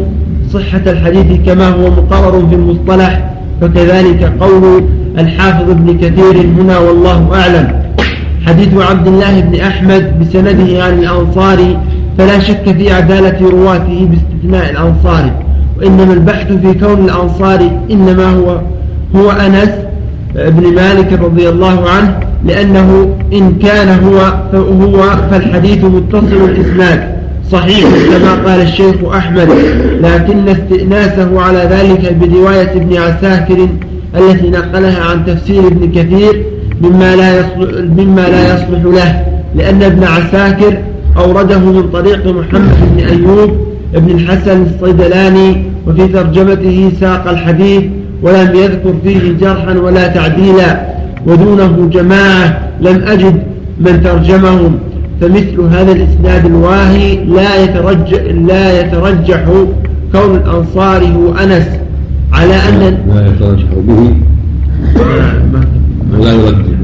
صحة 0.53 0.81
الحديث 0.87 1.39
كما 1.45 1.69
هو 1.69 1.89
مقرر 1.89 2.47
في 2.49 2.55
المصطلح 2.55 3.31
فكذلك 3.61 4.33
قول 4.39 4.83
الحافظ 5.17 5.69
ابن 5.69 5.97
كثير 5.97 6.41
هنا 6.41 6.79
والله 6.79 7.29
أعلم. 7.33 7.81
حديث 8.45 8.73
عبد 8.77 9.07
الله 9.07 9.39
بن 9.39 9.55
أحمد 9.59 10.19
بسنده 10.19 10.83
عن 10.83 10.99
الأنصاري 10.99 11.77
فلا 12.17 12.39
شك 12.39 12.77
في 12.77 12.93
عدالة 12.93 13.49
رواته 13.49 14.07
باستثناء 14.11 14.71
الأنصاري 14.71 15.46
وإنما 15.79 16.13
البحث 16.13 16.47
في 16.47 16.73
كون 16.73 17.05
الأنصاري 17.05 17.71
إنما 17.91 18.25
هو 18.35 18.61
هو 19.15 19.31
أنس 19.31 19.69
بن 20.35 20.75
مالك 20.75 21.13
رضي 21.13 21.49
الله 21.49 21.89
عنه 21.89 22.19
لأنه 22.45 23.15
إن 23.33 23.53
كان 23.55 24.03
هو 24.03 24.33
فهو 24.51 25.03
فالحديث 25.31 25.83
متصل 25.83 26.49
الإسناد 26.49 27.17
صحيح 27.51 27.89
كما 28.11 28.33
قال 28.51 28.61
الشيخ 28.61 28.95
أحمد 29.15 29.49
لكن 30.01 30.49
استئناسه 30.49 31.41
على 31.41 31.59
ذلك 31.59 32.13
برواية 32.13 32.71
ابن 32.71 32.97
عساكر 32.97 33.67
التي 34.17 34.49
نقلها 34.49 35.03
عن 35.03 35.25
تفسير 35.25 35.67
ابن 35.67 35.91
كثير 35.91 36.43
مما 36.81 37.15
لا 37.15 37.39
يصلح, 37.39 37.71
مما 37.97 38.21
لا 38.21 38.55
يصلح 38.55 38.83
له 38.83 39.25
لأن 39.55 39.83
ابن 39.83 40.03
عساكر 40.03 40.77
أورده 41.17 41.59
من 41.59 41.89
طريق 41.93 42.27
محمد 42.27 42.75
بن 42.95 43.03
أيوب 43.03 43.66
بن 43.93 44.11
الحسن 44.11 44.63
الصيدلاني 44.63 45.63
وفي 45.87 46.07
ترجمته 46.07 46.91
ساق 46.99 47.29
الحديث 47.29 47.83
ولم 48.21 48.55
يذكر 48.55 48.93
فيه 49.03 49.33
جرحا 49.41 49.73
ولا 49.73 50.07
تعديلا 50.07 50.85
ودونه 51.27 51.89
جماعة 51.91 52.59
لم 52.81 53.03
أجد 53.07 53.43
من 53.79 54.03
ترجمهم 54.03 54.79
فمثل 55.21 55.61
هذا 55.61 55.91
الإسناد 55.91 56.45
الواهي 56.45 57.25
لا 57.25 57.63
يترجح, 57.63 58.21
لا 58.47 58.81
يترجح 58.81 59.43
كون 60.11 60.35
الأنصاري 60.35 61.15
هو 61.15 61.33
أنس 61.33 61.67
على 62.33 62.53
أن 62.55 62.97
لا 63.13 63.27
يترجح 63.27 63.67
به 63.87 64.13
لا 66.19 66.33
يرجح 66.33 66.77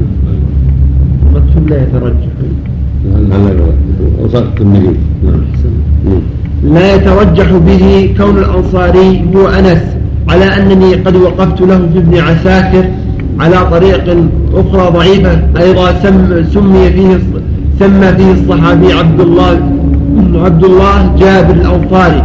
مكتوب 1.34 1.68
لا 1.68 1.82
يترجح 1.82 2.28
لا 3.04 3.36
لا 3.36 3.50
يرجح 3.50 3.74
أوصاف 4.22 4.42
التمهيد 4.42 4.96
نعم 5.24 6.20
لا 6.64 6.94
يترجح 6.94 7.52
به 7.52 8.14
كون 8.16 8.38
الأنصاري 8.38 9.24
هو 9.36 9.48
أنس 9.48 9.82
على 10.28 10.44
أنني 10.44 10.94
قد 10.94 11.16
وقفت 11.16 11.60
له 11.60 11.88
في 11.92 11.98
ابن 11.98 12.18
عساكر 12.18 12.84
على 13.40 13.66
طريق 13.70 14.16
أخرى 14.54 14.90
ضعيفة 14.90 15.38
أيضا 15.60 15.92
سم 16.02 16.44
سمي 16.54 16.90
فيه 16.90 17.18
سمى 17.78 18.08
فيه 18.16 18.32
الصحابي 18.32 18.92
عبد 18.92 19.20
الله 19.20 19.60
عبد 20.34 20.64
الله 20.64 21.16
جابر 21.18 21.54
الأنصاري. 21.54 22.22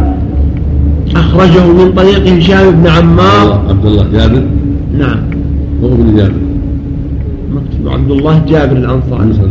أخرجه 1.16 1.66
من 1.66 1.92
طريق 1.92 2.26
هشام 2.26 2.70
بن 2.70 2.86
عمار. 2.86 3.64
عبد 3.68 3.86
الله 3.86 4.06
جابر؟ 4.12 4.42
نعم. 4.98 5.18
هو 5.82 5.88
ابن 5.88 6.16
جابر. 6.16 6.32
مكتوب 7.54 7.88
عبد 7.88 8.10
الله 8.10 8.42
جابر 8.48 8.76
الأنصاري. 8.76 9.26
موسى 9.26 9.42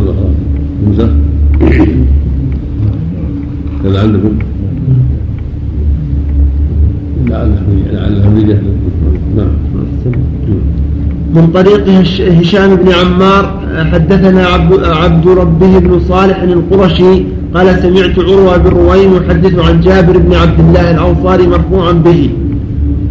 موسى. 0.87 1.09
كذا 3.83 4.01
عندكم 4.01 4.31
نعم. 9.38 9.51
من 11.36 11.47
طريق 11.53 11.89
هشام 12.39 12.75
بن 12.75 12.91
عمار 12.91 13.43
حدثنا 13.93 14.45
عبد, 14.47 14.84
عبد 14.84 15.27
ربه 15.27 15.80
بن 15.80 15.99
صالح 15.99 16.41
القرشي 16.41 17.23
قال 17.55 17.67
سمعت 17.82 18.19
عروة 18.19 18.57
بن 18.57 18.69
رويم 18.69 19.15
يحدث 19.15 19.59
عن 19.59 19.82
جابر 19.82 20.17
بن 20.17 20.34
عبد 20.34 20.59
الله 20.59 20.91
الأنصاري 20.91 21.47
مرفوعا 21.47 21.91
به. 21.91 22.30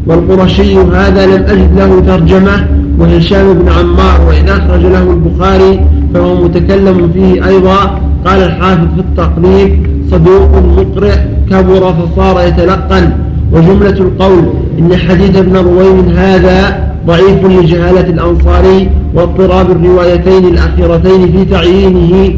والقرشي 0.06 0.78
هذا 0.78 1.26
لم 1.26 1.42
أجد 1.42 1.78
له 1.78 2.00
ترجمة 2.00 2.66
وهشام 2.98 3.52
بن 3.54 3.68
عمار 3.68 4.20
وإن 4.28 4.48
أخرج 4.48 4.82
له 4.86 5.10
البخاري 5.10 5.80
فهو 6.14 6.44
متكلم 6.44 7.10
فيه 7.14 7.46
أيضا. 7.46 8.00
قال 8.26 8.42
الحافظ 8.42 8.88
في 8.94 9.00
التقريب 9.00 9.86
صدوق 10.10 10.50
مقرئ 10.78 11.18
كبر 11.50 11.92
فصار 11.92 12.48
يتلقن. 12.48 13.12
وجملة 13.52 13.90
القول 13.90 14.44
إن 14.78 14.96
حديث 14.96 15.36
ابن 15.36 15.56
رويم 15.56 16.08
هذا 16.08 16.88
ضعيف 17.06 17.44
لجهالة 17.44 18.00
الأنصاري 18.00 18.90
واضطراب 19.14 19.70
الروايتين 19.70 20.44
الأخيرتين 20.44 21.32
في 21.32 21.44
تعيينه 21.44 22.34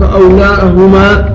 فأولاهما 0.00 1.34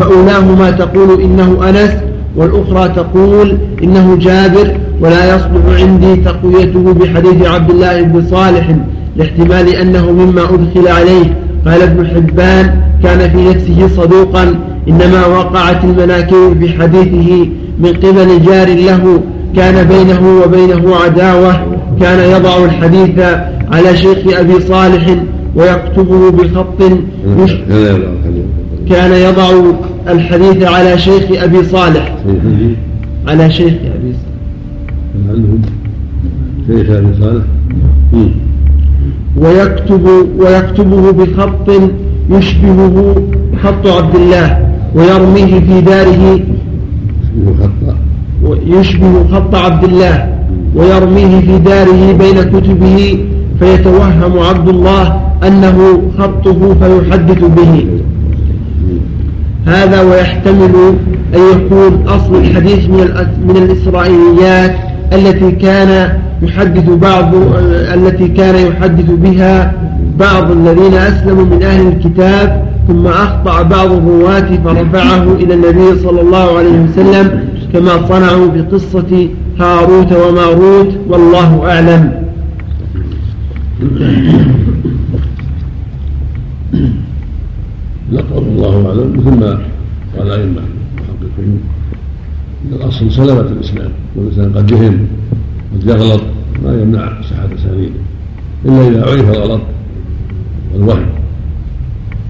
فأولاهما 0.00 0.70
تقول 0.70 1.20
إنه 1.22 1.68
أنس 1.68 1.90
والأخرى 2.36 2.88
تقول 2.88 3.58
إنه 3.82 4.16
جابر 4.16 4.76
ولا 5.00 5.34
يصلح 5.36 5.80
عندي 5.82 6.16
تقويته 6.16 6.94
بحديث 6.94 7.46
عبد 7.46 7.70
الله 7.70 8.02
بن 8.02 8.26
صالح 8.30 8.76
لاحتمال 9.16 9.68
أنه 9.68 10.12
مما 10.12 10.42
أدخل 10.44 10.88
عليه. 10.88 11.36
قال 11.66 11.82
ابن 11.82 12.06
حبان 12.06 12.80
كان 13.02 13.30
في 13.30 13.48
نفسه 13.48 13.88
صدوقا 13.96 14.54
إنما 14.90 15.26
وقعت 15.26 15.84
المناكير 15.84 16.48
بحديثه 16.48 17.48
من 17.78 17.92
قبل 17.92 18.42
جار 18.42 18.68
له 18.68 19.22
كان 19.56 19.88
بينه 19.88 20.42
وبينه 20.44 20.96
عداوة 20.96 21.66
كان 22.00 22.30
يضع 22.30 22.64
الحديث 22.64 23.20
على 23.72 23.96
شيخ 23.96 24.18
أبي 24.38 24.60
صالح 24.60 25.16
ويكتبه 25.56 26.30
بخط 26.30 26.82
كان 28.90 29.12
يضع 29.12 29.50
الحديث 30.08 30.62
على 30.62 30.98
شيخ 30.98 31.42
أبي 31.42 31.64
صالح. 31.64 32.16
على 33.28 33.50
شيخ 33.50 33.72
أبي 33.72 34.12
صالح 34.12 35.40
شيخ 36.66 36.90
أبي 36.90 37.08
صالح. 37.20 37.44
ويكتب 39.36 40.08
ويكتبه 40.38 41.12
بخط 41.12 41.70
يشبهه 42.30 43.22
خط 43.62 43.86
عبد 43.86 44.14
الله. 44.14 44.69
ويرميه 44.94 45.60
في 45.60 45.80
داره 45.80 46.40
يشبه 48.66 49.24
خط 49.32 49.54
عبد 49.54 49.84
الله 49.84 50.28
ويرميه 50.74 51.40
في 51.40 51.58
داره 51.58 52.12
بين 52.12 52.42
كتبه 52.42 53.18
فيتوهم 53.60 54.38
عبد 54.38 54.68
الله 54.68 55.20
أنه 55.46 56.02
خطه 56.18 56.74
فيحدث 56.74 57.44
به. 57.44 57.86
هذا 59.66 60.02
ويحتمل 60.02 60.74
أن 61.34 61.40
يكون 61.52 62.08
أصل 62.08 62.34
الحديث 62.34 62.88
من 62.88 63.26
من 63.48 63.56
الإسرائيليات 63.56 64.76
التي 65.12 65.50
كان 65.50 66.12
يحدث 66.42 66.88
بعض 66.88 67.34
التي 67.94 68.28
كان 68.28 68.66
يحدث 68.66 69.10
بها 69.10 69.72
بعض 70.18 70.50
الذين 70.50 70.94
أسلموا 70.94 71.44
من 71.44 71.62
أهل 71.62 71.86
الكتاب 71.86 72.69
ثم 72.90 73.06
أخطأ 73.06 73.62
بعض 73.62 73.92
الرواة 73.92 74.56
فرفعه 74.64 75.32
إلى 75.34 75.54
النبي 75.54 75.98
صلى 75.98 76.20
الله 76.20 76.58
عليه 76.58 76.80
وسلم 76.80 77.48
كما 77.72 78.08
صنعوا 78.08 78.48
بقصة 78.48 79.28
هاروت 79.60 80.12
وماروت 80.12 80.94
والله 81.08 81.70
أعلم. 81.70 82.12
لقب 88.12 88.42
الله 88.48 88.86
أعلم. 88.88 89.12
مثل 89.16 89.40
ما 89.40 89.58
قال 90.18 90.30
المحققين. 90.30 91.60
إن 92.64 92.72
الأصل 92.72 93.12
سلامة 93.12 93.40
الإسلام 93.40 93.90
والإنسان 94.16 94.52
قد 94.52 94.66
جهم 94.66 95.06
قد 95.74 95.88
يغلط 95.88 96.22
ما 96.64 96.82
يمنع 96.82 97.22
صحة 97.22 97.48
اسانيده 97.54 98.00
إلا 98.64 98.88
إذا 98.88 99.02
عرف 99.06 99.30
الغلط 99.36 99.60
والوهم. 100.74 101.06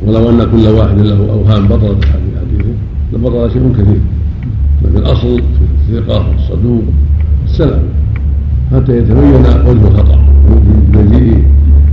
ولو 0.07 0.31
أن 0.31 0.51
كل 0.51 0.69
واحد 0.69 0.99
له 0.99 1.31
أوهام 1.31 1.67
بطلت 1.69 2.05
حديثه 2.05 2.71
لبطل 3.13 3.51
شيء 3.53 3.73
كثير. 3.73 4.01
لكن 4.85 4.97
الأصل 4.97 5.43
في 5.89 5.99
الثقة 5.99 6.29
والصدوق 6.29 6.83
السلام. 7.45 7.83
حتى 8.73 8.99
يتبين 8.99 9.35
وجه 9.67 9.89
الخطأ. 9.89 10.19
بمجيء 10.93 11.45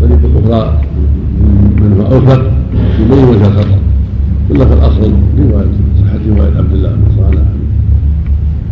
طريق 0.02 0.20
أخرى 0.46 0.82
من 1.78 1.98
هو 2.00 2.16
أوثق 2.16 2.52
يبين 3.00 3.24
وجه 3.24 3.48
الخطأ. 3.48 3.80
ولا 4.50 4.66
في 4.66 4.74
الأصل 4.74 5.12
رواية 5.40 5.68
صحة 6.02 6.20
رواية 6.30 6.58
عبد 6.58 6.74
الله 6.74 6.90
بن 6.90 7.04
صالح. 7.18 7.42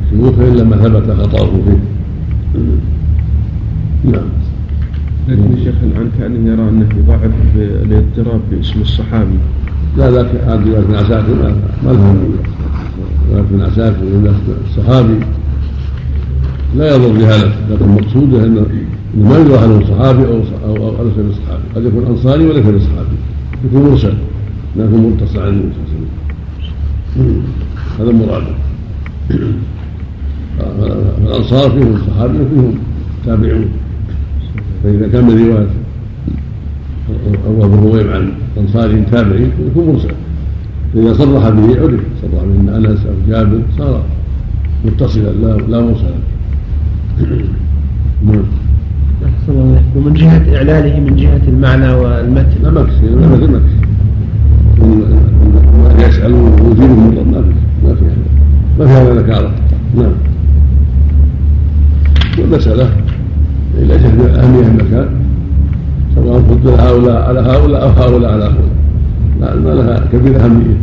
شيوخه 0.10 0.48
الا 0.48 0.64
ما 0.64 0.76
ثبت 0.78 1.12
خطأه 1.22 1.46
فيه. 1.46 1.80
نعم. 4.12 4.30
لكن 5.28 5.64
شيخ 5.64 5.76
عن 5.98 6.12
كأنه 6.20 6.52
يرى 6.52 6.70
أنه 6.70 6.88
يضاعف 6.98 7.32
الاضطراب 7.56 8.42
باسم 8.52 8.82
الصحابي. 8.82 9.38
لا 9.98 10.12
ذاك 10.12 10.28
عبد 10.48 10.68
الله 10.68 10.80
بن 10.80 10.96
عساكر 10.96 11.56
ما 11.84 11.92
ذاك 13.34 13.46
بن 13.52 13.62
عساكر 13.62 14.04
الصحابي. 14.68 15.20
لا 16.78 16.96
يضر 16.96 17.12
بهذا. 17.12 17.54
لكن 17.72 17.86
المقصود 17.86 18.34
أن 18.34 18.66
ما 19.18 19.38
يدرى 19.38 19.58
هل 19.58 19.88
صحابي 19.88 20.26
أو 20.26 20.42
أو 20.66 20.88
أو 20.88 21.04
ليس 21.04 21.14
بصحابي 21.14 21.64
قد 21.76 21.86
يكون 21.86 22.06
أنصاري 22.06 22.46
وليس 22.46 22.66
بصحابي 22.66 23.16
يكون 23.66 23.90
مرسل. 23.90 24.14
لا 24.76 24.86
يكون 24.86 25.00
متصل 25.00 25.40
عن 25.40 25.48
النبي 25.48 25.72
صلى 25.74 25.84
الله 25.96 26.08
عليه 27.16 27.26
وسلم 27.26 27.44
هذا 28.00 28.10
المراد 28.10 28.44
فالأنصار 30.58 31.70
فيهم 31.70 31.98
صحابي 32.08 32.38
وفيهم 32.38 32.74
تابعون. 33.26 33.85
فإذا 34.86 35.08
كان 35.08 35.24
من 35.26 35.48
روايه 35.48 35.68
أبو 37.66 37.92
هريره 37.94 38.16
عن 38.16 38.32
أنصار 38.58 39.04
تابعي 39.12 39.48
يكون 39.68 39.88
مرسل 39.88 40.12
فإذا 40.94 41.14
صرح 41.14 41.50
به 41.50 41.82
عرف 41.82 42.02
صرح 42.22 42.44
به 42.44 42.78
أنس 42.78 43.06
أو 43.06 43.14
جابر 43.30 43.60
صار 43.78 44.04
متصلا 44.86 45.30
لا 45.30 45.58
لا 45.58 45.82
مرسلا 45.82 46.16
نعم. 48.26 48.44
ومن 49.96 50.14
جهة 50.14 50.56
إعلاله 50.56 51.00
من 51.00 51.16
جهة 51.16 51.42
المعنى 51.48 51.94
والمتن. 51.94 52.64
لا 52.64 52.72
مكس 52.72 52.94
لا 53.04 53.28
مكس 53.28 53.72
يسألون 56.08 56.62
ويجيبهم 56.62 57.16
ما 57.32 57.42
في 57.42 57.54
ما 57.88 57.96
في 57.96 58.04
ما 58.80 58.86
في 58.88 58.92
هذا 58.92 59.22
نكارة 59.22 59.52
نعم. 59.98 60.12
والمسألة 62.40 63.05
ليست 63.80 64.06
من 64.06 64.40
أهمية 64.40 64.68
المكان. 64.68 65.10
سواء 66.16 66.40
فضل 66.40 66.70
هؤلاء 66.70 67.22
على 67.24 67.40
هؤلاء 67.40 67.84
أو 67.84 67.90
هؤلاء 67.90 68.32
على 68.32 68.44
هؤلاء. 68.44 68.76
لا 69.42 69.56
ما 69.56 69.70
لها 69.70 70.06
كبيرة 70.14 70.38
أهمية. 70.38 70.78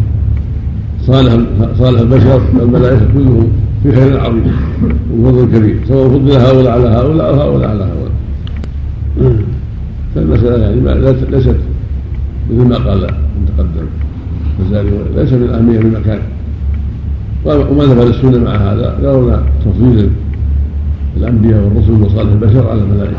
صالح 1.07 1.39
صالح 1.79 2.01
البشر 2.01 2.43
والملائكة 2.59 3.07
كلهم 3.15 3.49
في 3.83 3.93
خير 3.93 4.21
عظيم 4.21 4.43
وفضل 5.21 5.59
كبير. 5.59 5.77
سواء 5.89 6.09
فضل 6.09 6.31
هؤلاء 6.31 6.73
على 6.73 6.89
هؤلاء 6.89 7.29
أو 7.29 7.35
هؤلاء 7.41 7.71
على 7.71 7.85
هؤلاء. 7.85 8.13
فالمسألة 10.15 10.59
يعني 10.59 11.01
ليست 11.31 11.57
مثل 12.51 12.69
ما 12.69 12.77
قال 12.77 13.01
من 13.01 13.47
تقدم 13.57 13.87
الغزالي 14.61 14.91
ليس 15.17 15.33
من 15.33 15.51
أهمية 15.51 15.79
المكان. 15.79 16.19
وما 17.45 17.85
ذهب 17.85 18.07
السنة 18.07 18.39
مع 18.45 18.55
هذا؟ 18.55 18.99
يرون 19.03 19.37
تفضيل 19.65 20.11
الأنبياء 21.17 21.65
والرسل 21.65 21.93
وصالح 22.03 22.33
البشر 22.33 22.71
على 22.71 22.81
الملائكة. 22.81 23.19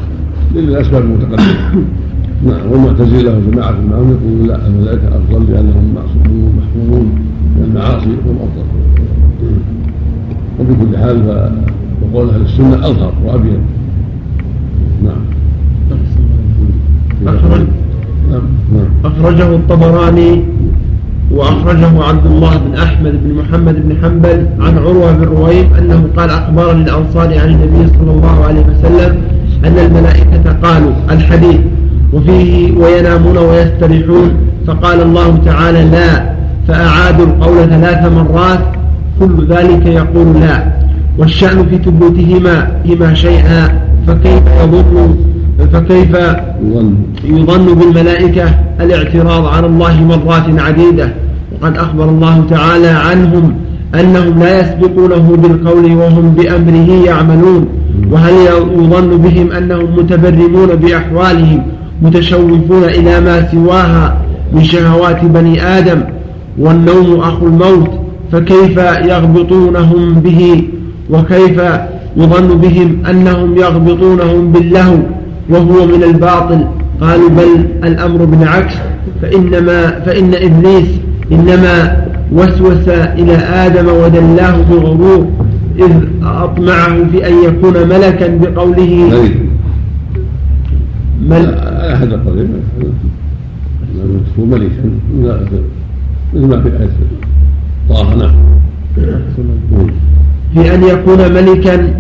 للأسباب 0.56 1.04
المتقدمة. 1.04 1.84
نعم 2.48 2.72
والمعتزلة 2.72 3.38
وجماعة 3.38 3.70
المعون 3.70 4.10
يقولون 4.12 4.48
لا 4.48 4.68
الملائكة 4.68 5.08
أفضل 5.08 5.52
لأنهم 5.54 5.96
معصومون 5.96 6.54
محفوظون 6.58 7.06
من 7.56 7.64
المعاصي 7.64 8.10
هم 8.10 8.36
أفضل. 8.36 8.66
وفي 10.60 10.74
كل 10.86 10.98
حال 10.98 11.50
فقول 12.02 12.30
أهل 12.30 12.42
السنة 12.42 12.76
أظهر 12.88 13.14
وأبين. 13.26 13.60
نعم. 15.04 15.22
أخرج 17.28 17.62
نعم. 18.32 18.42
نعم. 18.74 18.88
أخرجه 19.06 19.56
الطبراني 19.56 20.44
وأخرجه 21.34 22.04
عبد 22.04 22.26
الله 22.26 22.58
بن 22.58 22.76
أحمد 22.78 23.12
بن 23.24 23.34
محمد 23.34 23.76
بن 23.88 23.96
حنبل 24.04 24.48
عن 24.60 24.78
عروة 24.78 25.12
بن 25.12 25.24
رويب 25.24 25.66
أنه 25.80 26.08
قال 26.18 26.30
أخبرني 26.30 26.84
الأنصار 26.84 27.40
عن 27.40 27.50
النبي 27.50 27.90
صلى 28.00 28.12
الله 28.12 28.46
عليه 28.46 28.62
وسلم 28.62 29.22
أن 29.66 29.78
الملائكة 29.86 30.54
قالوا 30.64 30.92
الحديث 31.12 31.60
وفيه 32.14 32.78
وينامون 32.78 33.38
ويستريحون 33.38 34.32
فقال 34.68 35.02
الله 35.02 35.38
تعالى 35.46 35.84
لا 35.84 36.34
فأعادوا 36.68 37.26
القول 37.26 37.70
ثلاث 37.70 38.12
مرات 38.12 38.60
كل 39.20 39.48
ذلك 39.50 39.86
يقول 39.86 40.40
لا 40.40 40.64
والشأن 41.18 41.66
في 41.70 41.78
ثبوتهما 41.78 42.72
هما 42.86 43.14
شيئا 43.14 43.82
فكيف 44.08 44.44
يظن 44.64 45.16
فكيف 45.74 46.18
يظن 47.24 47.66
بالملائكة 47.76 48.46
الاعتراض 48.82 49.46
على 49.46 49.68
الله 49.68 50.04
مرات 50.04 50.60
عديدة 50.60 51.23
وقد 51.64 51.78
أخبر 51.78 52.10
الله 52.10 52.46
تعالى 52.50 52.88
عنهم 52.88 53.56
أنهم 54.00 54.40
لا 54.40 54.62
يسبقونه 54.62 55.36
بالقول 55.36 55.96
وهم 55.96 56.30
بأمره 56.30 57.06
يعملون 57.06 57.68
وهل 58.12 58.34
يظن 58.34 59.18
بهم 59.18 59.52
أنهم 59.52 59.96
متبرمون 59.98 60.68
بأحوالهم 60.76 61.64
متشوفون 62.02 62.84
إلى 62.84 63.20
ما 63.22 63.52
سواها 63.52 64.18
من 64.54 64.64
شهوات 64.64 65.26
بني 65.26 65.64
آدم 65.78 66.02
والنوم 66.60 67.20
أخو 67.20 67.46
الموت 67.48 67.90
فكيف 68.32 68.78
يغبطونهم 69.06 70.14
به؟ 70.14 70.64
وكيف 71.10 71.62
يظن 72.18 72.48
بهم 72.58 73.06
أنهم 73.10 73.58
يغبطونهم 73.58 74.52
باللهو 74.52 74.98
وهو 75.50 75.86
من 75.86 76.04
الباطل؟ 76.04 76.66
قالوا 77.02 77.30
بل 77.30 77.66
الأمر 77.84 78.26
بالعكس 78.26 78.74
فإنما 79.22 80.00
فإن 80.06 80.34
إبليس 80.34 80.88
إنما 81.34 82.06
وسوس 82.32 82.88
إلى 82.88 83.34
آدم 83.36 83.88
ودلاه 83.88 84.58
بغرور 84.72 85.28
إذ 85.80 85.92
أطمعه 86.24 86.96
في 87.12 87.28
أن 87.28 87.34
يكون 87.48 87.74
ملكا 87.90 88.28
بقوله. 88.38 89.30
مل 91.30 91.54
أحد 91.94 92.14
القولين 92.14 92.50
هو 94.40 94.46
ملكا 94.46 94.68
مثل 96.36 96.48
ما 96.48 96.62
في 96.62 96.68
آية. 96.68 96.90
طه 97.90 98.16
نعم. 98.16 98.32
في 100.54 100.76
أن 100.76 100.84
يكون 100.84 101.34
ملكا 101.34 101.94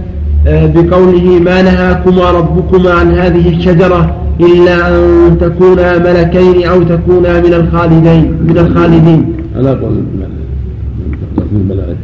آه، 0.47 0.65
بقوله 0.65 1.39
ما 1.39 1.61
نهاكما 1.61 2.31
ربكما 2.31 2.93
عن 2.93 3.11
هذه 3.11 3.57
الشجرة 3.57 4.22
إلا 4.39 4.87
أن 4.87 5.37
تكونا 5.41 5.97
ملكين 5.97 6.67
أو 6.67 6.83
تكونا 6.83 7.39
من 7.39 7.53
الخالدين 7.53 8.37
من 8.47 8.57
الخالدين. 8.57 9.33
على 9.55 9.69
قول 9.69 10.03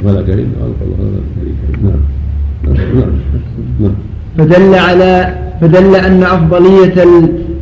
ملكين 0.05 0.47
أو 0.61 0.69
نعم 1.83 1.93
نعم. 2.95 3.11
نعم. 3.79 3.91
فدل 4.37 4.75
على 4.75 5.35
فدل 5.61 5.95
أن 5.95 6.23
أفضلية 6.23 6.93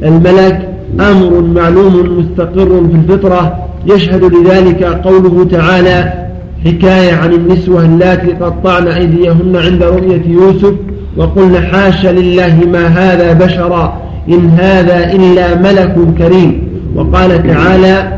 الملك 0.03 0.69
أمر 0.99 1.41
معلوم 1.41 2.19
مستقر 2.19 2.87
في 2.87 2.95
الفطرة. 2.95 3.67
يشهد 3.85 4.23
لذلك 4.23 4.83
قوله 4.83 5.43
تعالى 5.51 6.27
حكاية 6.65 7.13
عن 7.13 7.33
النسوة 7.33 7.85
اللاتي 7.85 8.31
قطعن 8.31 8.87
أيديهن 8.87 9.55
عند 9.55 9.83
رؤية 9.83 10.21
يوسف 10.27 10.73
وقلن 11.17 11.57
حاش 11.57 12.05
لله 12.05 12.61
ما 12.71 12.87
هذا 12.87 13.33
بشرا. 13.33 14.06
إن 14.29 14.49
هذا 14.49 15.13
إلا 15.13 15.55
ملك 15.55 15.95
كريم. 16.17 16.67
وقال 16.95 17.47
تعالى 17.47 18.13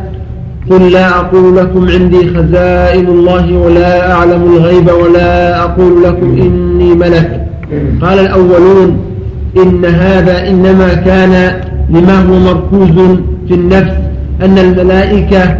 قل 0.70 0.92
لا 0.92 1.20
أقول 1.20 1.58
لكم 1.58 1.90
عندي 1.90 2.28
خزائن 2.28 3.08
الله 3.08 3.58
ولا 3.58 4.12
أعلم 4.12 4.44
الغيب 4.44 4.90
ولا 5.04 5.64
أقول 5.64 6.04
لكم 6.04 6.38
إني 6.42 6.94
ملك. 6.96 7.46
قال 8.02 8.20
الأولون 8.20 8.98
إن 9.58 9.86
هذا 9.86 10.50
إنما 10.50 10.94
كان 10.94 11.62
لما 11.90 12.20
هو 12.20 12.40
مركوز 12.40 13.18
في 13.48 13.54
النفس 13.54 13.94
أن 14.42 14.58
الملائكة 14.58 15.58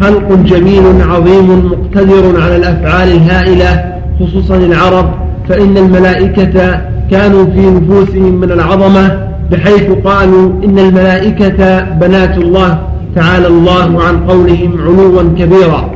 خلق 0.00 0.32
جميل 0.32 0.82
عظيم 1.02 1.66
مقتدر 1.66 2.40
على 2.42 2.56
الأفعال 2.56 3.08
الهائلة 3.08 3.84
خصوصا 4.20 4.56
العرب 4.56 5.10
فإن 5.48 5.76
الملائكة 5.76 6.80
كانوا 7.10 7.44
في 7.44 7.70
نفوسهم 7.70 8.40
من 8.40 8.52
العظمة 8.52 9.27
بحيث 9.52 9.90
قالوا 10.04 10.52
إن 10.64 10.78
الملائكة 10.78 11.80
بنات 11.80 12.38
الله 12.38 12.78
تعالى 13.14 13.46
الله 13.46 14.02
عن 14.02 14.16
قولهم 14.28 14.78
علوا 14.84 15.22
كبيرا. 15.38 15.90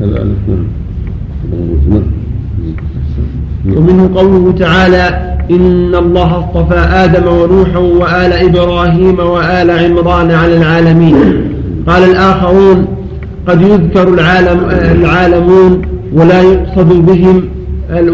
كذلك. 0.00 0.44
ومنه 3.76 4.10
قوله 4.14 4.54
تعالى 4.58 5.36
إن 5.50 5.94
الله 5.94 6.38
اصطفى 6.38 6.78
آدم 6.78 7.26
ونوحا 7.28 7.78
وآل 7.78 8.32
إبراهيم 8.32 9.18
وآل 9.18 9.70
عمران 9.70 10.30
على 10.30 10.56
العالمين. 10.56 11.14
قال 11.86 12.02
الآخرون 12.10 12.86
قد 13.48 13.62
يذكر 13.62 14.08
العالم 14.08 14.60
العالمون 14.70 15.82
ولا 16.12 16.42
يقصد 16.42 17.06
بهم 17.06 17.44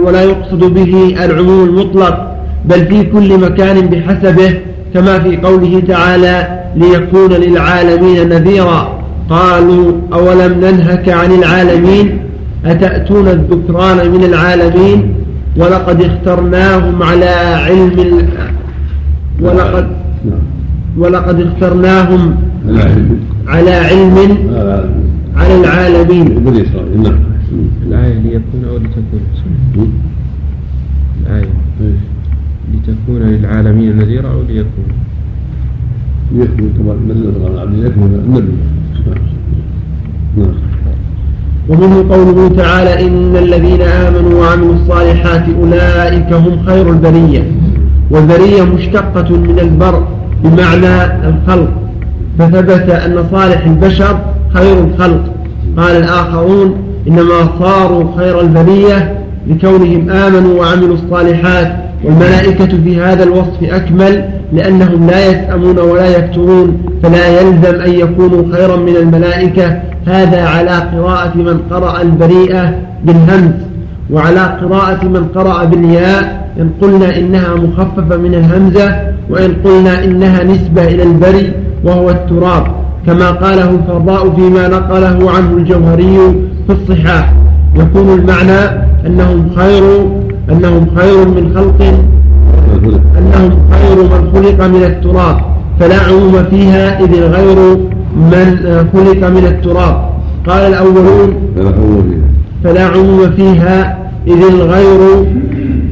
ولا 0.05 0.23
يقصد 0.23 0.65
به 0.75 1.17
العموم 1.25 1.69
المطلق. 1.69 2.36
بل 2.69 2.87
في 2.87 3.03
كل 3.03 3.41
مكان 3.41 3.87
بحسبه 3.87 4.61
كما 4.95 5.19
في 5.19 5.37
قوله 5.37 5.83
تعالى 5.89 6.65
ليكون 6.77 7.33
للعالمين 7.33 8.29
نذيرا. 8.29 9.05
قالوا 9.31 9.93
أولم 10.13 10.53
ننهك 10.65 11.09
عن 11.09 11.33
العالمين؟ 11.33 12.19
أتأتون 12.65 13.29
الذكران 13.29 14.11
من 14.11 14.25
العالمين؟ 14.25 15.15
ولقد 15.57 16.03
اخترناهم 16.03 17.03
على 17.03 17.35
علم 17.67 18.29
ولقد 19.41 19.87
ولقد 20.99 21.41
اخترناهم 21.41 22.37
على 23.49 23.73
علم 23.73 24.17
على 25.37 25.61
العالمين. 25.61 26.45
نعم 27.03 27.19
الآية 27.87 28.19
ليكون 28.19 28.65
أو 28.71 28.77
لتكون. 28.77 29.21
الآية؟ 31.21 31.49
لتكون 32.77 33.23
للعالمين 33.23 33.97
نذيرا 33.97 34.29
أو 34.29 34.43
ليكون 34.49 34.89
يكمل 36.35 37.33
على 37.47 37.61
عبد 37.61 37.79
يكمل 37.79 38.21
النبي 38.25 38.53
ومنه 41.69 42.15
قوله 42.15 42.49
تعالى 42.49 43.07
إن 43.07 43.37
الذين 43.37 43.81
آمنوا 43.81 44.41
وعملوا 44.41 44.75
الصالحات 44.75 45.45
أولئك 45.61 46.33
هم 46.33 46.67
خير 46.67 46.91
البرية 46.91 47.43
والبرية 48.11 48.63
مشتقة 48.63 49.37
من 49.37 49.59
البر 49.59 50.07
بمعنى 50.45 51.05
الخلق. 51.29 51.73
فثبت 52.39 52.91
أن 52.91 53.25
صالح 53.33 53.67
البشر 53.67 54.19
خير 54.55 54.85
الخلق. 54.85 55.25
قال 55.77 55.97
الآخرون 55.97 56.75
إنما 57.09 57.59
صاروا 57.59 58.17
خير 58.17 58.41
البرية 58.41 59.19
لكونهم 59.47 60.11
آمنوا 60.11 60.61
وعملوا 60.61 60.95
الصالحات 60.95 61.86
والملائكة 62.05 62.67
في 62.85 63.01
هذا 63.01 63.23
الوصف 63.23 63.63
أكمل 63.63 64.25
لأنهم 64.53 65.07
لا 65.07 65.27
يسأمون 65.31 65.79
ولا 65.79 66.19
يكترون 66.19 66.79
فلا 67.03 67.41
يلزم 67.41 67.81
أن 67.81 67.93
يكونوا 67.93 68.57
خيرا 68.57 68.77
من 68.77 68.97
الملائكة. 68.97 69.81
هذا 70.07 70.43
على 70.43 70.71
قراءة 70.71 71.37
من 71.37 71.59
قرأ 71.71 72.03
البريئة 72.03 72.75
بالهمز 73.05 73.53
وعلى 74.11 74.41
قراءة 74.41 75.05
من 75.05 75.27
قرأ 75.35 75.65
بالياء. 75.65 76.47
إن 76.61 76.71
قلنا 76.81 77.17
إنها 77.17 77.55
مخففة 77.55 78.17
من 78.17 78.35
الهمزة 78.35 79.01
وإن 79.31 79.55
قلنا 79.65 80.05
إنها 80.05 80.45
نسبة 80.45 80.85
إلى 80.85 81.03
البري 81.03 81.53
وهو 81.85 82.11
التراب. 82.11 82.67
كما 83.07 83.31
قاله 83.31 83.71
الفضاء 83.71 84.31
فيما 84.31 84.69
نقله 84.69 85.31
عنه 85.31 85.51
الجوهري 85.57 86.17
في 86.67 86.73
الصحاح. 86.73 87.33
يكون 87.75 88.19
المعنى 88.19 88.87
أنهم 89.07 89.51
خير 89.57 89.83
أنهم 90.51 90.87
خير 90.97 91.29
من 91.29 91.45
خلق 91.55 91.81
أنهم 93.19 93.53
خير 93.71 93.97
من 94.03 94.23
خلق 94.35 94.67
من 94.67 94.83
التراب. 94.85 95.37
فلا 95.81 95.99
عموم 96.01 96.35
فيها 96.51 97.01
إذ 97.05 97.13
الغير 97.15 97.77
من 98.17 98.47
خلق 98.93 99.29
من 99.31 99.45
التراب. 99.47 100.11
قال 100.47 100.63
الأولون 100.73 101.35
فلا 102.65 102.87
عموم 102.87 103.31
فيها 103.37 103.99
إذ 104.27 104.43
الغير 104.55 105.01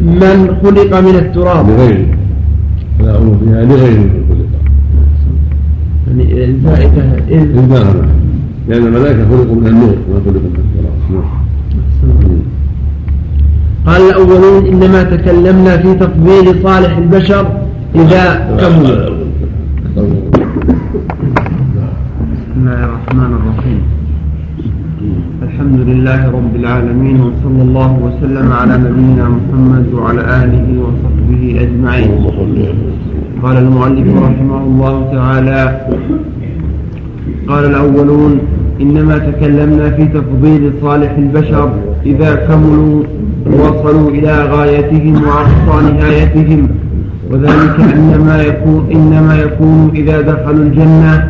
من 0.01 0.57
خلق 0.63 1.01
من 1.01 1.15
التراب. 1.17 1.71
لغيره 1.71 2.07
فلا 2.99 3.13
حول 3.13 3.37
فيها 3.45 3.65
لغيره 3.65 4.01
من 4.01 4.25
خلق. 4.29 4.53
يعني 6.07 6.45
الفائدة 6.45 7.03
إذ 7.29 7.43
لأن 8.69 8.87
الملائكة 8.87 9.29
خلقوا 9.31 9.57
من 9.57 9.67
النور 9.67 9.97
ما 10.11 10.21
خلقوا 10.25 10.41
من 10.41 10.63
التراب. 10.65 10.97
نعم. 11.11 12.54
قال 13.87 14.03
الأولون 14.11 14.66
إنما 14.66 15.03
تكلمنا 15.03 15.76
في 15.76 15.95
تفضيل 15.95 16.62
صالح 16.62 16.97
البشر 16.97 17.45
إذا 17.95 18.24
كملوا 18.61 19.14
بسم 22.32 22.53
الله 22.57 22.80
الرحمن 22.89 23.32
الرحيم. 23.39 23.80
الحمد 25.43 25.78
لله 25.91 26.20
رب 26.39 26.53
العالمين 26.57 27.16
وصلى 27.20 27.62
الله 27.66 27.91
وسلم 28.07 28.53
على 28.53 28.74
نبينا 28.87 29.24
محمد 29.37 29.87
وعلى 29.95 30.22
آله 30.43 30.66
وصحبه 30.85 31.43
أجمعين. 31.64 32.11
قال 33.43 33.57
المؤلف 33.64 34.09
رحمه 34.28 34.61
الله 34.68 34.95
تعالى 35.16 35.61
قال 37.49 37.64
الأولون 37.72 38.32
إنما 38.80 39.18
تكلمنا 39.18 39.91
في 39.91 40.05
تفضيل 40.16 40.72
صالح 40.82 41.12
البشر 41.24 41.68
إذا 42.07 42.30
كملوا 42.35 43.03
ووصلوا 43.47 44.11
إلى 44.11 44.45
غايتهم 44.53 45.15
وأقصى 45.25 45.93
نهايتهم. 45.93 46.69
وذلك 47.31 47.77
إنما 47.97 48.43
يكون 48.43 48.87
إنما 48.95 49.35
يكون 49.39 49.91
إذا 49.95 50.21
دخلوا 50.21 50.65
الجنة 50.65 51.29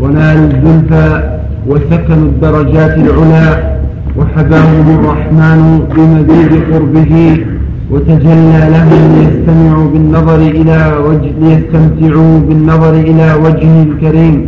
ونالوا 0.00 0.46
الزلفى 0.50 1.38
وسكنوا 1.66 2.28
الدرجات 2.32 2.94
العلى 2.98 3.72
وحباهم 4.18 4.86
الرحمن 4.98 5.60
بمزيد 5.96 6.52
قربه 6.72 7.44
وتجلى 7.90 8.60
لهم 8.74 9.00
ليستمعوا 9.16 9.88
بالنظر 9.92 10.36
إلى 10.36 10.92
وجه 11.06 11.30
ليستمتعوا 11.40 12.38
بالنظر 12.40 12.94
إلى 12.94 13.34
وجهه 13.44 13.82
الكريم 13.82 14.46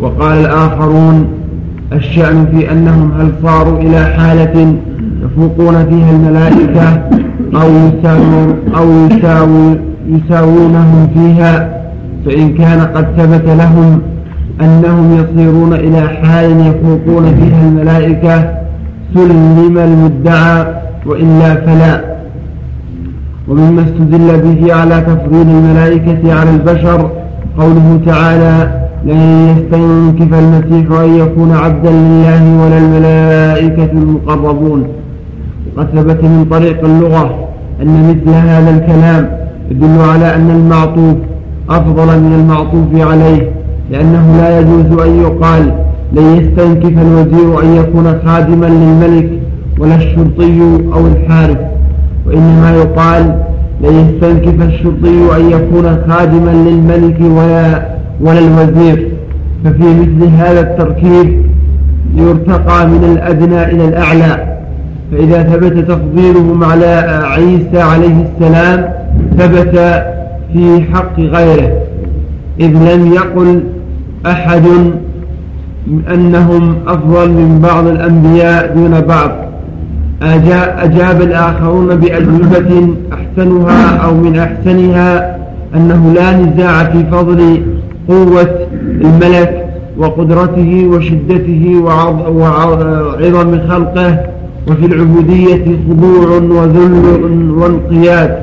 وقال 0.00 0.38
الآخرون 0.38 1.26
الشأن 1.92 2.46
في 2.52 2.72
أنهم 2.72 3.12
هل 3.20 3.28
صاروا 3.42 3.78
إلى 3.80 4.04
حالة 4.04 4.74
يفوقون 5.26 5.74
فيها 5.90 6.10
الملائكة 6.10 6.88
أو 7.54 7.68
يساوون 7.68 8.56
أو 8.76 9.06
يساوي 9.06 9.78
يساوونهم 10.08 11.08
فيها 11.14 11.82
فإن 12.26 12.54
كان 12.54 12.80
قد 12.80 13.06
ثبت 13.16 13.44
لهم 13.48 14.00
أنهم 14.60 15.18
يصيرون 15.20 15.72
إلى 15.72 16.08
حال 16.08 16.50
يفوقون 16.60 17.24
فيها 17.24 17.68
الملائكة 17.68 18.50
سلم 19.14 19.78
المدعى 19.78 20.66
وإلا 21.06 21.54
فلا. 21.54 22.16
ومما 23.48 23.82
استدل 23.82 24.40
به 24.42 24.74
على 24.74 25.00
تفضيل 25.00 25.48
الملائكة 25.48 26.34
على 26.34 26.50
البشر 26.50 27.10
قوله 27.58 28.00
تعالى 28.06 28.86
لن 29.04 29.20
يستنكف 29.56 30.38
المسيح 30.38 31.00
أن 31.00 31.14
يكون 31.14 31.52
عبدا 31.52 31.90
لله 31.90 32.64
ولا 32.64 32.78
الملائكة 32.78 33.92
المقربون 33.92 34.86
وقد 35.76 35.86
ثبت 35.94 36.24
من 36.24 36.46
طريق 36.50 36.84
اللغة 36.84 37.48
أن 37.82 38.08
مثل 38.08 38.34
هذا 38.34 38.70
الكلام 38.70 39.30
يدل 39.70 40.00
على 40.00 40.34
أن 40.34 40.50
المعطوف 40.50 41.16
أفضل 41.70 42.06
من 42.20 42.32
المعطوف 42.32 43.08
عليه 43.10 43.50
لأنه 43.90 44.36
لا 44.36 44.60
يجوز 44.60 45.06
أن 45.06 45.20
يقال 45.22 45.72
لن 46.12 46.36
يستنكف 46.36 46.98
الوزير 47.02 47.62
أن 47.62 47.76
يكون 47.76 48.20
خادما 48.26 48.66
للملك 48.66 49.30
ولا 49.78 49.96
الشرطي 49.96 50.60
أو 50.94 51.06
الحارس 51.06 51.56
وإنما 52.26 52.74
يقال 52.76 53.42
لن 53.80 53.94
يستنكف 53.94 54.62
الشرطي 54.62 55.36
أن 55.36 55.50
يكون 55.50 55.98
خادما 56.08 56.50
للملك 56.50 57.20
ولا 57.20 57.86
ولا 58.20 58.38
الوزير. 58.38 59.08
ففي 59.64 59.82
مثل 59.82 60.28
هذا 60.28 60.60
التركيب 60.60 61.42
يرتقى 62.16 62.86
من 62.86 63.04
الأدنى 63.04 63.64
إلى 63.64 63.88
الأعلى. 63.88 64.55
فإذا 65.12 65.42
ثبت 65.42 65.90
تفضيلهم 65.90 66.64
على 66.64 67.22
عيسى 67.24 67.80
عليه 67.80 68.24
السلام 68.24 68.88
ثبت 69.38 69.78
في 70.52 70.84
حق 70.94 71.20
غيره 71.20 71.72
إذ 72.60 72.94
لم 72.94 73.12
يقل 73.12 73.62
أحد 74.26 74.62
أنهم 76.12 76.76
أفضل 76.86 77.30
من 77.30 77.60
بعض 77.62 77.86
الأنبياء 77.86 78.74
دون 78.74 79.00
بعض. 79.00 79.30
أجاب 80.22 81.22
الآخرون 81.22 81.96
بأجوبة 81.96 82.88
أحسنها 83.12 83.96
أو 83.96 84.14
من 84.14 84.38
أحسنها 84.38 85.36
أنه 85.74 86.12
لا 86.14 86.36
نزاع 86.36 86.84
في 86.84 87.04
فضل 87.12 87.62
قوة 88.08 88.48
الملك 89.00 89.66
وقدرته 89.98 90.88
وشدته 90.92 91.82
وعظم 91.84 92.26
خلقه 93.68 94.18
وفي 94.68 94.86
العبودية 94.86 95.64
خضوع 95.88 96.28
وذل 96.28 97.50
وانقياد 97.50 98.38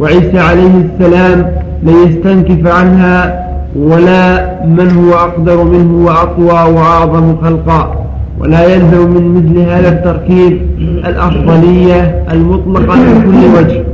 وعيسى 0.00 0.38
عليه 0.38 0.70
السلام 0.84 1.46
ليستنكف 1.82 2.66
عنها 2.66 3.46
ولا 3.76 4.50
من 4.66 4.90
هو 4.90 5.14
أقدر 5.14 5.64
منه 5.64 6.06
وأقوى 6.06 6.74
وأعظم 6.74 7.36
خلقا 7.42 8.06
ولا 8.40 8.64
يلزم 8.74 9.10
من 9.10 9.34
مثل 9.34 9.58
هذا 9.70 9.88
التركيب 9.88 10.60
الأفضلية 10.78 12.24
المطلقة 12.32 12.96
من 12.96 13.22
كل 13.24 13.58
وجه. 13.58 13.84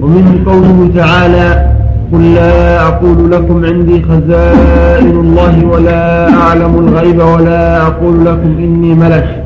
ومنه 0.00 0.44
قوله 0.46 0.90
تعالى 0.96 1.66
قل 2.12 2.34
لا 2.34 2.86
أقول 2.86 3.30
لكم 3.30 3.64
عندي 3.64 4.02
خزائن 4.02 5.10
الله 5.10 5.66
ولا 5.66 6.34
أعلم 6.34 6.78
الغيب 6.78 7.18
ولا 7.18 7.86
أقول 7.86 8.24
لكم 8.26 8.54
إني 8.58 8.94
ملك. 8.94 9.45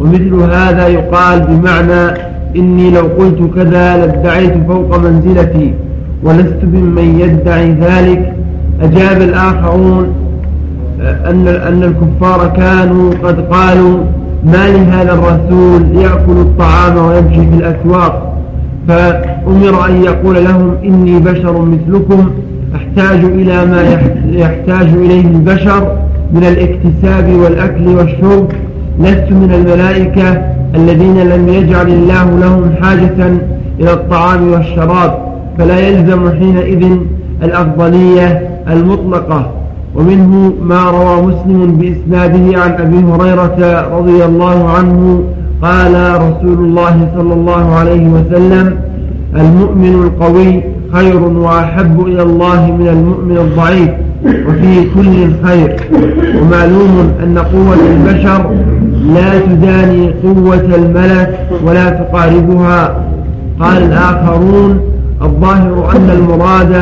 ومثل 0.00 0.34
هذا 0.34 0.88
يقال 0.88 1.40
بمعنى 1.40 2.18
إني 2.56 2.90
لو 2.90 3.06
قلت 3.18 3.54
كذا 3.54 3.96
لادعيت 3.96 4.52
فوق 4.68 4.98
منزلتي 4.98 5.74
ولست 6.22 6.64
ممن 6.64 7.20
يدعي 7.20 7.72
ذلك. 7.72 8.32
أجاب 8.82 9.22
الآخرون 9.22 10.06
أن 11.00 11.48
أن 11.48 11.82
الكفار 11.82 12.52
كانوا 12.56 13.10
قد 13.22 13.40
قالوا 13.40 13.98
ما 14.44 14.68
لهذا 14.68 15.12
الرسول 15.12 15.96
يأكل 15.96 16.32
الطعام 16.32 16.96
ويمشي 16.96 17.50
في 17.50 17.56
الأسواق. 17.56 18.36
فأمر 18.88 19.88
أن 19.88 20.02
يقول 20.02 20.44
لهم 20.44 20.74
إني 20.84 21.18
بشر 21.18 21.62
مثلكم 21.62 22.30
أحتاج 22.74 23.24
إلى 23.24 23.66
ما 23.66 23.82
يحتاج 24.30 24.88
إليه 24.88 25.26
البشر 25.26 25.96
من 26.32 26.44
الاكتساب 26.44 27.32
والأكل 27.32 27.88
والشرب. 27.88 28.46
لست 29.00 29.30
من 29.32 29.52
الملائكة 29.54 30.42
الذين 30.74 31.18
لم 31.18 31.48
يجعل 31.48 31.88
الله 31.88 32.24
لهم 32.40 32.74
حاجة 32.82 33.28
إلى 33.80 33.92
الطعام 33.92 34.52
والشراب 34.52 35.18
فلا 35.58 35.78
يلزم 35.78 36.30
حينئذ 36.30 36.96
الأفضلية 37.42 38.48
المطلقة. 38.70 39.50
ومنه 39.94 40.52
ما 40.62 40.90
روى 40.90 41.22
مسلم 41.22 41.76
بإسناده 41.78 42.60
عن 42.62 42.70
أبي 42.72 42.96
هريرة 42.96 43.88
رضي 43.98 44.24
الله 44.24 44.68
عنه 44.68 45.22
قال 45.62 45.94
رسول 46.16 46.58
الله 46.58 47.08
صلى 47.16 47.34
الله 47.34 47.74
عليه 47.74 48.08
وسلم 48.08 48.76
المؤمن 49.36 49.94
القوي 50.04 50.62
خير 50.92 51.22
وأحب 51.22 52.00
إلى 52.06 52.22
الله 52.22 52.72
من 52.78 52.88
المؤمن 52.88 53.36
الضعيف 53.36 53.90
وفي 54.48 54.84
كل 54.94 55.46
خير 55.48 55.76
ومعلوم 56.42 57.12
أن 57.22 57.38
قوة 57.38 57.76
البشر 57.90 58.50
لا 59.14 59.38
تداني 59.38 60.10
قوة 60.22 60.74
الملك 60.74 61.38
ولا 61.64 61.90
تقاربها. 61.90 62.96
قال 63.60 63.82
الآخرون 63.82 64.80
الظاهر 65.22 65.96
أن 65.96 66.10
المراد 66.10 66.72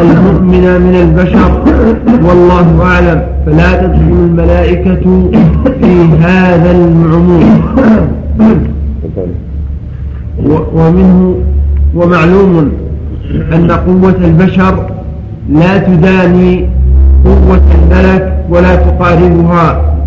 المؤمن 0.00 0.80
من 0.80 0.94
البشر. 1.04 1.50
والله 2.28 2.82
أعلم. 2.82 3.22
فلا 3.46 3.82
تدخل 3.82 4.12
الملائكة 4.12 5.30
في 5.80 6.08
هذا 6.20 6.70
العموم 6.70 7.60
ومنه 10.74 11.34
ومعلوم 11.94 12.72
أن 13.54 13.70
قوة 13.70 14.14
البشر 14.24 14.86
لا 15.52 15.78
تداني 15.78 16.68
قوة 17.24 17.60
الملك 17.78 18.44
ولا 18.50 18.74
تقاربها. 18.76 19.97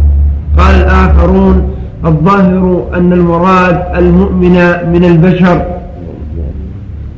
قال 0.57 0.75
الآخرون 0.75 1.63
الظاهر 2.05 2.83
أن 2.93 3.13
المراد 3.13 3.81
المؤمن 3.97 4.55
من 4.93 5.03
البشر. 5.05 5.65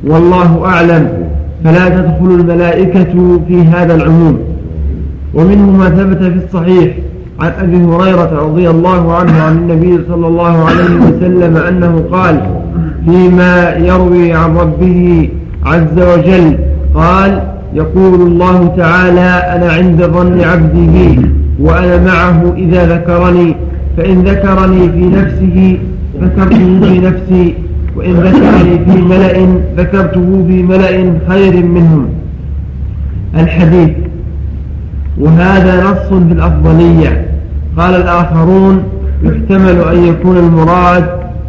والله 0.06 0.64
أعلم. 0.64 1.08
فلا 1.64 1.88
تدخل 1.88 2.34
الملائكة 2.40 3.40
في 3.48 3.62
هذا 3.62 3.94
العموم. 3.94 4.38
ومنه 5.34 5.70
ما 5.70 5.90
ثبت 5.90 6.18
في 6.18 6.44
الصحيح 6.46 6.94
عن 7.40 7.52
أبي 7.60 7.76
هريرة 7.76 8.30
رضي 8.46 8.70
الله 8.70 9.12
عنه 9.14 9.42
عن 9.42 9.56
النبي 9.56 9.98
صلى 10.08 10.26
الله 10.26 10.64
عليه 10.64 10.94
وسلم 10.96 11.56
أنه 11.56 12.04
قال 12.12 12.40
فيما 13.04 13.74
يروي 13.76 14.32
عن 14.32 14.56
ربه 14.56 15.28
عز 15.66 15.98
وجل 15.98 16.58
قال 16.94 17.42
يقول 17.74 18.14
الله 18.14 18.74
تعالى 18.76 19.30
أنا 19.56 19.72
عند 19.72 20.02
ظن 20.02 20.40
عبدي 20.40 20.86
بي 20.86 21.30
وأنا 21.60 22.04
معه 22.04 22.52
إذا 22.56 22.86
ذكرني 22.96 23.56
فإن 23.96 24.22
ذكرني 24.22 24.92
في 24.92 25.04
نفسه 25.06 25.78
ذكرته 26.22 26.80
في 26.80 26.98
نفسي 26.98 27.54
وإن 27.96 28.12
ذكرني 28.12 28.84
في 28.84 29.02
ملأ 29.02 29.46
ذكرته 29.76 30.44
في 30.48 30.62
ملأ 30.62 31.12
خير 31.28 31.64
منهم. 31.66 32.08
الحديث 33.38 33.90
وهذا 35.18 35.90
نص 35.90 36.12
بالأفضلية 36.12 37.26
قال 37.76 37.94
الآخرون 37.94 38.82
يحتمل 39.22 39.80
أن 39.92 40.04
يكون 40.04 40.36
المراد 40.36 41.04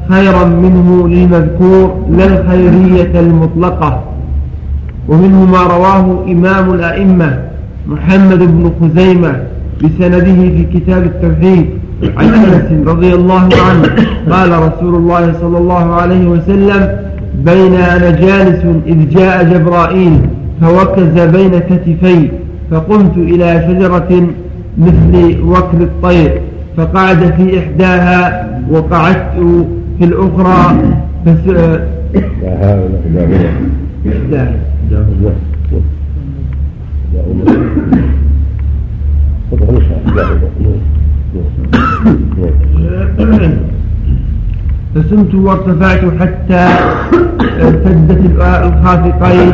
خيرا 0.09 0.45
منه 0.45 1.07
للمذكور 1.07 2.05
لا 2.11 2.25
الخيرية 2.25 3.19
المطلقة. 3.19 4.03
ومنه 5.07 5.45
ما 5.45 5.63
رواه 5.63 6.25
إمام 6.27 6.73
الأئمة 6.73 7.39
محمد 7.87 8.39
بن 8.39 8.71
خزيمة 8.81 9.35
بسنده 9.83 10.23
في 10.23 10.65
كتاب 10.73 11.03
التوحيد 11.03 11.65
عن 12.17 12.27
أنس 12.33 12.87
رضي 12.87 13.13
الله 13.13 13.39
عنه 13.69 13.95
قال 14.31 14.51
رسول 14.51 14.95
الله 14.95 15.33
صلى 15.41 15.57
الله 15.57 15.93
عليه 15.95 16.27
وسلم 16.27 16.97
بين 17.45 17.73
أنا 17.73 18.09
جالس 18.09 18.61
إذ 18.87 19.09
جاء 19.09 19.43
جبرائيل 19.43 20.19
فوكز 20.61 21.19
بين 21.19 21.59
كتفي 21.59 22.29
فقمت 22.71 23.17
إلى 23.17 23.65
شجرة 23.67 24.27
مثل 24.77 25.37
وكل 25.43 25.81
الطير 25.81 26.41
فقعد 26.77 27.33
في 27.37 27.59
إحداها 27.59 28.49
وقعدت 28.71 29.33
في 29.99 30.05
الأخرى 30.05 30.75
فس... 31.25 31.55
إحداها 34.07 34.51
فسمت 44.95 45.33
وارتفعت 45.35 46.01
حتى 46.19 46.67
سدت 47.59 48.21
الخافقين. 48.39 49.51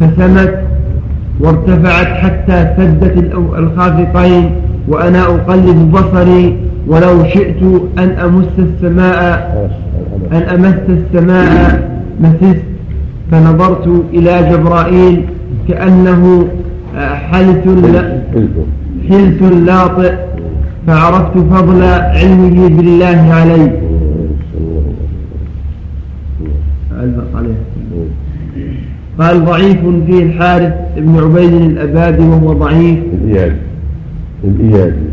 فسمت 0.00 0.54
وارتفعت 1.40 2.06
حتى 2.06 2.74
سدت 2.76 3.34
الخافقين 3.58 4.50
وأنا 4.88 5.22
أقلب 5.22 5.92
بصري 5.92 6.56
ولو 6.86 7.24
شئت 7.24 7.62
أن 7.98 8.10
أمس 8.10 8.54
السماء 8.58 9.70
أن 10.32 10.42
أمس 10.42 10.80
السماء 10.88 11.90
مسست 12.20 12.62
فنظرت 13.30 14.04
إلى 14.12 14.48
جبرائيل 14.50 15.24
كأنه 15.68 16.46
حلث 16.96 17.66
حلث 19.08 19.42
لاطئ 19.42 20.14
فعرفت 20.86 21.38
فضل 21.38 21.82
علمه 21.82 22.68
بالله 22.68 23.20
علي. 23.32 23.70
قال 29.18 29.44
ضعيف 29.44 29.80
فيه 30.06 30.22
الحارث 30.22 30.74
بن 30.96 31.18
عبيد 31.18 31.52
الأبادي 31.52 32.22
وهو 32.22 32.52
ضعيف. 32.52 32.98
الإيادي 33.14 33.56
الإيادي 34.44 35.06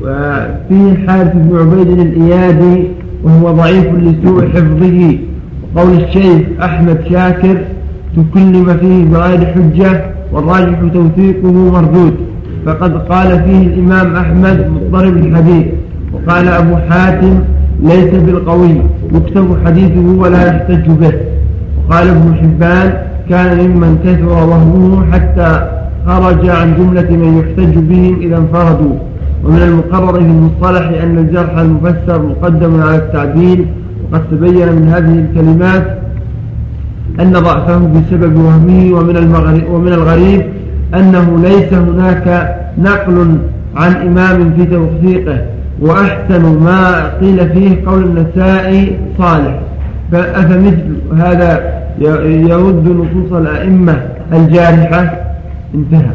وفيه 0.00 0.92
الحارث 0.92 1.32
بن 1.34 1.56
عبيد 1.56 1.88
الإيادي 1.98 2.88
وهو 3.24 3.52
ضعيف 3.52 3.86
لسوء 3.94 4.48
حفظه. 4.48 5.18
وقول 5.74 5.92
الشيخ 6.02 6.40
أحمد 6.62 6.98
شاكر 7.10 7.56
تكلم 8.16 8.76
فيه 8.80 9.04
بغير 9.04 9.46
حجة 9.46 10.04
والراجح 10.32 10.78
توثيقه 10.92 11.52
مردود. 11.52 12.14
فقد 12.66 12.92
قال 13.08 13.42
فيه 13.44 13.66
الإمام 13.66 14.16
أحمد 14.16 14.66
مضطرب 14.70 15.16
الحديث. 15.16 15.66
وقال 16.12 16.48
أبو 16.48 16.76
حاتم 16.76 17.38
ليس 17.82 18.14
بالقوي 18.14 18.76
يكتب 19.14 19.56
حديثه 19.66 20.06
ولا 20.18 20.46
يحتج 20.46 20.90
به. 20.90 21.12
وقال 21.78 22.08
ابن 22.08 22.34
حبان 22.34 22.92
كان 23.28 23.70
ممن 23.70 23.98
كثر 24.04 24.28
وهمه 24.28 25.12
حتى 25.12 25.70
خرج 26.06 26.48
عن 26.48 26.76
جملة 26.78 27.10
من 27.10 27.38
يحتج 27.38 27.78
بهم 27.78 28.20
إذا 28.20 28.36
انفردوا. 28.36 28.94
ومن 29.48 29.62
المقرر 29.62 30.12
في 30.12 30.26
المصطلح 30.26 31.02
أن 31.02 31.18
الجرح 31.18 31.58
المفسر 31.58 32.22
مقدم 32.22 32.80
على 32.82 32.96
التعديل 32.96 33.66
وقد 34.12 34.22
تبين 34.30 34.72
من 34.72 34.88
هذه 34.88 35.18
الكلمات 35.18 35.98
أن 37.20 37.32
ضعفه 37.32 37.78
بسبب 37.78 38.36
وهمه 38.36 38.92
ومن, 38.92 39.16
ومن 39.70 39.92
الغريب 39.92 40.42
أنه 40.94 41.38
ليس 41.42 41.72
هناك 41.72 42.56
نقل 42.78 43.38
عن 43.76 43.92
إمام 43.92 44.54
في 44.56 44.64
توثيقه 44.64 45.38
وأحسن 45.80 46.42
ما 46.64 47.08
قيل 47.20 47.48
فيه 47.48 47.86
قول 47.86 48.02
النسائي 48.04 48.98
صالح. 49.18 49.60
فأفمثل 50.12 50.96
هذا 51.16 51.80
يرد 52.48 52.88
نصوص 52.88 53.32
الأئمة 53.32 54.02
الجارحة. 54.32 55.14
انتهى. 55.74 56.10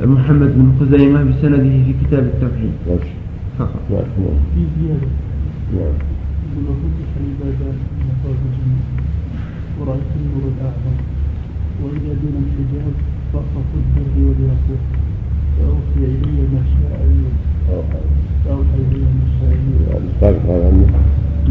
محمد 0.00 0.50
بن 0.56 0.72
خزيمة 0.80 1.22
بسنده 1.22 1.62
في 1.84 1.92
كتاب 2.04 2.22
التوحيد. 2.24 2.72
فقط. 3.58 3.80
في 4.54 4.62
زيادة. 4.80 5.10
نعم. 5.76 5.94
ورأيت 9.80 10.10
النور 10.16 10.44
الأعظم. 10.52 10.96
وإذا 11.82 12.12
دون 12.22 12.34
الحجاب 12.44 12.94
رأفة 13.34 13.70
البر 13.76 14.16
والياقوت. 14.28 14.84
فأوحي 15.58 16.04
إلي 16.04 16.42
ما 16.52 16.62
شاء 16.72 17.00
فأوحي 18.44 18.80
إلي 18.90 18.98
ما 18.98 19.26
شاء 19.40 19.52
الصادق 20.14 20.42
هذا 20.50 20.66
عنه 20.66 20.86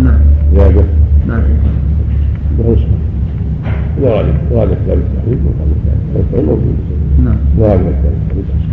نعم. 0.03 0.21
زيادة 0.53 0.83
نعم. 1.27 1.43
لا 4.01 4.15
غالب 4.15 4.35
غالب 4.51 4.77
ذلك 4.87 5.03
التحريم 5.11 5.39
وغالب 5.45 5.77
ذلك 5.85 6.59
نعم. 7.23 7.37
غالب 7.59 7.95
ذلك 8.03 8.19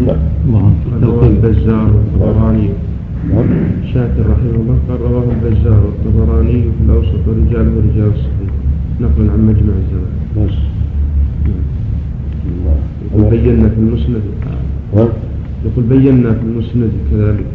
نعم 0.07 0.73
الله 1.03 1.27
البزار 1.27 1.91
والطبراني. 1.95 2.69
نعم. 3.31 3.47
شاكر 3.95 4.23
رحمه 4.33 4.55
الله. 4.61 4.79
قال 4.89 5.01
رواه 5.01 5.25
البزار 5.37 5.81
والطبراني 5.87 6.63
في 6.63 6.83
الأوسط 6.87 7.23
ورجاله 7.29 7.73
رجال 7.87 8.09
الصحيح 8.09 8.51
نقل 9.01 9.31
عن 9.31 9.41
مجمع 9.49 9.75
الزواج 9.83 10.13
بس 10.37 10.57
يقول 13.15 13.31
بينا 13.31 13.69
في 13.69 13.79
المسند. 13.79 14.23
ها؟ 14.97 15.09
يقول 15.65 15.85
بينا 15.85 16.33
في 16.33 16.43
المسند 16.43 16.91
كذلك. 17.11 17.47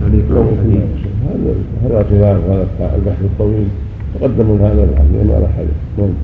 تعليق 0.00 0.24
على 0.30 0.50
الحديث. 0.52 0.82
هذا 1.24 1.54
هذا 1.84 2.04
خلاف 2.10 2.42
هذا 2.80 2.96
البحث 2.96 3.22
الطويل. 3.24 3.68
تقدم 4.14 4.48
هذا 4.64 4.82
البحث 4.84 5.26
ما 5.28 5.34
على 5.34 5.48
نعم 5.56 5.68
نعم. 5.98 6.14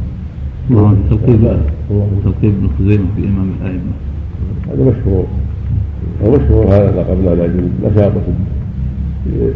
تلقيب 0.68 1.44
هو 1.92 2.06
تلقيب 2.24 2.54
ابن 2.54 2.68
خزيمة 2.78 3.04
في 3.16 3.24
إمام 3.24 3.50
الأئمة 3.60 3.92
هذا 4.68 4.82
مشهور 4.82 5.26
ومشهور 6.24 6.66
هذا 6.66 6.90
لا 6.96 7.02
قبل 7.02 7.24
لاجل 7.24 7.68
نشاطه 7.84 8.20
في 9.24 9.52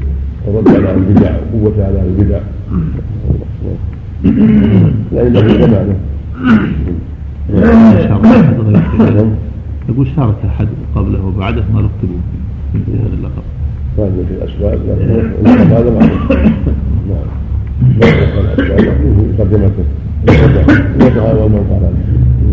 الرد 0.48 0.68
على 0.68 0.94
البدع 0.94 1.36
وقوة 1.54 1.84
على 1.84 2.02
البدع 2.02 2.40
لأن 5.12 5.48
في 5.48 5.62
زمانه 5.62 5.96
شارك 8.08 8.26
أحد 8.26 8.60
غير 8.60 8.82
كذا 8.98 9.28
يقول 9.88 10.06
شارك 10.16 10.36
أحد 10.46 10.68
قبله 10.94 11.26
وبعده 11.26 11.62
ما 11.74 11.78
لقبوا 11.78 12.18
في 12.72 12.92
هذا 12.92 13.14
اللقب 13.14 13.42
ما 13.98 14.24
في 14.28 14.34
الاسباب 14.34 14.80
لكن 15.42 15.70
هذا 15.72 15.90
معروف 15.90 16.32
نعم 17.08 17.28
لا 18.00 18.06
لكن 18.58 18.92
في 18.92 19.32
مقدمته 19.38 19.84
يتعاون 20.28 21.52
من 21.52 21.64
قال 21.70 21.82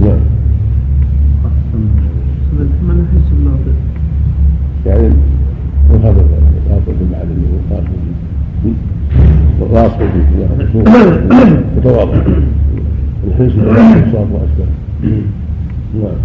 نعم 0.02 0.20
ما 2.88 2.94
نحس 2.94 3.32
الناطق 3.32 3.76
يعني 4.86 5.10
مخاطب 5.90 6.26
مخاطب 6.66 6.94
بالمعلم 7.00 7.38
مخاطب 7.70 7.94
والراس 9.60 9.92
به 9.92 10.08
متواضع 11.78 12.22
الحنس 13.28 13.52
بالصواب 13.54 14.28
واشبه 14.32 14.66
نعم 15.94 16.20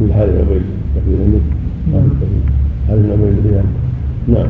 من 0.00 0.12
حال 0.12 0.28
العبيد 0.28 0.62
كثيرا 0.96 1.24
منه 1.26 1.40
حال 2.88 2.98
العبيد 3.04 3.38
الريان 3.38 3.64
نعم 4.28 4.48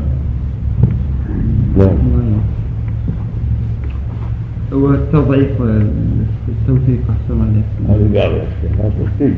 نعم 4.72 4.82
والتضعيف 4.82 5.60
والتوثيق 5.60 7.00
أحسن 7.10 7.40
عليك. 7.40 7.64
هذه 7.88 8.06
الشيخ 8.36 8.78
ناصر 8.78 9.10
كثير 9.16 9.34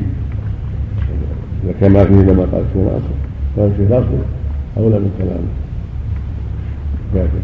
إذا 1.63 1.73
كان 1.81 1.91
ما 1.91 2.03
فيه 2.05 2.15
لما 2.15 2.43
قال 2.51 2.61
الشيخ 2.61 2.77
ناصر. 2.77 3.15
كان 3.55 3.71
الشيخ 3.71 3.89
ناصر 3.91 4.23
أولى 4.77 4.99
من 4.99 5.11
كلامه 5.17 5.51
لكن 7.15 7.39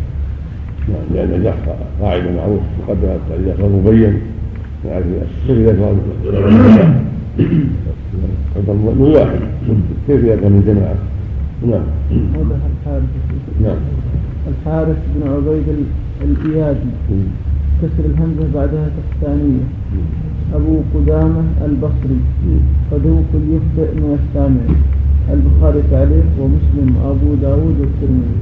نعم 0.90 1.04
لأن 1.14 1.34
النجاح 1.34 1.56
قاعدة 2.02 2.32
معروف 2.32 2.62
مقدمة 2.84 3.18
إذا 3.40 3.56
كان 3.58 3.72
مبين. 3.72 4.22
نعرف 4.86 5.06
كيف 5.48 5.58
إذا 5.58 5.72
كان 5.72 5.98
من 8.98 9.12
واحد 9.16 9.40
كيف 10.08 10.24
إذا 10.24 10.36
كان 10.36 10.52
من 10.52 10.64
جماعة 10.68 10.96
نعم. 11.72 11.86
هذا 12.36 12.60
الحارث. 12.82 13.04
نعم. 13.64 13.78
الحارث 14.48 14.98
بن 15.16 15.30
عبيد 15.32 15.70
ال- 15.70 15.86
كسر 17.82 18.06
الهمزة 18.06 18.46
بعدها 18.56 18.90
تحتانية 18.98 19.66
أبو 20.56 20.82
قدامة 20.96 21.44
البصري. 21.66 22.20
صدوق 22.92 23.30
يخطئ 23.34 23.90
من 23.96 24.20
السامع 24.20 24.66
البخاري 25.34 25.82
تعليق 25.92 26.26
ومسلم 26.40 26.96
وأبو 26.96 27.36
داود 27.42 27.76
والترمذي. 27.80 28.38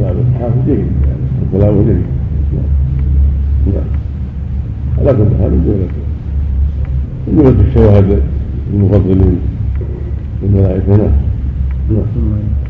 نعم 0.00 0.16
الحافظ 0.28 0.60
جيد. 0.66 0.78
يعني 0.78 1.26
الكلام 1.42 1.74
جيد. 1.86 2.04
نعم 2.52 2.70
نعم 3.74 3.90
على 4.98 5.10
كل 5.12 5.30
حال 5.40 5.52
جملة 7.26 7.60
الشواهد 7.68 8.22
المفضلين. 8.74 9.38
من 10.42 10.50
ملائكة 10.54 10.96
نعم. 10.96 11.10
نعم 11.90 12.65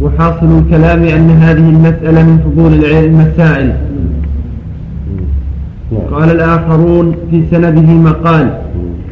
وحاصل 0.00 0.58
الكلام 0.58 1.02
أن 1.02 1.30
هذه 1.30 1.68
المسألة 1.70 2.22
من 2.22 2.38
فضول 2.38 2.74
العلم 2.74 3.20
المسائل. 3.20 3.72
نعم. 5.92 6.14
قال 6.14 6.30
الآخرون 6.30 7.14
في 7.30 7.42
سنده 7.50 7.92
مقال 8.10 8.58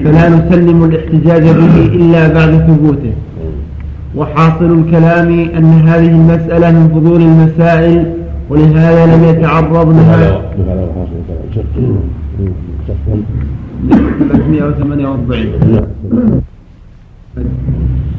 فلا 0.05 0.29
نسلم 0.29 0.85
الاحتجاج 0.85 1.43
به 1.43 1.77
إلا 1.87 2.29
بعد 2.29 2.51
ثبوته. 2.51 3.13
وحاصل 4.17 4.79
الكلام 4.79 5.29
أن 5.59 5.65
هذه 5.65 6.09
المسألة 6.09 6.71
من 6.71 6.89
فضول 6.95 7.21
المسائل 7.23 8.13
ولهذا 8.51 9.17
لم 9.17 9.25
يتعرض 9.25 9.89
لها. 9.89 10.43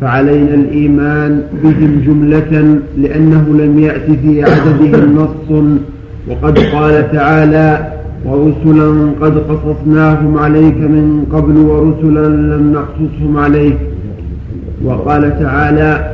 فعلينا 0.02 0.54
الإيمان 0.54 1.42
بهم 1.64 2.02
جملة 2.06 2.80
لأنه 2.98 3.46
لم 3.62 3.80
يأت 3.80 4.12
في 4.22 4.44
عددهم 4.44 5.16
نص. 5.16 5.64
وقد 6.30 6.60
قال 6.60 7.12
تعالى 7.12 7.88
ورسلا 8.26 9.12
قد 9.22 9.38
قصصناهم 9.38 10.38
عليك 10.38 10.78
من 10.78 11.26
قبل 11.32 11.58
ورسلا 11.58 12.28
لم 12.28 12.74
نقصصهم 12.74 13.38
عليك. 13.38 13.78
وقال 14.86 15.40
تعالى 15.40 16.12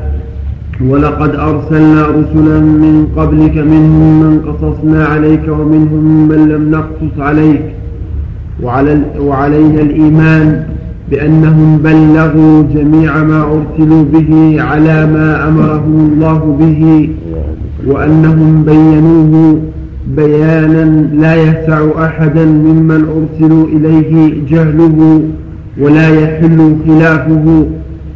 ولقد 0.90 1.36
أرسلنا 1.36 2.02
رسلا 2.08 2.60
من 2.60 3.08
قبلك 3.18 3.58
منهم 3.58 4.24
من 4.24 4.34
قصصنا 4.48 5.06
عليك 5.06 5.42
ومنهم 5.48 6.28
من 6.30 6.50
لم 6.50 6.72
نقصص 6.72 7.20
عليك. 7.20 7.62
وعلى 8.64 9.02
وعلينا 9.20 9.82
الإيمان 9.82 10.64
بأنهم 11.12 11.78
بلغوا 11.84 12.64
جميع 12.74 13.24
ما 13.24 13.42
أرسلوا 13.44 14.04
به 14.14 14.56
على 14.62 15.06
ما 15.06 15.48
أمرهم 15.48 16.12
الله 16.14 16.58
به 16.60 17.10
وأنهم 17.88 18.64
بينوه 18.64 19.60
بيانا 20.16 21.08
لا 21.14 21.36
يسع 21.36 22.06
أحدا 22.06 22.46
ممن 22.46 23.06
أرسلوا 23.18 23.68
إليه 23.68 24.34
جهله 24.50 25.22
ولا 25.82 26.10
يحل 26.10 26.76
خلافه. 26.88 27.66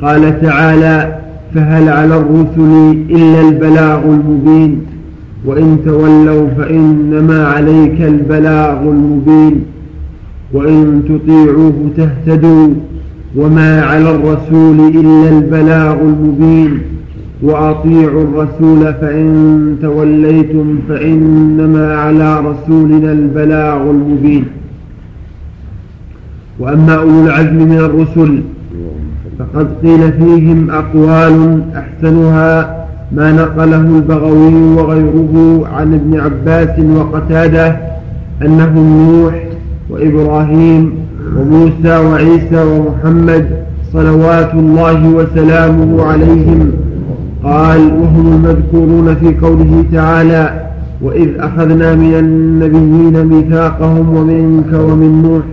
قال 0.01 0.41
تعالى 0.41 1.15
فهل 1.55 1.89
على 1.89 2.17
الرسل 2.17 2.97
إلا 3.09 3.49
البلاغ 3.49 4.03
المبين 4.05 4.81
وإن 5.45 5.77
تولوا 5.85 6.47
فإنما 6.57 7.47
عليك 7.47 8.01
البلاغ 8.01 8.81
المبين. 8.81 9.61
وإن 10.53 11.01
تطيعوه 11.09 11.73
تهتدوا 11.97 12.69
وما 13.35 13.81
على 13.81 14.11
الرسول 14.15 14.79
إلا 14.79 15.29
البلاغ 15.29 16.01
المبين 16.01 16.81
وأطيعوا 17.43 18.23
الرسول 18.23 18.93
فإن 18.93 19.75
توليتم 19.81 20.79
فإنما 20.89 21.95
على 21.95 22.39
رسولنا 22.39 23.11
البلاغ 23.11 23.89
المبين. 23.89 24.45
وأما 26.59 26.95
أولو 26.95 27.25
العزم 27.25 27.55
من 27.55 27.77
الرسل 27.77 28.41
فقد 29.39 29.67
قيل 29.83 30.11
فيهم 30.11 30.69
أقوال 30.69 31.61
أحسنها 31.75 32.81
ما 33.11 33.31
نقله 33.31 33.81
البغوي 33.81 34.53
وغيره 34.53 35.63
عن 35.73 35.93
ابن 35.93 36.19
عباس 36.19 36.79
وقتاده 36.79 37.77
أنهم 38.41 39.09
نوح 39.11 39.50
وإبراهيم 39.91 40.93
وموسى 41.37 41.97
وعيسى 41.97 42.63
ومحمد 42.63 43.45
صلوات 43.93 44.53
الله 44.53 45.07
وسلامه 45.07 46.03
عليهم. 46.03 46.71
قال 47.43 47.79
وهم 47.79 48.25
المذكورون 48.33 49.15
في 49.15 49.35
قوله 49.45 49.83
تعالى 49.93 50.71
وإذ 51.01 51.29
أخذنا 51.39 51.95
من 51.95 52.13
النبيين 52.13 53.25
ميثاقهم 53.25 54.15
ومنك 54.15 54.73
ومن 54.73 55.21
نوح. 55.21 55.43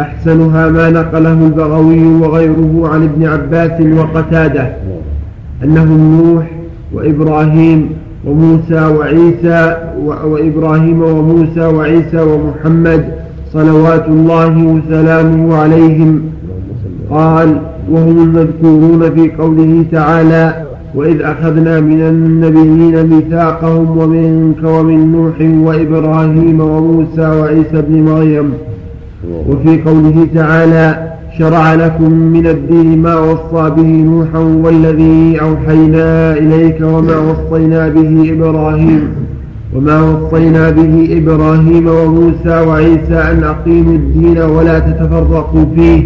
أحسنها 0.00 0.68
ما 0.68 0.90
نقله 0.90 1.32
البغوي 1.32 2.04
وغيره 2.06 2.90
عن 2.92 3.02
ابن 3.02 3.26
عباس 3.26 3.80
وقتاده 3.80 4.76
أنهم 5.64 6.22
نوح 6.22 6.46
وإبراهيم 6.92 7.90
وموسى 8.26 8.86
وعيسى 8.98 9.76
وإبراهيم 10.24 11.02
وموسى 11.02 11.66
وعيسى 11.66 12.20
ومحمد 12.20 13.04
صلوات 13.52 14.08
الله 14.08 14.64
وسلامه 14.64 15.56
عليهم. 15.56 16.22
قال 17.10 17.56
وهم 17.90 18.22
المذكورون 18.22 19.10
في 19.10 19.30
قوله 19.38 19.84
تعالى 19.92 20.62
وإذ 20.94 21.22
أخذنا 21.22 21.80
من 21.80 22.00
النبيين 22.00 23.06
ميثاقهم 23.06 23.98
ومنك 23.98 24.64
ومن 24.64 25.12
نوح 25.12 25.66
وإبراهيم 25.68 26.60
وموسى 26.60 27.26
وعيسى 27.40 27.82
بن 27.88 28.02
مريم. 28.02 28.52
وفي 29.48 29.82
قوله 29.82 30.26
تعالى 30.34 31.15
شرع 31.38 31.74
لكم 31.74 32.12
من 32.12 32.46
الدين 32.46 33.02
ما 33.02 33.14
وصى 33.16 33.70
به 33.70 33.82
نوحا 33.82 34.38
والذي 34.38 35.40
أوحينا 35.40 36.32
إليك 36.38 36.80
وما 36.80 37.16
وصينا 37.18 37.88
به 37.88 38.32
إبراهيم 38.32 39.08
وما 39.74 40.00
وصينا 40.02 40.70
به 40.70 41.18
إبراهيم 41.18 41.86
وموسى 41.88 42.60
وعيسى 42.68 43.14
أن 43.14 43.44
أقيموا 43.44 43.94
الدين 43.94 44.38
ولا 44.38 44.78
تتفرقوا 44.78 45.64
فيه 45.74 46.04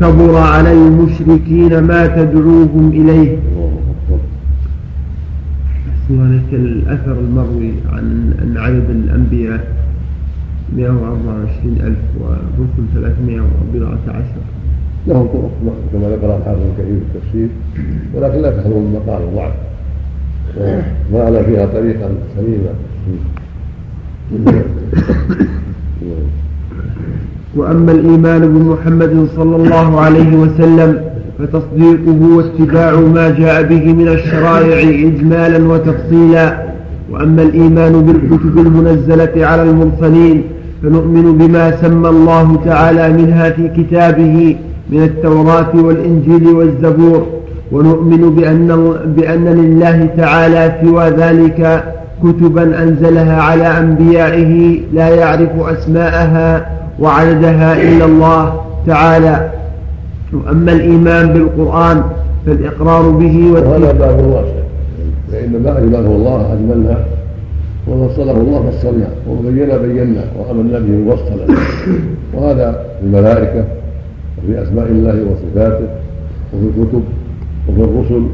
كبر 0.00 0.36
على 0.36 0.72
المشركين 0.72 1.78
ما 1.82 2.06
تدعوهم 2.06 2.90
إليه. 2.92 3.36
هناك 6.10 6.50
الأثر 6.52 7.16
المروي 7.28 7.72
عن 7.92 8.32
أن 8.42 8.54
عدد 8.56 8.90
الأنبياء 8.90 9.76
124 10.76 11.76
ألف 11.80 11.98
والرسل 12.20 12.84
310 12.94 14.55
لهم 15.06 15.26
طرق 15.26 15.50
كما 15.92 16.08
ذكر 16.08 16.36
الحافظ 16.36 16.60
الكريم 16.72 17.00
في 17.00 17.18
التفسير 17.18 17.48
ولكن 18.14 18.42
لا 18.42 18.50
تخلو 18.50 18.78
من 18.78 19.00
مقال 19.00 19.22
الضعف 19.22 19.52
وجعل 21.12 21.44
فيها 21.44 21.66
طريقا 21.66 22.08
سليما. 22.36 22.72
وأما 27.56 27.92
الإيمان 27.92 28.40
بمحمد 28.40 29.28
صلى 29.36 29.56
الله 29.56 30.00
عليه 30.00 30.36
وسلم 30.36 31.00
فتصديقه 31.38 32.36
واتباع 32.36 33.00
ما 33.00 33.30
جاء 33.30 33.62
به 33.62 33.92
من 33.92 34.08
الشرائع 34.08 34.78
إجمالا 35.08 35.68
وتفصيلا. 35.72 36.66
وأما 37.10 37.42
الإيمان 37.42 37.92
بالكتب 38.06 38.58
المنزلة 38.58 39.46
على 39.46 39.62
المرسلين 39.62 40.42
فنؤمن 40.82 41.38
بما 41.38 41.82
سمى 41.82 42.08
الله 42.08 42.60
تعالى 42.64 43.12
منها 43.12 43.50
في 43.50 43.68
كتابه. 43.68 44.56
من 44.90 45.02
التوراة 45.02 45.76
والإنجيل 45.76 46.46
والزبور 46.46 47.26
ونؤمن 47.72 48.34
بأن, 48.34 48.94
بأن 49.16 49.44
لله 49.44 50.08
تعالى 50.16 50.72
سوى 50.82 51.08
ذلك 51.08 51.84
كتبا 52.22 52.82
أنزلها 52.82 53.42
على 53.42 53.78
أنبيائه 53.78 54.80
لا 54.92 55.08
يعرف 55.08 55.50
أسماءها 55.60 56.70
وعددها 56.98 57.82
إلا 57.82 58.04
الله 58.04 58.60
تعالى. 58.86 59.50
وأما 60.32 60.72
الإيمان 60.72 61.32
بالقرآن 61.32 62.02
فالإقرار 62.46 63.10
به 63.10 63.50
وهذا 63.52 63.92
باب 63.92 64.24
واسع 64.24 64.66
فإن 65.32 65.62
ما 65.62 65.78
أجمله 65.78 66.06
الله 66.06 66.52
أجملنا 66.52 66.98
وفصله 67.88 68.32
الله 68.32 68.70
فصلنا 68.70 69.08
وبين 69.30 69.68
بينا 69.78 70.24
وآمنا 70.38 70.78
به 70.78 70.92
موصلا 70.92 71.46
وهذا 72.34 72.84
الملائكة 73.02 73.64
وفي 74.38 74.62
أسماء 74.62 74.86
الله 74.86 75.24
وصفاته 75.30 75.88
وفي 76.54 76.66
الكتب 76.66 77.02
وفي 77.68 77.80
الرسل 77.80 78.26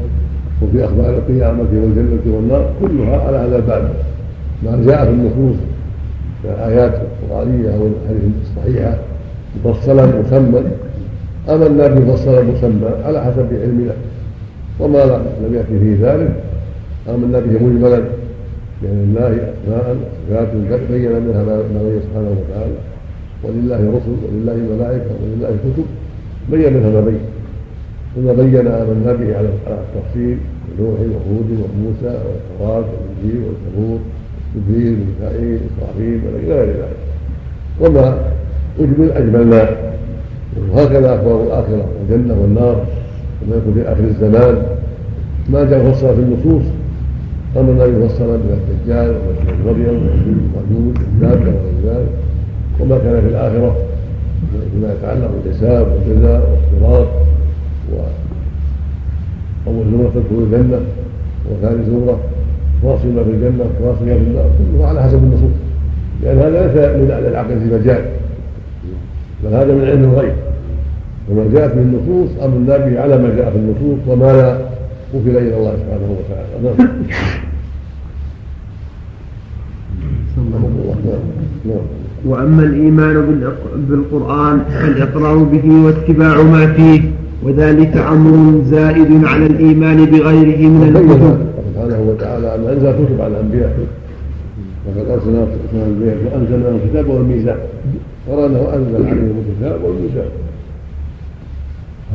وفي 0.61 0.85
أخبار 0.85 1.09
القيامة 1.09 1.67
والجنة 1.73 2.35
والنار 2.35 2.65
كلها 2.81 3.17
على 3.17 3.37
هذا 3.37 3.55
الباب. 3.55 3.89
ما 4.63 4.83
جاء 4.85 5.05
في 5.05 5.11
النصوص 5.11 5.57
من 6.43 6.49
الآيات 6.49 6.93
القرآنية 6.93 7.69
والحديث 7.69 8.31
الصحيحة 8.41 8.97
مفصلا 9.65 10.05
مسمى. 10.05 10.61
آمنا 11.49 11.87
به 11.87 11.99
مفصلا 12.11 12.41
مسمى 12.41 12.89
على 13.05 13.23
حسب 13.23 13.47
علمنا 13.61 13.93
وما 14.79 15.05
لم 15.43 15.53
يأتي 15.55 15.79
فيه 15.79 15.95
ذلك. 16.07 16.33
آمنا 17.09 17.39
به 17.39 17.65
مجملا 17.65 18.01
لأن 18.83 18.99
الله 19.09 19.27
أسماء 19.27 19.95
وصفات 20.31 20.47
بين 20.53 21.11
منها 21.11 21.43
ما 21.43 21.55
بين 21.83 22.01
سبحانه 22.01 22.29
وتعالى. 22.29 22.75
ولله 23.43 23.75
رسل 23.75 24.17
ولله 24.25 24.75
ملائكة 24.75 25.11
ولله 25.23 25.57
كتب 25.63 25.85
بين 26.51 26.73
ما 26.73 27.01
بين. 27.01 27.19
ثم 28.15 28.27
بين 28.33 28.67
آمنا 28.67 29.13
به 29.13 29.37
على 29.37 29.49
التفصيل 29.67 30.37
نوح 30.79 30.99
وهود 30.99 31.49
وموسى 31.51 32.19
والتوراة 32.25 32.85
والإنجيل 32.91 33.41
والزبور 33.45 33.99
جبريل 34.55 34.97
وميكائيل 34.99 35.59
وإسرافيل 35.61 36.21
إلى 36.43 36.55
غير 36.55 36.69
ذلك. 36.69 36.97
وما 37.81 38.17
أجمل 38.79 39.11
أجملنا. 39.11 39.69
وهكذا 40.71 41.15
أخبار 41.15 41.43
الآخرة 41.43 41.85
والجنة 41.99 42.41
والنار 42.41 42.85
وما 43.41 43.55
يكون 43.55 43.73
في 43.73 43.81
آخر 43.81 44.03
الزمان. 44.03 44.63
ما 45.49 45.63
جاء 45.63 45.87
مفصلا 45.89 46.13
في 46.13 46.19
النصوص. 46.19 46.63
أمرنا 47.57 47.87
مفصلا 47.87 48.27
بها 48.27 48.57
الدجال 48.57 49.15
ومسيح 49.15 49.57
مريم 49.65 50.09
ومأجوج 50.55 50.97
والدابة 50.97 51.51
وغير 51.55 51.73
ذلك 51.85 52.22
وما 52.79 52.97
كان 52.97 53.21
في 53.21 53.27
الآخرة. 53.27 53.75
فيما 54.71 54.93
يتعلق 54.93 55.31
بالحساب 55.43 55.87
والجزاء 55.87 56.49
والصراط 56.49 57.07
أول 59.67 59.85
سورة 59.91 60.09
تدخل 60.09 60.43
الجنة 60.43 60.79
وثاني 61.51 61.85
سورة 61.85 62.19
واصل 62.83 63.07
ما 63.07 63.23
في 63.23 63.29
الجنة 63.29 63.65
واصل 63.81 64.05
ما 64.05 64.13
في 64.13 64.19
النار. 64.19 64.45
كله 64.73 64.87
على 64.87 65.03
حسب 65.03 65.17
النصوص. 65.17 65.51
لأن 66.23 66.37
هذا 66.37 66.67
ليس 66.67 66.75
من 66.95 67.27
العقل 67.29 67.59
في 67.59 67.65
مجال. 67.75 68.05
بل 69.43 69.53
هذا 69.53 69.73
من 69.73 69.85
علم 69.85 70.03
الغيب. 70.03 70.33
وما 71.29 71.43
جاءت 71.53 71.75
من 71.75 71.81
النصوص 71.81 72.43
أمرنا 72.43 72.77
به 72.77 73.01
على 73.01 73.17
ما 73.17 73.35
جاء 73.35 73.51
في 73.51 73.57
النصوص 73.57 73.99
وما 74.07 74.33
لا 74.33 74.57
وكل 75.13 75.37
إلى 75.37 75.57
الله 75.57 75.75
سبحانه 75.75 76.17
وتعالى 76.17 76.75
نعم 81.05 81.19
وأما 82.25 82.63
الإيمان 82.63 83.41
بالقرآن 83.89 84.59
فالإقرار 84.59 85.37
به 85.37 85.85
واتباع 85.85 86.41
ما 86.41 86.67
فيه 86.67 87.01
وذلك 87.43 87.97
أمر 87.97 88.61
زائد 88.65 89.25
على 89.25 89.45
الإيمان 89.45 90.05
بغيره 90.05 90.61
من 90.67 90.83
الكتب. 90.87 91.37
سبحانه 91.73 92.01
وتعالى 92.09 92.55
أن 92.55 92.63
أنزل 92.67 92.91
كتب 92.91 93.21
على 93.21 93.33
الأنبياء. 93.33 93.73
وقد 94.87 95.09
أرسلنا 95.09 95.47
وأنزلنا 96.25 96.69
الكتاب 96.69 97.09
والميزان. 97.09 97.57
ترى 98.27 98.45
أنه 98.45 98.59
أنزل 98.75 99.07
عليهم 99.07 99.43
الكتاب 99.43 99.83
والميزان. 99.83 100.29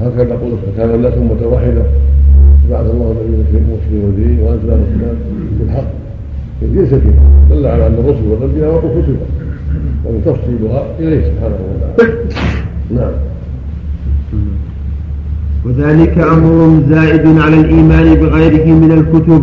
هكذا 0.01 0.35
قول 0.35 0.53
كان 0.77 0.91
الناس 0.95 1.12
أمة 1.15 1.47
واحدة 1.47 1.83
بعث 2.70 2.87
الله 2.91 3.16
الذين 3.29 3.65
مبشرين 3.70 4.11
به 4.16 4.45
وأنزل 4.45 4.70
الكتاب 4.73 5.16
بالحق. 5.61 5.91
في 6.61 6.67
جنس 6.75 6.93
الكتاب 6.93 7.49
دل 7.51 7.67
على 7.67 7.87
أن 7.87 7.95
الرسل 7.95 8.29
والأنبياء 8.29 8.75
وقوا 8.75 8.91
كتبا 8.91 9.27
وتفصيلها 10.05 10.87
إليه 10.99 11.21
سبحانه 11.21 11.57
وتعالى. 11.75 12.13
نعم. 12.97 13.13
وذلك 15.67 16.19
أمر 16.19 16.81
زائد 16.91 17.39
على 17.39 17.61
الإيمان 17.61 18.15
بغيره 18.15 18.67
من 18.67 18.93
الكتب. 18.93 19.43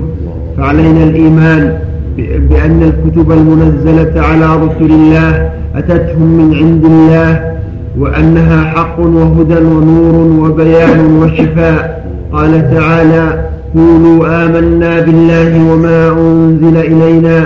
فعلينا 0.57 1.03
الإيمان 1.03 1.77
بأن 2.17 2.83
الكتب 2.83 3.31
المنزلة 3.31 4.21
على 4.21 4.45
رسل 4.45 4.91
الله 4.91 5.51
أتتهم 5.75 6.21
من 6.21 6.55
عند 6.55 6.85
الله 6.85 7.55
وأنها 7.99 8.63
حق 8.63 8.99
وهدى 8.99 9.57
ونور 9.57 10.49
وبيان 10.49 10.99
وشفاء. 10.99 12.05
قال 12.31 12.71
تعالى 12.71 13.44
قولوا 13.75 14.45
آمنا 14.45 14.99
بالله 14.99 15.51
وما 15.71 15.99
أنزل 16.09 16.77
إلينا 16.77 17.37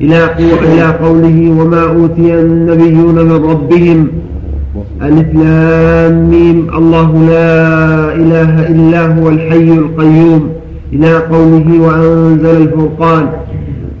إلى 0.00 0.84
قوله 1.04 1.38
وما 1.58 1.82
أوتي 1.82 2.40
النبيون 2.40 3.14
من 3.14 3.38
ربهم. 3.50 4.08
ألف 5.02 5.26
لام 5.34 6.30
ميم. 6.30 6.58
الله 6.78 7.10
لا 7.32 8.14
إله 8.14 8.52
إلا 8.68 9.00
هو 9.06 9.28
الحي 9.28 9.68
القيوم. 9.82 10.42
إلى 10.92 11.12
قوله 11.16 11.66
وأنزل 11.80 12.56
الفرقان. 12.62 13.26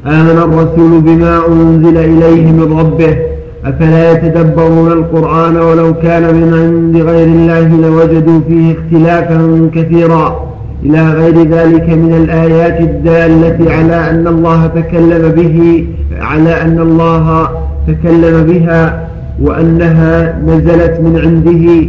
آمن 0.06 0.38
الرسول 0.46 1.00
بما 1.00 1.34
أنزل 1.48 1.96
إليه 1.96 2.52
من 2.52 2.78
ربه. 2.80 3.16
أفلا 3.64 4.12
يتدبرون 4.12 4.92
القرآن 4.92 5.56
ولو 5.56 5.94
كان 5.94 6.22
من 6.34 6.48
عند 6.60 6.96
غير 7.08 7.26
الله 7.26 7.68
لوجدوا 7.88 8.40
فيه 8.48 8.74
اختلافا 8.76 9.70
كثيرا. 9.74 10.55
إلى 10.86 11.10
غير 11.10 11.48
ذلك 11.48 11.88
من 11.88 12.14
الآيات 12.14 12.80
الدالة 12.80 13.72
على 13.72 14.10
أن 14.10 14.26
الله 14.26 14.66
تكلم 14.66 15.32
به 15.32 15.86
على 16.20 16.62
أن 16.62 16.80
الله 16.80 17.48
تكلم 17.88 18.46
بها 18.46 19.08
وأنها 19.42 20.38
نزلت 20.46 21.00
من 21.00 21.18
عنده. 21.24 21.88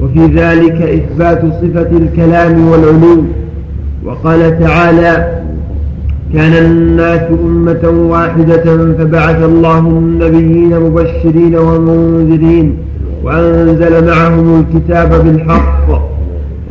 وفي 0.00 0.26
ذلك 0.40 0.82
إثبات 0.82 1.40
صفة 1.40 1.90
الكلام 1.96 2.68
والعلوم. 2.68 3.32
وقال 4.04 4.60
تعالى 4.60 5.42
كان 6.34 6.52
الناس 6.52 7.22
أمة 7.44 7.88
واحدة 7.88 8.94
فبعث 8.98 9.42
الله 9.44 9.78
النبيين 9.78 10.80
مبشرين 10.80 11.56
ومنذرين 11.56 12.76
وأنزل 13.24 14.06
معهم 14.06 14.64
الكتاب 14.64 15.24
بالحق. 15.24 16.07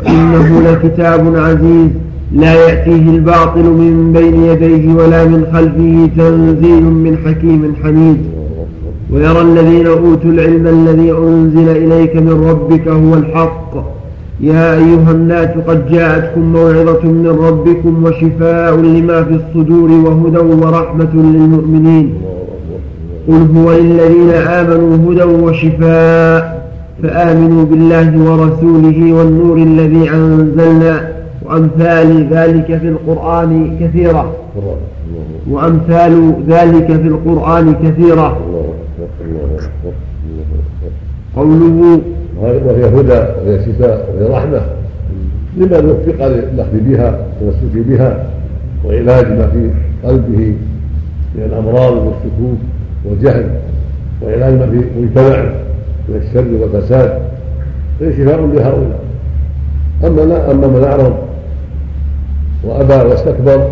وإنه 0.07 0.61
لكتاب 0.71 1.35
عزيز 1.35 1.89
لا 2.33 2.53
يأتيه 2.53 3.09
الباطل 3.09 3.63
من 3.63 4.13
بين 4.13 4.43
يديه 4.43 4.93
ولا 4.93 5.25
من 5.25 5.45
خلفه 5.53 6.09
تنزيل 6.17 6.83
من 6.83 7.17
حكيم 7.25 7.73
حميد. 7.83 8.17
ويرى 9.13 9.41
الذين 9.41 9.87
أوتوا 9.87 10.31
العلم 10.31 10.67
الذي 10.67 11.11
أنزل 11.11 11.69
إليك 11.69 12.15
من 12.15 12.45
ربك 12.49 12.87
هو 12.87 13.13
الحق. 13.13 13.73
يا 14.41 14.73
أيها 14.73 15.11
الناس 15.11 15.49
قد 15.67 15.91
جاءتكم 15.91 16.41
موعظة 16.41 17.03
من 17.03 17.27
ربكم 17.47 18.03
وشفاء 18.03 18.75
لما 18.75 19.23
في 19.23 19.33
الصدور 19.41 19.91
وهدى 19.91 20.37
ورحمة 20.37 21.13
للمؤمنين. 21.13 22.13
قل 23.27 23.47
هو 23.55 23.73
للذين 23.73 24.29
آمنوا 24.29 24.97
هدى 24.97 25.23
وشفاء. 25.23 26.56
فآمنوا 27.03 27.65
بالله 27.65 28.31
ورسوله 28.31 29.13
والنور 29.13 29.57
الذي 29.57 30.09
أنزلنا 30.09 31.11
وأمثال 31.45 32.27
ذلك 32.31 32.77
في 32.77 32.87
القرآن 32.87 33.77
كثيرة. 33.79 34.35
وأمثال 35.49 36.33
ذلك 36.47 36.87
في 36.87 37.07
القرآن 37.07 37.73
كثيرة. 37.73 38.37
قوله 41.35 42.01
وهي 42.41 42.85
هدى 42.85 43.21
وهي 43.45 43.65
شفاء 43.65 44.15
وهي 44.15 44.33
رحمة. 44.37 44.61
لمن 45.57 45.85
وفق 45.89 46.27
للأخذ 46.27 46.77
بها 46.79 47.19
والتمسك 47.41 47.87
بها 47.87 48.25
وعلاج 48.85 49.25
ما 49.31 49.47
في 49.47 49.69
قلبه 50.07 50.53
من 51.35 51.43
الأمراض 51.45 51.93
والسكوت 51.93 52.57
والجهل 53.05 53.49
وعلاج 54.23 54.53
ما 54.53 54.65
في 54.65 55.01
مجتمعه 55.01 55.51
من 56.09 56.15
الشر 56.15 56.61
والفساد 56.61 57.19
فهي 57.99 58.13
شفاء 58.13 58.39
لهؤلاء 58.45 58.99
أما 60.05 60.21
لا 60.21 60.51
أما 60.51 60.67
من 60.67 60.83
أعرض 60.83 61.13
وأبى 62.63 63.09
واستكبر 63.09 63.69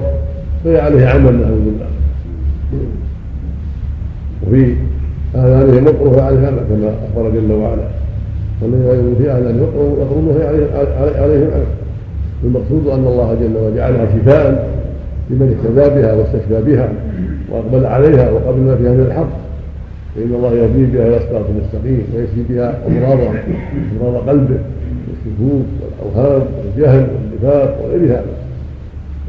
فهي 0.63 0.79
عليه 0.79 1.07
عمل 1.07 1.33
نعوذ 1.33 1.59
بالله. 1.65 1.85
وفي 4.47 4.75
آذانهم 5.35 5.85
وقر 5.85 6.07
وهي 6.07 6.21
عليه 6.21 6.47
عمل 6.47 6.59
كما 6.69 6.89
أخبر 6.89 7.29
جل 7.29 7.51
وعلا. 7.51 7.87
والذين 8.61 8.85
يؤمنون 8.85 9.15
في 9.15 9.31
آذانهم 9.31 9.61
وقر 9.61 9.99
ويخرون 9.99 10.27
وهي 10.27 10.47
عليهم 11.23 11.49
عمل 11.53 11.65
المقصود 12.43 12.87
أن 12.87 13.07
الله 13.07 13.37
جل 13.41 13.55
وعلا 13.57 13.75
جعلها 13.75 14.05
شفاء 14.05 14.69
لمن 15.29 15.57
اهتدى 15.57 16.01
بها 16.01 16.13
واستشفى 16.13 16.61
بها 16.61 16.89
وأقبل 17.51 17.85
عليها 17.85 18.31
وقبل 18.31 18.59
ما 18.59 18.75
فيها 18.75 18.91
من 18.91 19.05
الحق. 19.07 19.44
فإن 20.15 20.31
الله 20.35 20.53
يهدي 20.53 20.85
بها 20.85 21.07
إلى 21.07 21.19
صراط 21.19 21.45
مستقيم 21.61 22.03
ويشفي 22.15 22.43
بها 22.49 22.87
أمراضه 22.87 23.29
أمراض 24.01 24.29
قلبه 24.29 24.59
والشكوك 25.07 25.65
والأوهام 25.81 26.43
والجهل 26.57 27.07
والنفاق 27.13 27.69
وغير 27.83 28.03
هذا. 28.05 28.35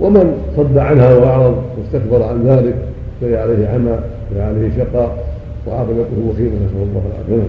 ومن 0.01 0.33
صد 0.57 0.79
عنها 0.79 1.15
وأعرض 1.15 1.63
واستكبر 1.79 2.23
عن 2.23 2.43
ذلك 2.47 2.77
فهي 3.21 3.37
عليه 3.37 3.69
عمى 3.69 3.99
فهي 4.31 4.43
عليه 4.43 4.71
شقاء 4.77 5.27
وعاقبته 5.67 6.19
وخيمه 6.29 6.57
نسأل 6.67 6.83
الله 6.83 7.03
العافية. 7.11 7.49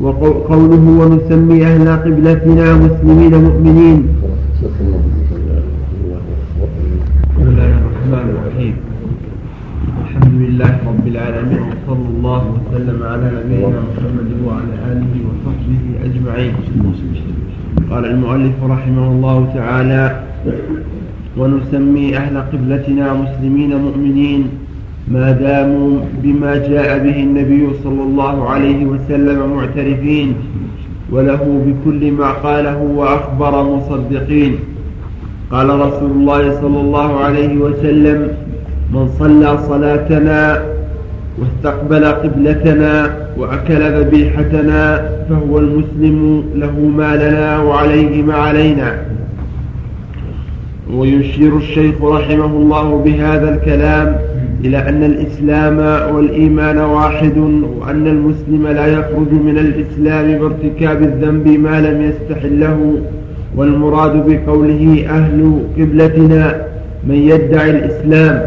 وقوله 0.00 0.84
ونسمي 1.00 1.66
أهل 1.66 1.88
قبلتنا 1.88 2.76
مسلمين 2.76 3.34
مؤمنين 3.34 4.08
بسم 4.62 4.82
الله 7.48 7.70
الرحمن 7.78 8.26
الرحيم 8.36 8.74
الحمد 10.02 10.34
لله 10.42 10.70
رب 10.86 10.99
العالمين 11.10 11.62
وصلى 11.70 12.06
الله 12.14 12.42
وسلم 12.54 12.98
على 13.02 13.26
نبينا 13.38 13.80
محمد 13.90 14.30
وعلى 14.46 14.74
آله 14.92 15.12
وصحبه 15.28 15.82
أجمعين. 16.06 16.52
قال 17.90 18.04
المؤلف 18.04 18.56
رحمه 18.74 19.06
الله 19.12 19.38
تعالى 19.54 20.04
ونسمي 21.38 22.16
أهل 22.16 22.34
قبلتنا 22.52 23.06
مسلمين 23.14 23.76
مؤمنين 23.86 24.42
ما 25.08 25.30
داموا 25.30 25.98
بما 26.22 26.52
جاء 26.56 26.98
به 27.04 27.16
النبي 27.26 27.64
صلى 27.84 28.02
الله 28.02 28.48
عليه 28.50 28.80
وسلم 28.86 29.38
معترفين 29.56 30.34
وله 31.12 31.42
بكل 31.66 32.12
ما 32.12 32.30
قاله 32.32 32.78
وأخبر 32.98 33.52
مصدقين. 33.74 34.52
قال 35.50 35.68
رسول 35.86 36.10
الله 36.10 36.42
صلى 36.60 36.80
الله 36.80 37.10
عليه 37.24 37.52
وسلم 37.58 38.18
من 38.94 39.08
صلى 39.18 39.58
صلاتنا 39.68 40.38
واستقبل 41.40 42.04
قبلتنا 42.04 43.16
وأكل 43.38 44.00
ذبيحتنا 44.00 45.10
فهو 45.28 45.58
المسلم 45.58 46.44
له 46.54 46.78
ما 46.80 47.16
لنا 47.16 47.58
وعليه 47.58 48.22
ما 48.22 48.34
علينا. 48.34 48.98
ويشير 50.94 51.56
الشيخ 51.56 52.02
رحمه 52.02 52.46
الله 52.46 53.02
بهذا 53.04 53.54
الكلام 53.54 54.16
إلى 54.64 54.88
أن 54.88 55.04
الإسلام 55.04 55.78
والإيمان 56.14 56.78
واحد 56.78 57.38
وأن 57.80 58.06
المسلم 58.06 58.66
لا 58.66 58.86
يخرج 58.86 59.32
من 59.32 59.58
الإسلام 59.58 60.38
بارتكاب 60.38 61.02
الذنب 61.02 61.48
ما 61.48 61.80
لم 61.80 62.02
يستحله 62.02 62.98
والمراد 63.56 64.12
بقوله 64.26 65.04
أهل 65.08 65.60
قبلتنا 65.78 66.62
من 67.06 67.14
يدعي 67.14 67.70
الإسلام 67.70 68.42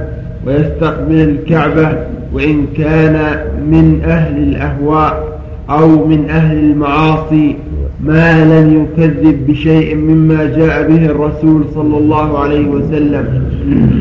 ويستقبل 0.47 1.15
الكعبة 1.15 1.97
وإن 2.34 2.65
كان 2.77 3.35
من 3.72 4.01
أهل 4.05 4.38
الأهواء 4.43 5.39
أو 5.69 6.07
من 6.07 6.30
أهل 6.30 6.57
المعاصي 6.57 7.55
ما 8.03 8.43
لم 8.45 8.84
يكذب 8.84 9.47
بشيء 9.47 9.95
مما 9.95 10.45
جاء 10.45 10.88
به 10.88 11.05
الرسول 11.05 11.65
صلى 11.76 11.97
الله 11.97 12.39
عليه 12.39 12.68
وسلم. 12.68 13.43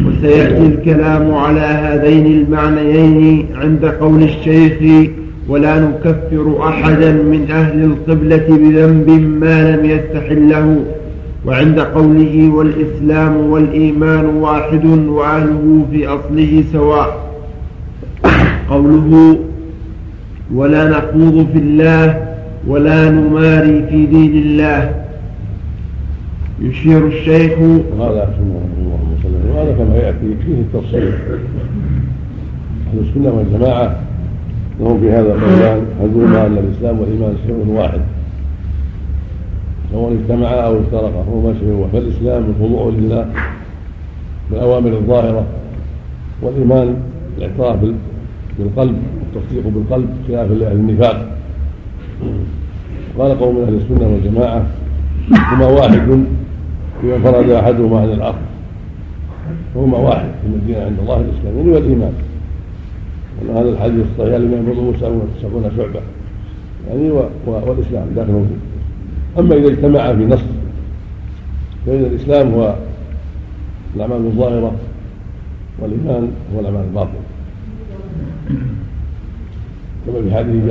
وسيأتي 0.07 0.67
الكلام 0.67 1.35
على 1.35 1.61
هذين 1.61 2.27
المعنيين 2.27 3.47
عند 3.55 3.85
قول 3.85 4.23
الشيخ 4.23 5.09
ولا 5.49 5.81
نكفر 5.81 6.69
أحدا 6.69 7.13
من 7.13 7.47
أهل 7.51 7.85
القبلة 7.85 8.47
بذنب 8.49 9.11
ما 9.41 9.77
لم 9.77 9.85
يستحله 9.85 10.77
وعند 11.47 11.81
قوله 11.81 12.51
والإسلام 12.55 13.37
والإيمان 13.37 14.25
واحد 14.25 14.87
وأهله 14.87 15.87
في 15.93 16.07
أصله 16.07 16.65
سواء 16.73 17.32
قوله 18.73 19.39
ولا 20.55 20.89
نخوض 20.89 21.47
في 21.53 21.59
الله 21.59 22.27
ولا 22.67 23.11
نماري 23.11 23.87
في 23.91 24.07
دين 24.07 24.33
الله. 24.43 24.95
يشير 26.61 27.07
الشيخ 27.07 27.59
وهذا 27.59 28.35
وهذا 29.55 29.73
كما 29.79 29.97
يأتي 29.97 30.35
فيه 30.45 30.55
التفصيل. 30.55 31.13
أهل 32.89 32.99
السنة 33.09 33.31
والجماعة 33.31 33.97
لهم 34.81 35.01
في 35.01 35.11
هذا 35.11 35.33
قولان 35.33 35.87
احدهما 36.01 36.47
ان 36.47 36.59
الإسلام 36.59 37.01
والإيمان 37.01 37.35
شيء 37.47 37.65
واحد. 37.69 38.01
سواء 39.93 40.13
اجتمعا 40.13 40.55
أو 40.55 40.81
افترقا 40.81 41.25
هما 41.29 41.55
شيء 41.61 41.69
واحد 41.69 41.93
فالإسلام 41.93 42.45
الخضوع 42.51 42.93
لله 42.99 43.27
بالأوامر 44.51 44.89
الظاهرة 44.89 45.47
والإيمان 46.43 46.97
الاعتراف 47.39 47.79
بالقلب 48.59 48.97
والتصديق 49.21 49.63
بالقلب 49.75 50.09
خلاف 50.29 50.73
النفاق. 50.73 51.39
قال 53.19 53.41
قوم 53.41 53.57
أهل 53.57 53.75
السنة 53.75 54.09
والجماعة 54.09 54.67
هما 55.31 55.67
واحد 55.67 56.25
اذا 57.05 57.17
انفرد 57.17 57.51
أحدهما 57.51 58.01
عن 58.01 58.09
الآخر. 58.09 58.39
فهما 59.75 59.99
واحد 59.99 60.29
ان 60.47 60.53
الدين 60.55 60.77
عند 60.77 60.99
الله 61.01 61.17
الإسلام 61.17 61.57
يعني 61.57 61.71
والإيمان. 61.71 62.13
وان 63.41 63.57
هذا 63.57 63.69
الحديث 63.69 64.05
الصحيح 64.13 64.35
لما 64.35 64.57
ينبضه 64.57 64.99
سبعون 65.43 65.71
شعبة. 65.77 66.01
يعني 66.89 67.11
والإسلام 67.47 68.07
داخل 68.17 68.27
فيه 68.27 69.41
أما 69.41 69.55
إذا 69.55 69.69
اجتمع 69.69 70.13
في 70.13 70.25
نص 70.27 70.43
فإن 71.87 72.05
الإسلام 72.05 72.55
هو 72.55 72.75
الأعمال 73.97 74.17
الظاهرة 74.17 74.73
والإيمان 75.79 76.31
هو 76.55 76.61
الأعمال 76.61 76.85
الباطنة. 76.85 77.32
كما 80.07 80.23
في 80.25 80.37
حديث 80.37 80.63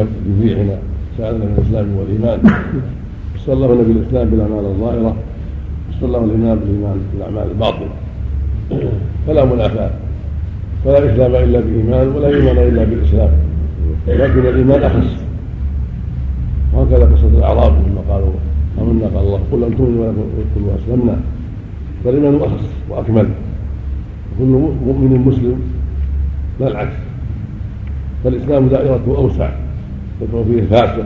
حين 0.55 0.71
سالنا 1.17 1.45
عن 1.45 1.55
الله 3.49 3.73
النبي 3.73 3.91
الإسلام 3.91 4.29
بالأعمال 4.29 4.65
الظاهرة 4.65 5.15
صلى 5.99 6.07
الله 6.07 6.25
الإيمان 6.25 6.59
بالإيمان 6.59 7.01
بالأعمال 7.13 7.51
الباطنة. 7.51 7.89
فلا 9.27 9.45
منافاة 9.45 9.91
فلا 10.85 11.13
إسلام 11.13 11.35
إلا 11.35 11.59
بإيمان 11.59 12.07
ولا 12.07 12.27
إيمان 12.27 12.57
إلا 12.57 12.83
بالإسلام. 12.83 13.29
لكن 14.07 14.39
الإيمان 14.39 14.83
أخص. 14.83 15.15
وهكذا 16.73 17.05
قصة 17.05 17.27
الأعراب 17.37 17.71
لما 17.73 18.01
قالوا 18.13 18.33
آمنا 18.81 19.05
قال 19.05 19.25
الله 19.25 19.39
قل 19.51 19.61
لم 19.61 19.73
تؤمنوا 19.73 20.05
ولكن 20.05 20.21
قلوا 20.55 20.75
أسلمنا. 20.75 21.17
فالإيمان 22.03 22.35
أخص 22.35 22.65
وأكمل. 22.89 23.27
كل 24.39 24.45
مؤمن 24.85 25.23
مسلم 25.27 25.61
لا 26.59 26.67
العكس. 26.67 27.10
فالإسلام 28.23 28.67
دائرته 28.67 29.17
أوسع 29.17 29.49
يدخل 30.21 30.45
فيه 30.45 30.59
الفاسق 30.59 31.05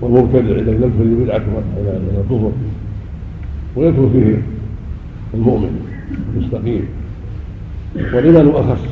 والمبتدع 0.00 0.56
إذا 0.56 0.72
تكن 0.72 1.24
بدعته 1.24 1.44
إلى 1.76 2.00
الكفر 2.20 2.52
ويدخل 3.76 4.10
فيه 4.12 4.42
المؤمن 5.34 5.88
المستقيم. 6.34 6.88
والإيمان 7.96 8.48
أخص. 8.48 8.84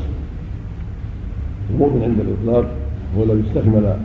المؤمن 1.71 2.03
عند 2.03 2.21
الإطلاق 2.21 2.71
هو 3.19 3.23
الذي 3.23 3.43
استكمل 3.49 3.97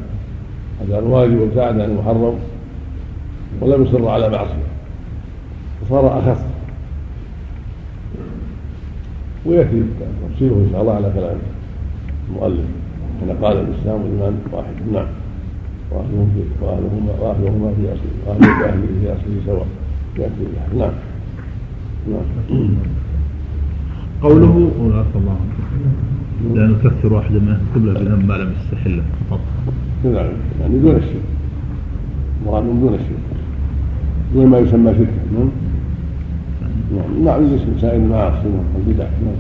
هذا 0.82 1.00
الواجب 1.00 1.40
وابتعد 1.40 1.80
عن 1.80 1.90
المحرم 1.92 2.36
ولم 3.62 3.84
يصر 3.84 4.08
على 4.08 4.30
معصية. 4.30 4.68
فصار 5.82 6.20
أخف 6.20 6.46
ويأتي 9.46 9.84
تفصيله 10.32 10.56
إن 10.56 10.70
شاء 10.72 10.82
الله 10.82 10.94
على 10.94 11.12
كلام 11.16 11.38
المؤلف. 12.30 12.66
كما 13.22 13.48
قال 13.48 13.58
الإسلام 13.58 14.02
والإيمان 14.02 14.36
واحد. 14.54 14.74
نعم. 14.94 15.08
وأهلهما 15.92 17.12
وأهلهما 17.20 17.72
في 17.78 17.94
أصله 17.94 18.14
وأهل 18.28 18.64
أهله 18.64 18.88
في 19.02 19.12
أصله 19.14 19.42
سواء. 19.46 19.68
يأتي 20.18 20.44
نعم. 20.78 20.92
نعم. 22.10 22.68
قوله 24.22 24.72
الله 25.16 25.38
لا 26.56 26.68
نكفر 26.68 27.14
واحدا 27.14 27.40
من 27.40 27.58
قبله 27.76 27.94
بذنب 27.94 28.26
ما 28.28 28.34
لم 28.34 28.54
يستحله 28.58 29.04
فقط. 29.30 29.40
نعم. 30.04 30.32
يعني 30.62 30.80
دون 30.80 30.96
الشرك. 30.96 31.28
مراد 32.46 32.64
دون 32.64 32.94
الشرك. 32.94 33.28
دون 34.34 34.48
ما 34.48 34.58
يسمى 34.58 34.94
شركا 34.94 35.22
نعم. 35.34 35.50
نعم. 36.96 37.26
نعم. 37.26 37.58
سائر 37.82 37.96
المعاصي 37.96 38.48
والبدع. 38.76 39.08
نعم. 39.26 39.40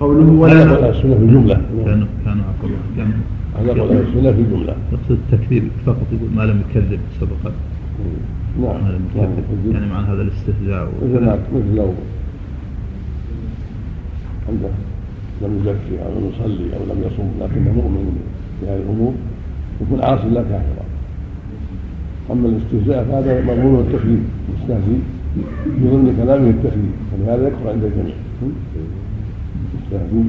قوله 0.00 0.46
هذا 0.46 0.62
ولا 0.62 0.74
قول 0.74 0.84
أهل 0.84 0.90
السنة 0.96 1.14
في 1.14 1.24
الجملة. 1.24 1.54
كان 1.84 1.98
نعم. 1.98 2.08
كان 2.24 2.40
كان 2.96 3.12
هذا 3.58 3.80
قول 3.80 3.90
أهل 3.90 4.04
السنة 4.08 4.32
في 4.32 4.40
الجملة. 4.40 4.76
يقصد 4.92 5.18
التكذيب 5.32 5.64
فقط 5.86 6.06
يقول 6.12 6.30
ما 6.36 6.42
لم 6.42 6.62
يكذب 6.70 7.00
سبقا. 7.20 7.52
نعم. 8.60 8.84
ما 8.84 8.88
لم 8.88 9.04
نعم 9.16 9.30
يكذب 9.32 9.72
يعني 9.72 9.86
معنى 9.92 10.06
هذا 10.06 10.22
الاستهزاء 10.22 10.88
مثل 11.02 11.20
مثل 11.54 11.76
لو 11.76 11.92
عنده 14.48 14.68
لم 15.42 15.52
يزكي 15.60 16.02
أو 16.04 16.10
لم 16.16 16.30
يصلي 16.30 16.76
أو 16.76 16.94
لم 16.94 17.02
يصم 17.06 17.28
لكنه 17.40 17.72
مؤمن 17.72 18.20
بهذه 18.62 18.76
الأمور 18.76 19.12
يكون 19.80 20.00
عاصي 20.02 20.28
لا 20.28 20.42
كافرا. 20.42 20.84
أما 22.30 22.48
الاستهزاء 22.48 23.04
فهذا 23.04 23.44
مضمون 23.44 23.80
التكذيب 23.80 24.22
يستهزي 24.54 24.96
بظن 25.66 26.14
كلامه 26.16 26.50
التكذيب. 26.50 26.94
ولهذا 27.12 27.48
يكفر 27.48 27.70
عند 27.70 27.84
الجميع. 27.84 28.14
يستهزي 29.92 30.24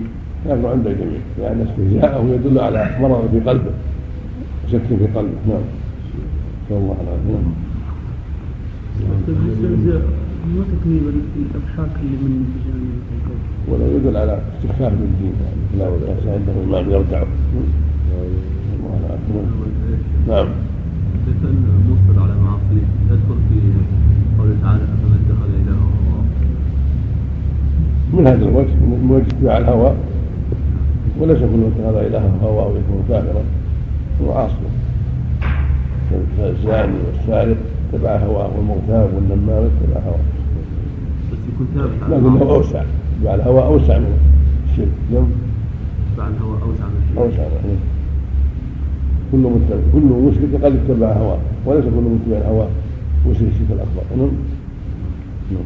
يكفر 0.45 0.67
عند 0.67 0.87
الجميع 0.87 1.19
لأن 1.39 1.61
استهزاءه 1.67 2.25
يدل 2.35 2.59
على 2.59 2.97
مرض 3.01 3.29
في 3.31 3.39
قلبه. 3.49 3.71
وشك 4.67 4.81
في 4.87 5.07
قلبه. 5.15 5.37
نعم. 5.47 5.65
نسال 6.65 6.77
الله 6.77 6.97
العافيه 7.03 7.33
نعم 7.33 7.53
الاستهزاء 9.27 10.01
مو 10.55 10.61
تكميل 10.71 11.03
الابحاث 11.35 11.91
اللي 12.01 12.17
من 12.23 12.45
جانب 12.65 13.01
الكون 13.15 13.39
ولا 13.69 13.85
يدل 13.95 14.17
على 14.17 14.41
استخفاف 14.57 14.91
بالدين 14.93 15.33
يعني 15.43 15.61
لا 15.77 15.85
ليس 16.05 16.25
عنده 16.27 16.53
ايمان 16.61 16.91
يرجع. 16.91 17.23
الله 18.75 18.99
العافية. 18.99 19.43
نعم. 20.27 20.47
كيف 21.25 21.41
المصر 21.45 22.15
على 22.23 22.35
معاصيه؟ 22.41 22.85
يدخل 23.11 23.37
في 23.49 23.57
قوله 24.39 24.55
تعالى 24.61 24.83
هواه 24.83 25.20
من 28.13 28.27
هذا 28.27 28.45
الوجه 28.45 28.67
من 28.67 29.07
وجه 29.11 29.27
اتباع 29.37 29.57
الهوى. 29.57 29.93
وليس 31.19 31.37
كل 31.37 31.45
من 31.45 31.73
اتخذ 31.75 31.95
الهه 32.05 32.31
هوى 32.43 32.63
أو 32.63 32.69
يكون 32.69 33.03
كافرا 33.09 33.43
هو 34.21 34.31
عاصي 34.31 34.55
الزاني 36.39 36.93
والسارق 37.07 37.57
اتبع 37.93 38.17
هواه 38.17 38.49
والمغتاب 38.57 39.09
والنمام 39.15 39.63
اتبع 39.63 39.99
هواه. 40.05 40.19
بس 41.31 41.37
يكون 41.53 41.67
ثابت 41.75 42.03
على 42.03 42.15
لكنه 42.15 42.51
أوسع. 42.51 42.83
اتباع 43.17 43.35
الهوى 43.35 43.63
أوسع 43.63 43.99
من 43.99 44.17
الشرك. 44.71 44.87
نعم 45.13 45.27
اتباع 46.11 46.27
الهوى 46.27 46.57
أوسع 46.61 46.85
من 46.85 47.01
الشرك. 47.03 47.17
أوسع 47.17 47.43
من 47.43 47.79
كل 49.31 49.37
متبع. 49.37 49.77
كل 49.93 50.07
مشرك 50.27 50.51
قد 50.63 50.73
اتبع 50.75 51.13
هواه. 51.13 51.39
وليس 51.65 51.85
كل 51.85 51.91
متبع 51.91 52.37
الهوى. 52.37 52.67
مشرك 53.27 53.41
الشرك 53.41 53.69
الاكبر 53.69 54.03
نعم. 54.17 54.29
نعم 55.51 55.65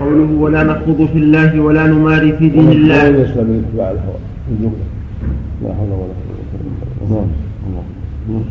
قوله 0.00 0.30
ولا 0.40 0.62
نخوض 0.62 1.08
في 1.12 1.18
الله 1.18 1.60
ولا 1.60 1.86
نماري 1.86 2.32
في 2.32 2.48
دين 2.48 2.68
الله. 2.72 3.08
ليس 3.08 3.36
من 3.36 3.64
اتباع 3.64 3.90
الهوى 3.90 4.20
لا 5.62 5.74
حول 5.74 5.90
ولا 5.90 6.14
قوة 7.10 7.26
إلا 7.66 7.80
بالله. 8.26 8.44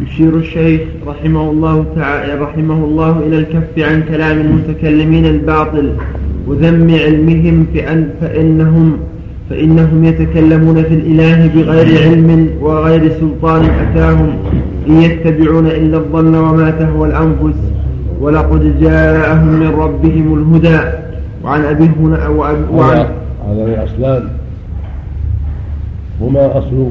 يشير 0.00 0.36
الشيخ 0.36 0.80
رحمه 1.06 1.50
الله 1.50 1.84
تعالى 1.96 2.34
رحمه 2.34 2.84
الله 2.84 3.18
إلى 3.26 3.36
الكف 3.38 3.78
عن 3.78 4.02
كلام 4.02 4.40
المتكلمين 4.40 5.26
الباطل 5.26 5.92
وذم 6.46 6.90
علمهم 6.90 7.66
فأن 7.74 8.08
فإنهم 8.20 8.96
فإنهم 9.50 10.04
يتكلمون 10.04 10.82
في 10.82 10.94
الإله 10.94 11.46
بغير 11.54 12.02
علم 12.02 12.48
وغير 12.60 13.12
سلطان 13.20 13.62
أتاهم 13.64 14.30
إن 14.88 15.02
يتبعون 15.02 15.66
إلا 15.66 15.96
الظن 15.96 16.34
وما 16.34 16.70
تهوى 16.70 17.08
الأنفس. 17.08 17.58
ولقد 18.24 18.80
جاءهم 18.80 19.46
من 19.46 19.68
ربهم 19.68 20.26
الهدى. 20.34 20.80
وعن 21.44 21.60
أبي 21.60 21.90
هنا 22.00 22.28
وعن 22.28 22.64
هذا 22.72 23.12
هذان 23.48 23.78
أصلان. 23.84 24.28
هما 26.20 26.58
أصل 26.58 26.90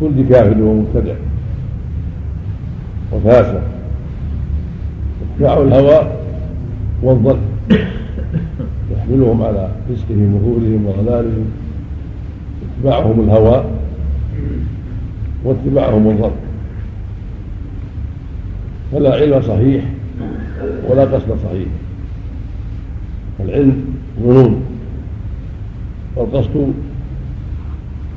كل 0.00 0.28
كافر 0.28 0.62
ومبتدع. 0.62 1.14
وفاسق 3.12 3.62
اتباع 5.22 5.58
الهوى 5.58 6.10
والظن 7.02 7.38
يحملهم 8.92 9.42
على 9.42 9.68
فسقهم 9.88 10.34
وكفرهم 10.34 10.86
وضلالهم 10.86 11.46
اتباعهم 12.62 13.20
الهوى 13.20 13.64
واتباعهم 15.44 16.08
الظن 16.08 16.30
فلا 18.92 19.14
علم 19.14 19.42
صحيح 19.42 19.84
ولا 20.88 21.04
قصد 21.04 21.28
صحيح. 21.44 21.68
العلم 23.40 23.84
ظنون. 24.22 24.62
والقصد 26.16 26.72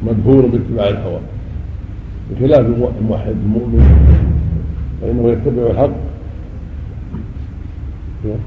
مدهور 0.08 0.46
باتباع 0.46 0.90
الهوى. 0.90 1.20
بخلاف 2.32 2.66
الموحد 3.02 3.36
المؤمن 3.46 3.84
فإنه 5.02 5.30
يتبع 5.32 5.72
الحق 5.72 5.96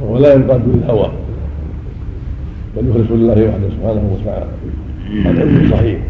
ولا 0.00 0.34
ينقاد 0.34 0.62
للهوى. 0.68 1.10
بل 2.76 2.88
يخلص 2.88 3.10
لله 3.10 3.48
وحده 3.48 3.68
سبحانه 3.70 4.18
وتعالى. 4.20 4.46
العلم 5.30 5.70
صحيح. 5.70 6.00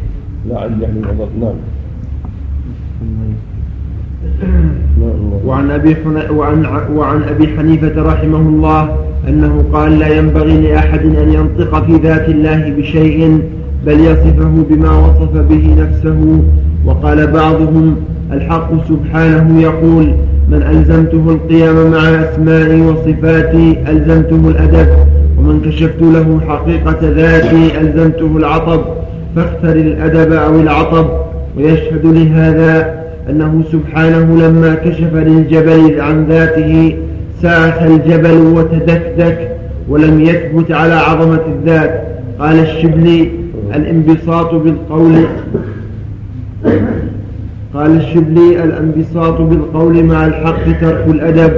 لا 0.49 0.61
عن 0.61 0.81
جهل 0.81 0.95
نعم. 1.41 1.55
وعن 5.47 5.71
أبي. 5.71 5.97
وعن... 6.31 6.67
وعن 6.95 7.23
أبي 7.23 7.49
حنيفة 7.59 8.03
رحمه 8.03 8.39
الله 8.39 8.97
أنه 9.29 9.65
قال 9.73 9.99
لا 9.99 10.09
ينبغي 10.19 10.61
لأحد 10.61 11.01
أن 11.01 11.33
ينطق 11.33 11.85
في 11.85 11.97
ذات 11.97 12.29
الله 12.29 12.71
بشيء 12.79 13.41
بل 13.87 14.01
يصفه 14.01 14.65
بما 14.71 14.91
وصف 14.91 15.33
به 15.33 15.77
نفسه 15.79 16.43
وقال 16.85 17.27
بعضهم 17.27 17.97
الحق 18.33 18.71
سبحانه 18.89 19.61
يقول 19.61 20.13
من 20.49 20.63
ألزمته 20.63 21.31
القيام 21.31 21.91
مع 21.91 21.99
أسمائي 21.99 22.81
وصفاتي 22.81 23.77
ألزمته 23.89 24.49
الأدب 24.49 24.89
ومن 25.39 25.61
كشفت 25.61 26.03
له 26.03 26.41
حقيقة 26.49 26.99
ذاتي 27.03 27.81
ألزمته 27.81 28.37
العطب 28.37 28.81
فاختر 29.37 29.73
الأدب 29.73 30.33
أو 30.33 30.61
العطب 30.61 31.07
ويشهد 31.57 32.07
لهذا 32.07 33.06
أنه 33.31 33.63
سبحانه 33.73 34.39
لما 34.49 34.75
كشف 34.75 35.15
للجبل 35.15 36.01
عن 36.01 36.25
ذاته 36.25 36.97
ساخ 37.43 37.83
الجبل 37.83 38.37
وتدكدك 38.37 39.57
ولم 39.89 40.21
يثبت 40.21 40.73
على 40.73 40.95
عظمة 40.95 41.41
الذات 41.47 42.03
قال 42.39 42.59
الشبلي 42.59 43.31
الانبساط 43.75 44.55
بالقول 44.55 45.27
قال 47.75 47.97
الشبلي 47.97 48.65
الانبساط 48.65 49.41
بالقول 49.41 50.05
مع 50.05 50.27
الحق 50.27 50.65
ترك 50.81 51.05
الأدب 51.09 51.53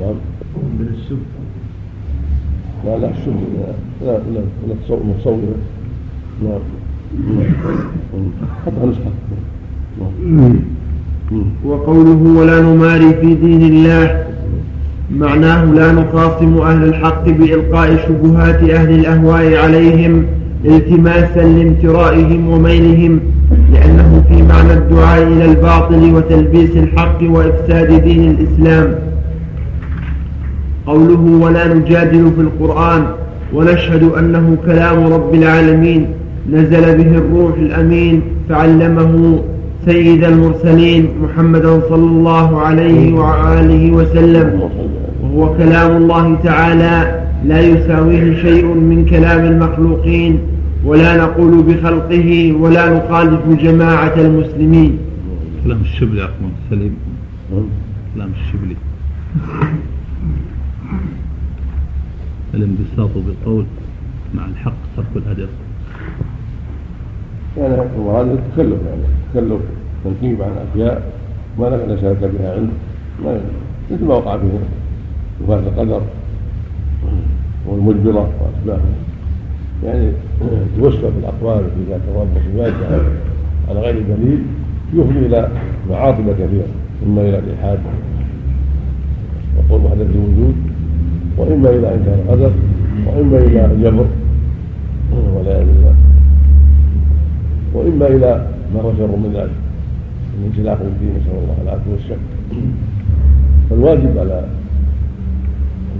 نعم 0.00 0.14
لا 2.84 2.98
لا 2.98 3.10
الشبه 3.10 3.34
لا 4.02 4.12
لا 4.12 4.40
لا 4.68 4.74
تصور 5.20 5.38
نعم 6.42 6.60
حطها 8.66 8.86
نسخة 8.86 9.10
وقوله 11.64 12.40
ولا 12.40 12.60
نماري 12.60 13.14
في 13.20 13.34
دين 13.34 13.62
الله. 13.72 14.24
معناه 15.16 15.64
لا 15.64 15.92
نخاصم 15.92 16.58
أهل 16.58 16.84
الحق 16.84 17.24
بإلقاء 17.28 17.96
شبهات 18.08 18.70
أهل 18.70 18.90
الأهواء 19.00 19.56
عليهم 19.56 20.24
التماسا 20.64 21.40
لامترائهم 21.40 22.48
وميلهم 22.48 23.20
لأنه 23.72 24.24
في 24.28 24.42
معنى 24.42 24.72
الدعاء 24.72 25.22
إلى 25.22 25.44
الباطل 25.44 26.14
وتلبيس 26.14 26.70
الحق 26.76 27.18
وإفساد 27.22 28.02
دين 28.04 28.30
الإسلام. 28.30 28.94
قوله 30.86 31.22
ولا 31.44 31.74
نجادل 31.74 32.32
في 32.36 32.40
القرآن 32.40 33.02
ونشهد 33.54 34.02
أنه 34.02 34.56
كلام 34.66 35.12
رب 35.12 35.34
العالمين 35.34 36.06
نزل 36.52 36.84
به 36.98 37.18
الروح 37.18 37.54
الأمين 37.58 38.22
فعلمه 38.48 39.42
سيد 39.88 40.24
المرسلين 40.24 41.02
محمدا 41.22 41.72
صلى 41.88 42.08
الله 42.16 42.48
عليه 42.60 43.12
وآله 43.20 43.82
وسلم. 43.92 44.48
وهو 45.22 45.56
كلام 45.56 45.90
الله 45.96 46.26
تعالى. 46.48 46.94
لا 47.50 47.60
يساويه 47.60 48.24
شيء 48.44 48.64
من 48.90 49.06
كلام 49.12 49.42
المخلوقين 49.52 50.38
ولا 50.84 51.16
نقول 51.24 51.62
بخلقه 51.62 52.52
ولا 52.52 52.84
نخالف 52.96 53.42
جماعة 53.64 54.16
المسلمين. 54.26 54.98
كلام 55.64 55.80
الشبلي 55.80 56.22
عفوا 56.22 56.50
سليم. 56.70 56.94
كلام 58.14 58.30
الشبلي. 58.40 58.76
الانبساط 62.54 63.10
بالقول 63.26 63.64
مع 64.34 64.46
الحق 64.52 64.80
ترك 64.96 65.12
الأدب. 65.16 65.48
يعني 67.58 67.76
وهذا 67.98 68.32
التكلف 68.32 68.78
يعني 68.86 69.02
تكلف 69.34 69.60
تنكيب 70.04 70.42
عن 70.42 70.50
أشياء 70.72 71.02
ما 71.58 71.66
لك 71.66 71.88
نشهد 71.88 72.20
بها 72.20 72.52
علم 72.52 72.70
ما 73.24 73.40
مثل 73.90 74.04
ما 74.04 74.14
وقع 74.14 74.36
فيه 74.36 74.48
وفاة 75.44 75.58
القدر 75.58 76.02
والمجبرة 77.66 78.30
وأشباهه 78.40 78.80
يعني 79.84 80.12
توسع 80.76 80.98
في 80.98 81.18
الأقوال 81.18 81.64
في 81.64 81.90
ذات 81.90 82.00
الرب 82.08 82.28
وصفاته 82.36 83.02
على 83.68 83.80
غير 83.80 83.94
دليل 83.94 84.42
يفضي 84.94 85.26
إلى 85.26 85.48
معاطب 85.90 86.32
كثيرة. 86.32 86.66
إما 87.06 87.20
إلى 87.20 87.38
الإلحاد 87.38 87.78
وقول 89.56 89.84
وحدة 89.84 90.02
الوجود 90.02 90.54
وإما 91.38 91.70
إلى 91.70 91.94
إنكار 91.94 92.14
القدر 92.14 92.50
وإما 93.06 93.38
إلى 93.38 93.70
جبر 93.82 94.06
والعياذ 95.34 95.66
بالله 95.66 96.07
وإما 97.74 98.06
إلى 98.06 98.46
ما 98.74 98.80
هو 98.80 98.92
شر 98.98 99.16
من 99.16 99.32
ذلك 99.36 99.50
من 100.38 100.52
انسلاخ 100.52 100.78
الدين 100.80 101.10
نسأل 101.10 101.38
الله 101.38 101.56
العافية 101.62 101.90
والشك 101.92 102.18
فالواجب 103.70 104.18
على 104.18 104.44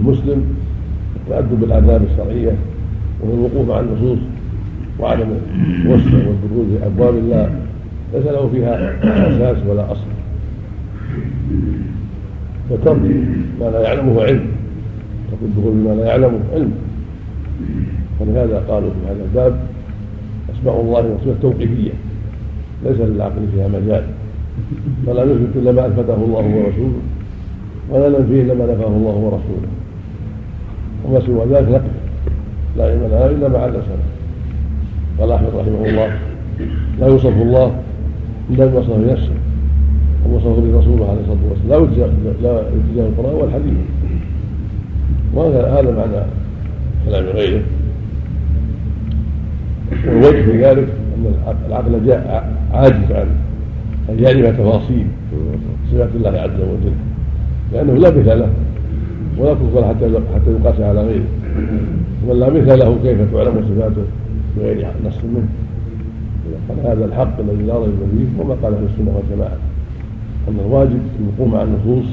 المسلم 0.01 0.45
التأدب 1.15 1.59
بالآداب 1.59 2.01
الشرعية 2.11 2.55
والوقوف 3.21 3.69
مع 3.69 3.79
النصوص 3.79 4.19
وعدم 4.99 5.27
الوسع 5.85 6.17
والدخول 6.27 6.65
في 6.69 6.85
أبواب 6.85 7.15
الله 7.15 7.49
ليس 8.13 8.25
له 8.25 8.49
فيها 8.49 8.99
أساس 9.29 9.57
ولا 9.67 9.91
أصل. 9.91 10.07
وترك 12.71 12.99
ما 13.59 13.65
لا 13.65 13.81
يعلمه 13.81 14.21
علم 14.23 14.45
ترك 15.31 15.39
الدخول 15.41 15.71
بما 15.73 15.93
لا 15.95 16.05
يعلمه 16.05 16.39
علم. 16.53 16.71
ولهذا 18.19 18.63
قالوا 18.69 18.89
في 18.89 19.11
هذا 19.11 19.23
الباب 19.23 19.59
أسماء 20.59 20.81
الله 20.81 20.99
وصفة 20.99 21.35
توقيفية. 21.41 21.91
ليس 22.85 22.97
للعقل 22.97 23.41
فيها 23.55 23.67
مجال. 23.67 24.03
فلا 25.07 25.25
نثبت 25.25 25.55
إلا 25.55 25.71
ما 25.71 25.87
أثبته 25.87 26.15
الله 26.15 26.45
ورسوله 26.57 26.99
ولا 27.89 28.09
ننفيه 28.09 28.41
إلا 28.41 28.53
ما 28.53 28.65
نفاه 28.65 28.87
الله 28.87 29.15
ورسوله. 29.15 29.69
وما 31.05 31.19
سوى 31.19 31.45
ذلك 31.45 31.69
نقف 31.69 31.83
لا 32.77 32.83
علم 32.83 33.03
لنا 33.07 33.25
إلا 33.25 33.47
ما 33.47 33.57
علمنا 33.57 33.81
قال 35.19 35.31
أحمد 35.31 35.49
رحمه 35.55 35.85
الله 35.89 36.17
لا 36.99 37.07
يوصف 37.07 37.41
الله 37.41 37.75
إلا 38.49 38.65
بما 38.65 38.79
وصف 38.79 38.91
بنفسه 38.91 39.33
ووصف 40.25 40.59
به 40.59 40.79
رسوله 40.79 41.09
عليه 41.09 41.21
الصلاة 41.21 41.43
والسلام. 41.49 41.83
لا 42.43 42.51
لا 42.51 42.61
التزام 42.61 43.05
القرآن 43.05 43.35
والحديث. 43.35 43.73
وهذا 45.33 45.67
هذا 45.67 45.91
معنى 45.91 46.25
كلام 47.05 47.25
غيره. 47.25 47.61
والوجه 50.07 50.41
في 50.41 50.65
ذلك 50.65 50.87
أن 51.15 51.33
العقل 51.67 52.05
جاء 52.05 52.53
عاجز 52.73 53.11
عن 53.11 53.27
أن 54.09 54.19
يعرف 54.19 54.59
تفاصيل 54.59 55.05
صفات 55.91 56.09
الله 56.15 56.29
عز 56.29 56.59
وجل. 56.61 56.93
لأنه 57.73 57.93
لا 57.93 58.09
مثل 58.09 58.39
له 58.39 58.49
ولا 59.37 59.53
تنقل 59.53 59.85
حتى 59.85 60.19
حتى 60.35 60.51
يقاس 60.51 60.79
على 60.79 61.01
غيره. 61.01 61.29
ومن 62.27 62.39
لا 62.39 62.49
مثل 62.49 62.79
له 62.79 62.97
كيف 63.03 63.33
تعلم 63.33 63.65
صفاته 63.69 64.01
بغير 64.57 64.87
نص 65.05 65.17
منه؟ 65.23 65.47
قال 66.69 66.91
هذا 66.91 67.05
الحق 67.05 67.39
الذي 67.39 67.63
لا 67.63 67.77
ريب 67.77 67.99
فيه 68.11 68.43
وما 68.43 68.55
قال 68.63 68.73
أهل 68.73 68.83
السنة 68.93 69.15
والجماعة. 69.17 69.57
أن 70.47 70.59
الواجب 70.65 70.99
الوقوف 71.19 71.53
مع 71.53 71.63
النصوص 71.63 72.05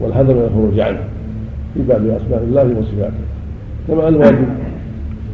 والحذر 0.00 0.34
من 0.34 0.40
الخروج 0.40 0.80
عنه 0.80 0.98
في 1.74 1.80
باب 1.88 2.06
أسماء 2.06 2.42
الله 2.42 2.78
وصفاته. 2.78 3.24
كما 3.88 4.08
الواجب 4.08 4.48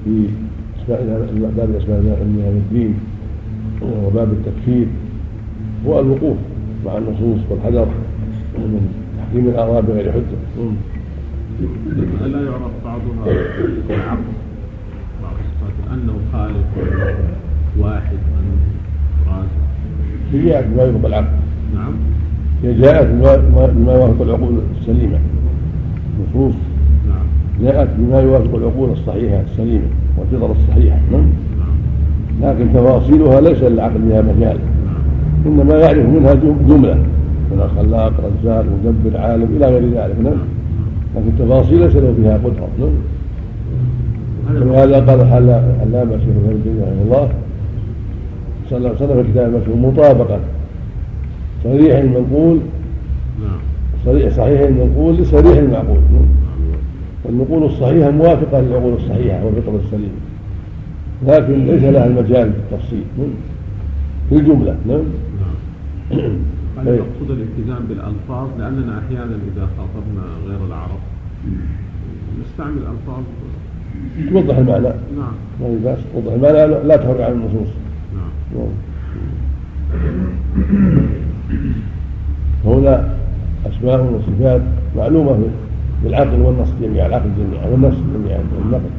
في 0.04 0.10
باب 0.88 1.74
اسماء 1.76 2.00
من 2.00 2.62
الدين 2.66 2.94
وباب 3.82 4.28
التكفير 4.32 4.86
هو 5.86 6.00
الوقوف 6.00 6.36
مع 6.86 6.98
النصوص 6.98 7.40
والحذر 7.50 7.88
من 8.58 8.88
تحكيم 9.18 9.48
الاراء 9.48 9.82
بغير 9.82 10.12
حجة. 10.12 10.38
لا 12.26 12.40
يعرف 12.40 12.72
بعضها 12.84 13.24
بالعقل 13.88 14.18
بعض 15.22 15.32
الصفات 15.44 15.92
أنه 15.92 16.14
خالق 16.32 16.66
واحد 17.78 18.16
انه 18.38 18.56
رازق. 19.28 19.62
هي 20.32 20.44
جاءت 20.44 20.66
بما 20.66 20.82
يوافق 20.82 21.06
العقل. 21.06 21.26
نعم. 21.74 21.92
هي 22.62 22.74
جاءت 22.80 23.06
بما 23.76 23.92
يوافق 23.92 24.22
العقول 24.22 24.58
السليمة. 24.80 25.18
نصوص. 26.20 26.54
نعم. 27.08 27.26
جاءت 27.62 27.88
بما 27.98 28.20
يوافق 28.20 28.54
العقول 28.54 28.90
الصحيحة 28.90 29.40
السليمة. 29.40 29.88
والفطر 30.18 30.52
الصحيحه 30.52 30.98
نعم. 31.12 31.26
لكن 32.42 32.72
تفاصيلها 32.74 33.40
ليس 33.40 33.62
للعقل 33.62 33.98
بها 33.98 34.22
مجال. 34.22 34.56
إنما 35.46 35.74
يعرف 35.74 36.06
منها 36.06 36.34
جملة. 36.68 36.98
من 37.50 37.68
خلاق 37.76 38.12
رزاق 38.18 38.64
مدبر 38.84 39.18
عالم 39.18 39.56
إلى 39.56 39.66
غير 39.66 39.82
ذلك 39.82 40.16
نعم. 40.24 40.38
لكن 41.16 41.28
التفاصيل 41.28 41.80
ليس 41.80 41.96
له 41.96 42.14
فيها 42.16 42.36
قدرة 42.36 42.68
نعم. 42.78 44.68
ولهذا 44.68 45.00
قال 45.00 45.20
العلامة 45.20 46.14
الشيخ 46.14 46.28
ابن 46.28 46.60
تيمية 46.64 46.82
رحمه 46.82 47.02
الله 47.04 47.28
صلى 48.70 48.78
الله 48.78 48.88
عليه 48.88 48.98
وسلم 48.98 49.22
في 49.22 49.32
كتاب 49.32 49.54
المشهور 49.54 49.76
مطابقة. 49.76 50.38
صريح 51.64 51.98
المنقول 51.98 52.58
نعم. 53.40 53.58
صريح 54.04 54.32
صحيح 54.36 54.60
المنقول 54.60 55.16
لصريح 55.16 55.56
المعقول 55.56 55.98
والنقول 57.24 57.62
الصحيحة 57.62 58.10
موافقة 58.10 58.60
للعقول 58.60 58.94
الصحيحة 58.94 59.44
والفطر 59.44 59.76
السليم. 59.84 60.12
لكن 61.26 61.66
ليس 61.66 61.82
لها 61.82 62.06
المجال 62.06 62.52
في 62.52 62.58
التفصيل 62.58 63.04
في 64.28 64.34
الجملة 64.34 64.76
نعم. 64.88 65.04
هل 66.78 66.88
المقصود 66.88 67.30
الالتزام 67.30 67.84
بالألفاظ؟ 67.88 68.48
لأننا 68.58 68.98
أحيانا 68.98 69.38
إذا 69.54 69.68
خاطبنا 69.78 70.22
غير 70.48 70.66
العرب 70.66 70.98
نستعمل 72.44 72.78
ألفاظ. 72.78 73.22
توضح 74.30 74.58
المعنى. 74.58 74.94
نعم. 75.18 75.32
ما 75.60 75.78
بأس. 75.84 75.98
توضح 76.14 76.32
المعنى. 76.32 76.66
لا 76.88 76.96
تفرق 76.96 77.26
عن 77.26 77.32
النصوص. 77.32 77.68
نعم. 78.14 78.30
نعم. 78.54 78.68
هنا 82.64 83.14
أسماء 83.66 84.02
وصفات 84.02 84.62
معلومة 84.96 85.38
بالعقل 86.04 86.40
والنص 86.40 86.68
جميعا 86.82 87.06
العقل 87.06 87.30
جميعا 87.38 87.66
والنص 87.70 87.94
جميعا 88.14 88.40
والنقل. 88.58 88.90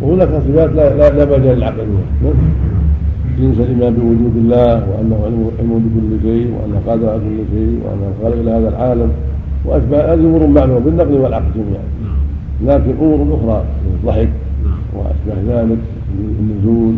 وهناك 0.00 0.28
صفات 0.28 0.70
لا 0.70 0.96
لا, 0.96 1.10
لا 1.10 1.38
مجال 1.38 1.56
للعقل. 1.56 1.76
فيها 1.76 2.32
نعم. 2.32 2.34
جنس 3.38 3.58
الإيمان 3.60 3.94
بوجود 3.94 4.36
الله 4.36 4.74
وأنه 4.88 5.18
علم 5.58 5.72
بكل 5.84 6.22
شيء 6.22 6.54
وانه 6.54 6.80
قادر 6.86 7.08
على 7.08 7.18
كل 7.18 7.56
شيء 7.56 7.80
وانه 7.84 8.12
خالق 8.22 8.42
لهذا 8.42 8.68
العالم 8.68 9.10
وأشباه 9.64 10.14
هذه 10.14 10.20
أمور 10.20 10.46
معلومة 10.46 10.78
بالنقل 10.78 11.14
والعقل 11.14 11.50
جميعا. 11.54 11.84
لكن 12.66 12.94
أمور 13.00 13.38
أخرى 13.38 13.64
الضحك 13.94 14.28
نعم. 14.64 14.78
وأشباه 14.94 15.62
ذلك 15.62 15.78
النزول 16.40 16.94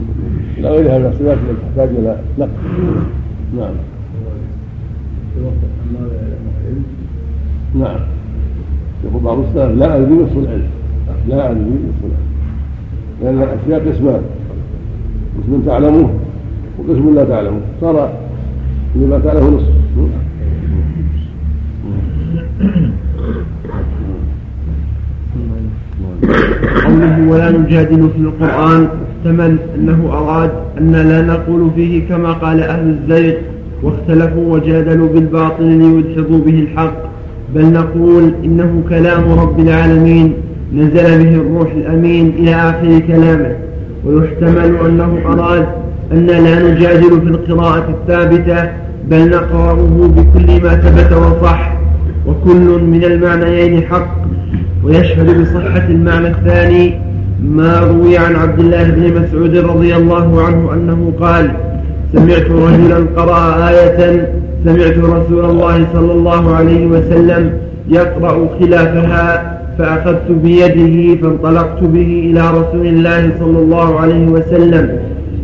إلى 0.59 0.69
غيرها 0.69 0.99
من 0.99 1.07
الصفات 1.07 1.39
التي 1.39 1.63
تحتاج 1.63 1.89
إلى 1.89 2.17
نقل. 2.39 2.51
نعم. 3.57 3.75
نعم. 7.75 8.01
يقول 9.05 9.23
بعض 9.23 9.39
السلف 9.39 9.79
لا 9.79 9.97
أدري 9.97 10.15
نصف 10.15 10.37
العلم. 10.39 10.71
لا 11.29 11.51
أدري 11.51 11.63
نصف 11.65 12.03
العلم. 12.05 12.33
لأن 13.23 13.43
الأشياء 13.43 13.93
قسمان 13.93 14.23
قسم 15.39 15.63
تعلمه 15.67 16.11
وقسم 16.79 17.15
لا 17.15 17.25
تعلمه. 17.25 17.61
صار 17.81 18.13
لما 18.97 19.19
كان 19.19 19.35
له 19.35 19.51
نصف. 19.51 19.73
قوله 26.85 27.29
ولا 27.31 27.51
نجادل 27.51 28.11
في 28.11 28.19
القرآن 28.19 28.89
احتمل 29.03 29.57
أنه 29.75 30.09
أراد 30.13 30.51
أن 30.79 30.93
لا 30.93 31.23
نقول 31.23 31.71
فيه 31.75 32.09
كما 32.09 32.33
قال 32.33 32.63
أهل 32.63 32.89
الزيغ 32.91 33.35
واختلفوا 33.83 34.55
وجادلوا 34.55 35.09
بالباطل 35.09 35.65
ليدحضوا 35.65 36.39
به 36.39 36.59
الحق. 36.59 37.12
بل 37.55 37.73
نقول 37.73 38.33
إنه 38.45 38.83
كلام 38.89 39.33
رب 39.39 39.61
العالمين 39.61 40.33
نزل 40.75 41.25
به 41.25 41.35
الروح 41.35 41.73
الأمين 41.73 42.33
إلى 42.39 42.55
آخر 42.55 42.99
كلامه. 43.07 43.57
ويحتمل 44.07 44.77
أنه 44.87 45.19
أراد 45.27 45.67
أن 46.13 46.27
لا 46.27 46.73
نجادل 46.73 47.21
في 47.21 47.29
القراءة 47.29 47.89
الثابتة 47.91 48.71
بل 49.11 49.31
نقرأه 49.31 49.75
بكل 50.17 50.63
ما 50.63 50.77
ثبت 50.77 51.13
وصح 51.13 51.73
وكل 52.27 52.83
من 52.83 53.05
المعنيين 53.05 53.83
حق. 53.83 54.17
ويشهد 54.85 55.41
بصحة 55.41 55.87
المعنى 55.89 56.29
الثاني 56.29 57.01
ما 57.45 57.81
روي 57.81 58.19
عن 58.19 58.37
عبد 58.37 58.59
الله 58.59 58.85
بن 58.85 59.23
مسعود 59.23 59.57
رضي 59.57 59.97
الله 59.97 60.43
عنه 60.43 60.73
أنه 60.75 61.13
قال 61.21 61.51
سمعت 62.13 62.51
رجلا 62.51 63.07
قرأ 63.17 63.69
آية 63.69 64.33
سمعت 64.65 64.99
رسول 64.99 65.45
الله 65.45 65.87
صلى 65.95 66.13
الله 66.13 66.55
عليه 66.55 66.87
وسلم 66.87 67.53
يقرأ 67.89 68.49
خلافها 68.61 69.59
فأخذت 69.79 70.31
بيده 70.31 71.21
فانطلقت 71.21 71.83
به 71.83 72.31
إلى 72.31 72.51
رسول 72.51 72.87
الله 72.87 73.31
صلى 73.41 73.59
الله 73.59 74.01
عليه 74.01 74.27
وسلم 74.27 74.99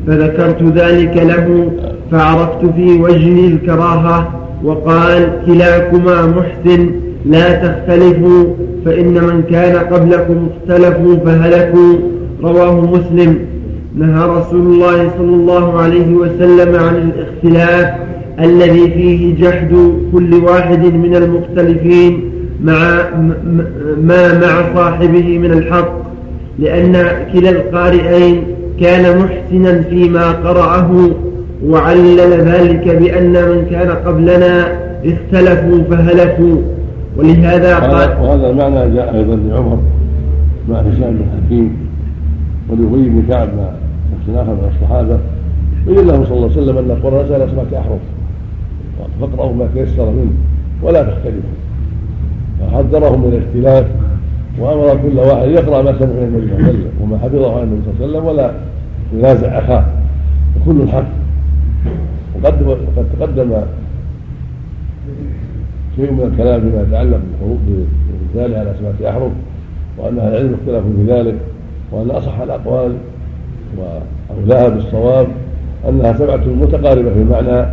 فذكرت 0.06 0.62
ذلك 0.62 1.16
له 1.16 1.70
فعرفت 2.10 2.66
في 2.76 3.00
وجهه 3.00 3.48
الكراهة 3.48 4.28
وقال 4.64 5.30
كلاكما 5.46 6.26
محسن 6.26 6.90
لا 7.26 7.52
تختلفوا 7.52 8.44
فإن 8.84 9.14
من 9.14 9.42
كان 9.50 9.76
قبلكم 9.76 10.48
اختلفوا 10.48 11.16
فهلكوا. 11.16 11.94
رواه 12.42 12.80
مسلم. 12.80 13.38
نهى 13.94 14.28
رسول 14.28 14.60
الله 14.60 15.10
صلى 15.18 15.34
الله 15.34 15.80
عليه 15.80 16.14
وسلم 16.14 16.76
عن 16.76 17.10
الاختلاف 17.10 18.07
الذي 18.40 18.90
فيه 18.90 19.34
جحد 19.34 19.92
كل 20.12 20.34
واحد 20.34 20.84
من 20.84 21.16
المختلفين 21.16 22.20
مع 22.64 23.00
ما 24.02 24.38
مع 24.38 24.74
صاحبه 24.74 25.38
من 25.38 25.52
الحق 25.52 25.92
لأن 26.58 26.92
كلا 27.32 27.50
القارئين 27.50 28.42
كان 28.80 29.18
محسنا 29.18 29.82
فيما 29.82 30.32
قرأه 30.32 31.10
وعلل 31.66 32.30
ذلك 32.30 32.88
بأن 32.88 33.32
من 33.32 33.66
كان 33.70 33.90
قبلنا 33.90 34.78
اختلفوا 35.04 35.82
فهلكوا. 35.90 36.56
ولهذا 37.16 37.78
قال 37.78 38.08
وهذا 38.22 38.50
المعنى 38.50 38.94
جاء 38.94 39.14
أيضا 39.16 39.36
لعمر 39.36 39.78
مع 40.68 40.78
هشام 40.80 41.10
بن 41.10 41.24
حكيم 41.46 41.76
ولأبي 42.70 43.08
بن 43.08 43.22
كعب 43.28 43.48
مع 43.56 43.68
شخص 44.26 44.36
آخر 44.36 44.52
من 44.52 44.70
الصحابة 44.74 45.18
بين 45.86 46.06
لهم 46.06 46.24
صلى 46.24 46.36
الله 46.36 46.50
عليه 46.50 46.62
وسلم 46.62 46.78
أن 46.78 46.90
القرآن 46.90 47.24
نزل 47.24 47.34
أسماء 47.34 47.66
أحرف 47.72 48.00
فاقرأوا 49.20 49.54
ما 49.54 49.68
تيسر 49.74 50.10
منه 50.10 50.32
ولا 50.82 51.02
تختلفوا. 51.02 51.58
فحذرهم 52.60 53.20
من 53.20 53.32
الاختلاف 53.32 53.86
وأمر 54.58 54.98
كل 55.02 55.18
واحد 55.18 55.48
يقرأ 55.48 55.82
ما 55.82 55.98
سمع 55.98 56.08
من 56.08 56.22
النبي 56.22 56.46
صلى 56.46 56.56
الله 56.56 56.68
عليه 56.68 56.78
وسلم 56.78 56.90
وما 57.02 57.18
حفظه 57.18 57.56
عن 57.56 57.62
النبي 57.62 57.80
صلى 57.84 58.06
الله 58.06 58.18
عليه 58.18 58.18
وسلم 58.18 58.24
ولا 58.24 58.52
ينازع 59.14 59.58
أخاه. 59.58 59.84
وكل 60.56 60.80
الحق. 60.80 61.06
وقد 62.34 62.62
وقد 62.62 63.06
تقدم 63.18 63.50
شيء 65.96 66.12
من 66.12 66.30
الكلام 66.32 66.60
فيما 66.60 66.82
يتعلق 66.82 67.20
بالحروف 67.30 67.58
بالمثال 67.66 68.58
على 68.58 68.70
أسماء 68.70 69.10
احرف 69.10 69.32
وأن 69.98 70.18
أهل 70.18 70.28
العلم 70.28 70.54
اختلفوا 70.54 70.90
في 70.96 71.12
ذلك 71.12 71.34
وأن 71.92 72.10
أصح 72.10 72.40
الأقوال 72.40 72.92
واولاها 73.78 74.68
بالصواب 74.68 75.26
أنها 75.88 76.12
سبعة 76.12 76.36
متقاربة 76.60 77.10
في 77.10 77.18
المعنى 77.18 77.66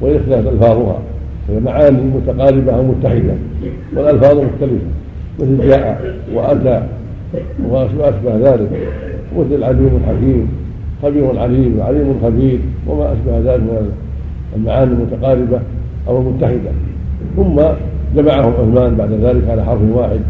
وان 0.00 0.16
اختلفت 0.16 0.52
ألفاظها 0.52 0.98
هي 1.48 1.60
معاني 1.60 2.02
متقاربة 2.02 2.72
أو 2.72 2.82
متحدة 2.82 3.34
والألفاظ 3.96 4.36
مختلفة 4.38 4.86
مثل 5.40 5.68
جاء 5.68 6.14
وأتى 6.34 6.82
وأشبه 7.68 8.36
ذلك 8.36 8.68
مثل 9.38 9.64
عليم 9.64 10.00
حكيم 10.06 10.48
خبير 11.02 11.38
عليم 11.38 11.80
عليم 11.80 12.14
خبير 12.22 12.58
وما 12.86 13.12
أشبه 13.12 13.38
ذلك 13.38 13.62
من 13.62 13.92
المعاني 14.56 14.92
المتقاربة 14.92 15.60
أو 16.08 16.18
المتحدة 16.20 16.70
ثم 17.36 17.60
جمعهم 18.16 18.52
عثمان 18.52 18.94
بعد 18.94 19.12
ذلك 19.12 19.50
على 19.50 19.64
حرف 19.64 19.80
واحد 19.94 20.20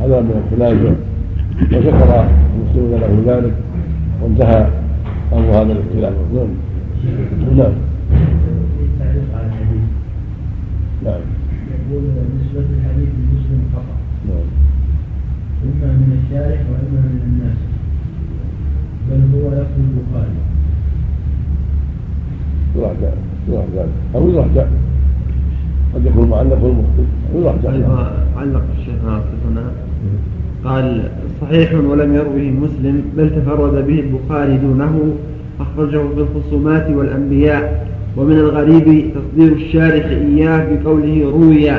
هذا 0.00 0.20
من 0.20 0.42
التنازع 0.46 0.90
وشكر 1.62 2.24
المسلمون 2.56 3.00
له 3.00 3.34
ذلك 3.34 3.52
وانتهى 4.22 4.66
أمر 5.32 5.50
هذا 5.50 5.72
الاختلاف 5.72 6.12
نعم. 7.56 7.72
نعم. 11.06 11.20
يقول 11.90 12.02
نسبة 12.36 12.66
الحديث 12.76 13.08
لمسلم 13.18 13.60
فقط. 13.74 13.98
نعم. 14.28 14.48
إما 15.64 15.92
من 15.92 16.10
الشارح 16.18 16.60
وإما 16.70 17.00
من 17.00 17.20
الناس. 17.26 17.58
بل 19.10 19.20
هو 19.34 19.48
لفظ 19.48 19.78
البخاري. 19.78 20.36
يروح 22.76 22.92
يروح 23.48 23.64
ذلك 23.74 23.88
أو 24.14 24.30
يروح 24.30 24.46
قد 25.94 26.06
يكون 26.06 26.28
معلق 26.28 26.62
والمخطئ 26.62 27.02
يروح 27.34 27.54
علق 28.36 28.64
الشيخ 28.78 29.04
ناصر 29.04 29.36
هنا. 29.50 29.70
قال 30.64 31.10
صحيح 31.40 31.74
ولم 31.74 32.14
يروه 32.14 32.50
مسلم 32.50 33.02
بل 33.16 33.30
تفرد 33.30 33.86
به 33.86 34.00
البخاري 34.00 34.58
دونه 34.58 35.14
أخرجه 35.60 36.08
في 36.14 36.20
الخصومات 36.20 36.90
والأنبياء. 36.90 37.86
ومن 38.16 38.32
الغريب 38.32 39.10
تصدير 39.14 39.52
الشارح 39.52 40.04
إياه 40.04 40.66
بقوله 40.74 41.30
روي 41.30 41.70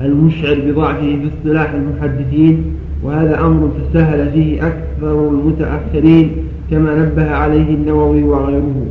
المشعر 0.00 0.58
بضعفه 0.66 1.00
في 1.00 1.28
اصطلاح 1.28 1.72
المحدثين 1.72 2.64
وهذا 3.02 3.40
أمر 3.40 3.70
تساهل 3.90 4.30
فيه 4.32 4.66
أكثر 4.66 5.28
المتأخرين 5.28 6.30
كما 6.70 6.94
نبه 6.98 7.30
عليه 7.30 7.74
النووي 7.74 8.22
وغيره. 8.22 8.86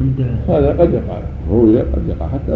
انتهى. 0.00 0.58
هذا 0.58 0.70
قد 0.80 0.94
يقع. 0.94 1.18
روي 1.50 1.78
قد 1.78 2.02
يقع 2.08 2.28
حتى 2.28 2.54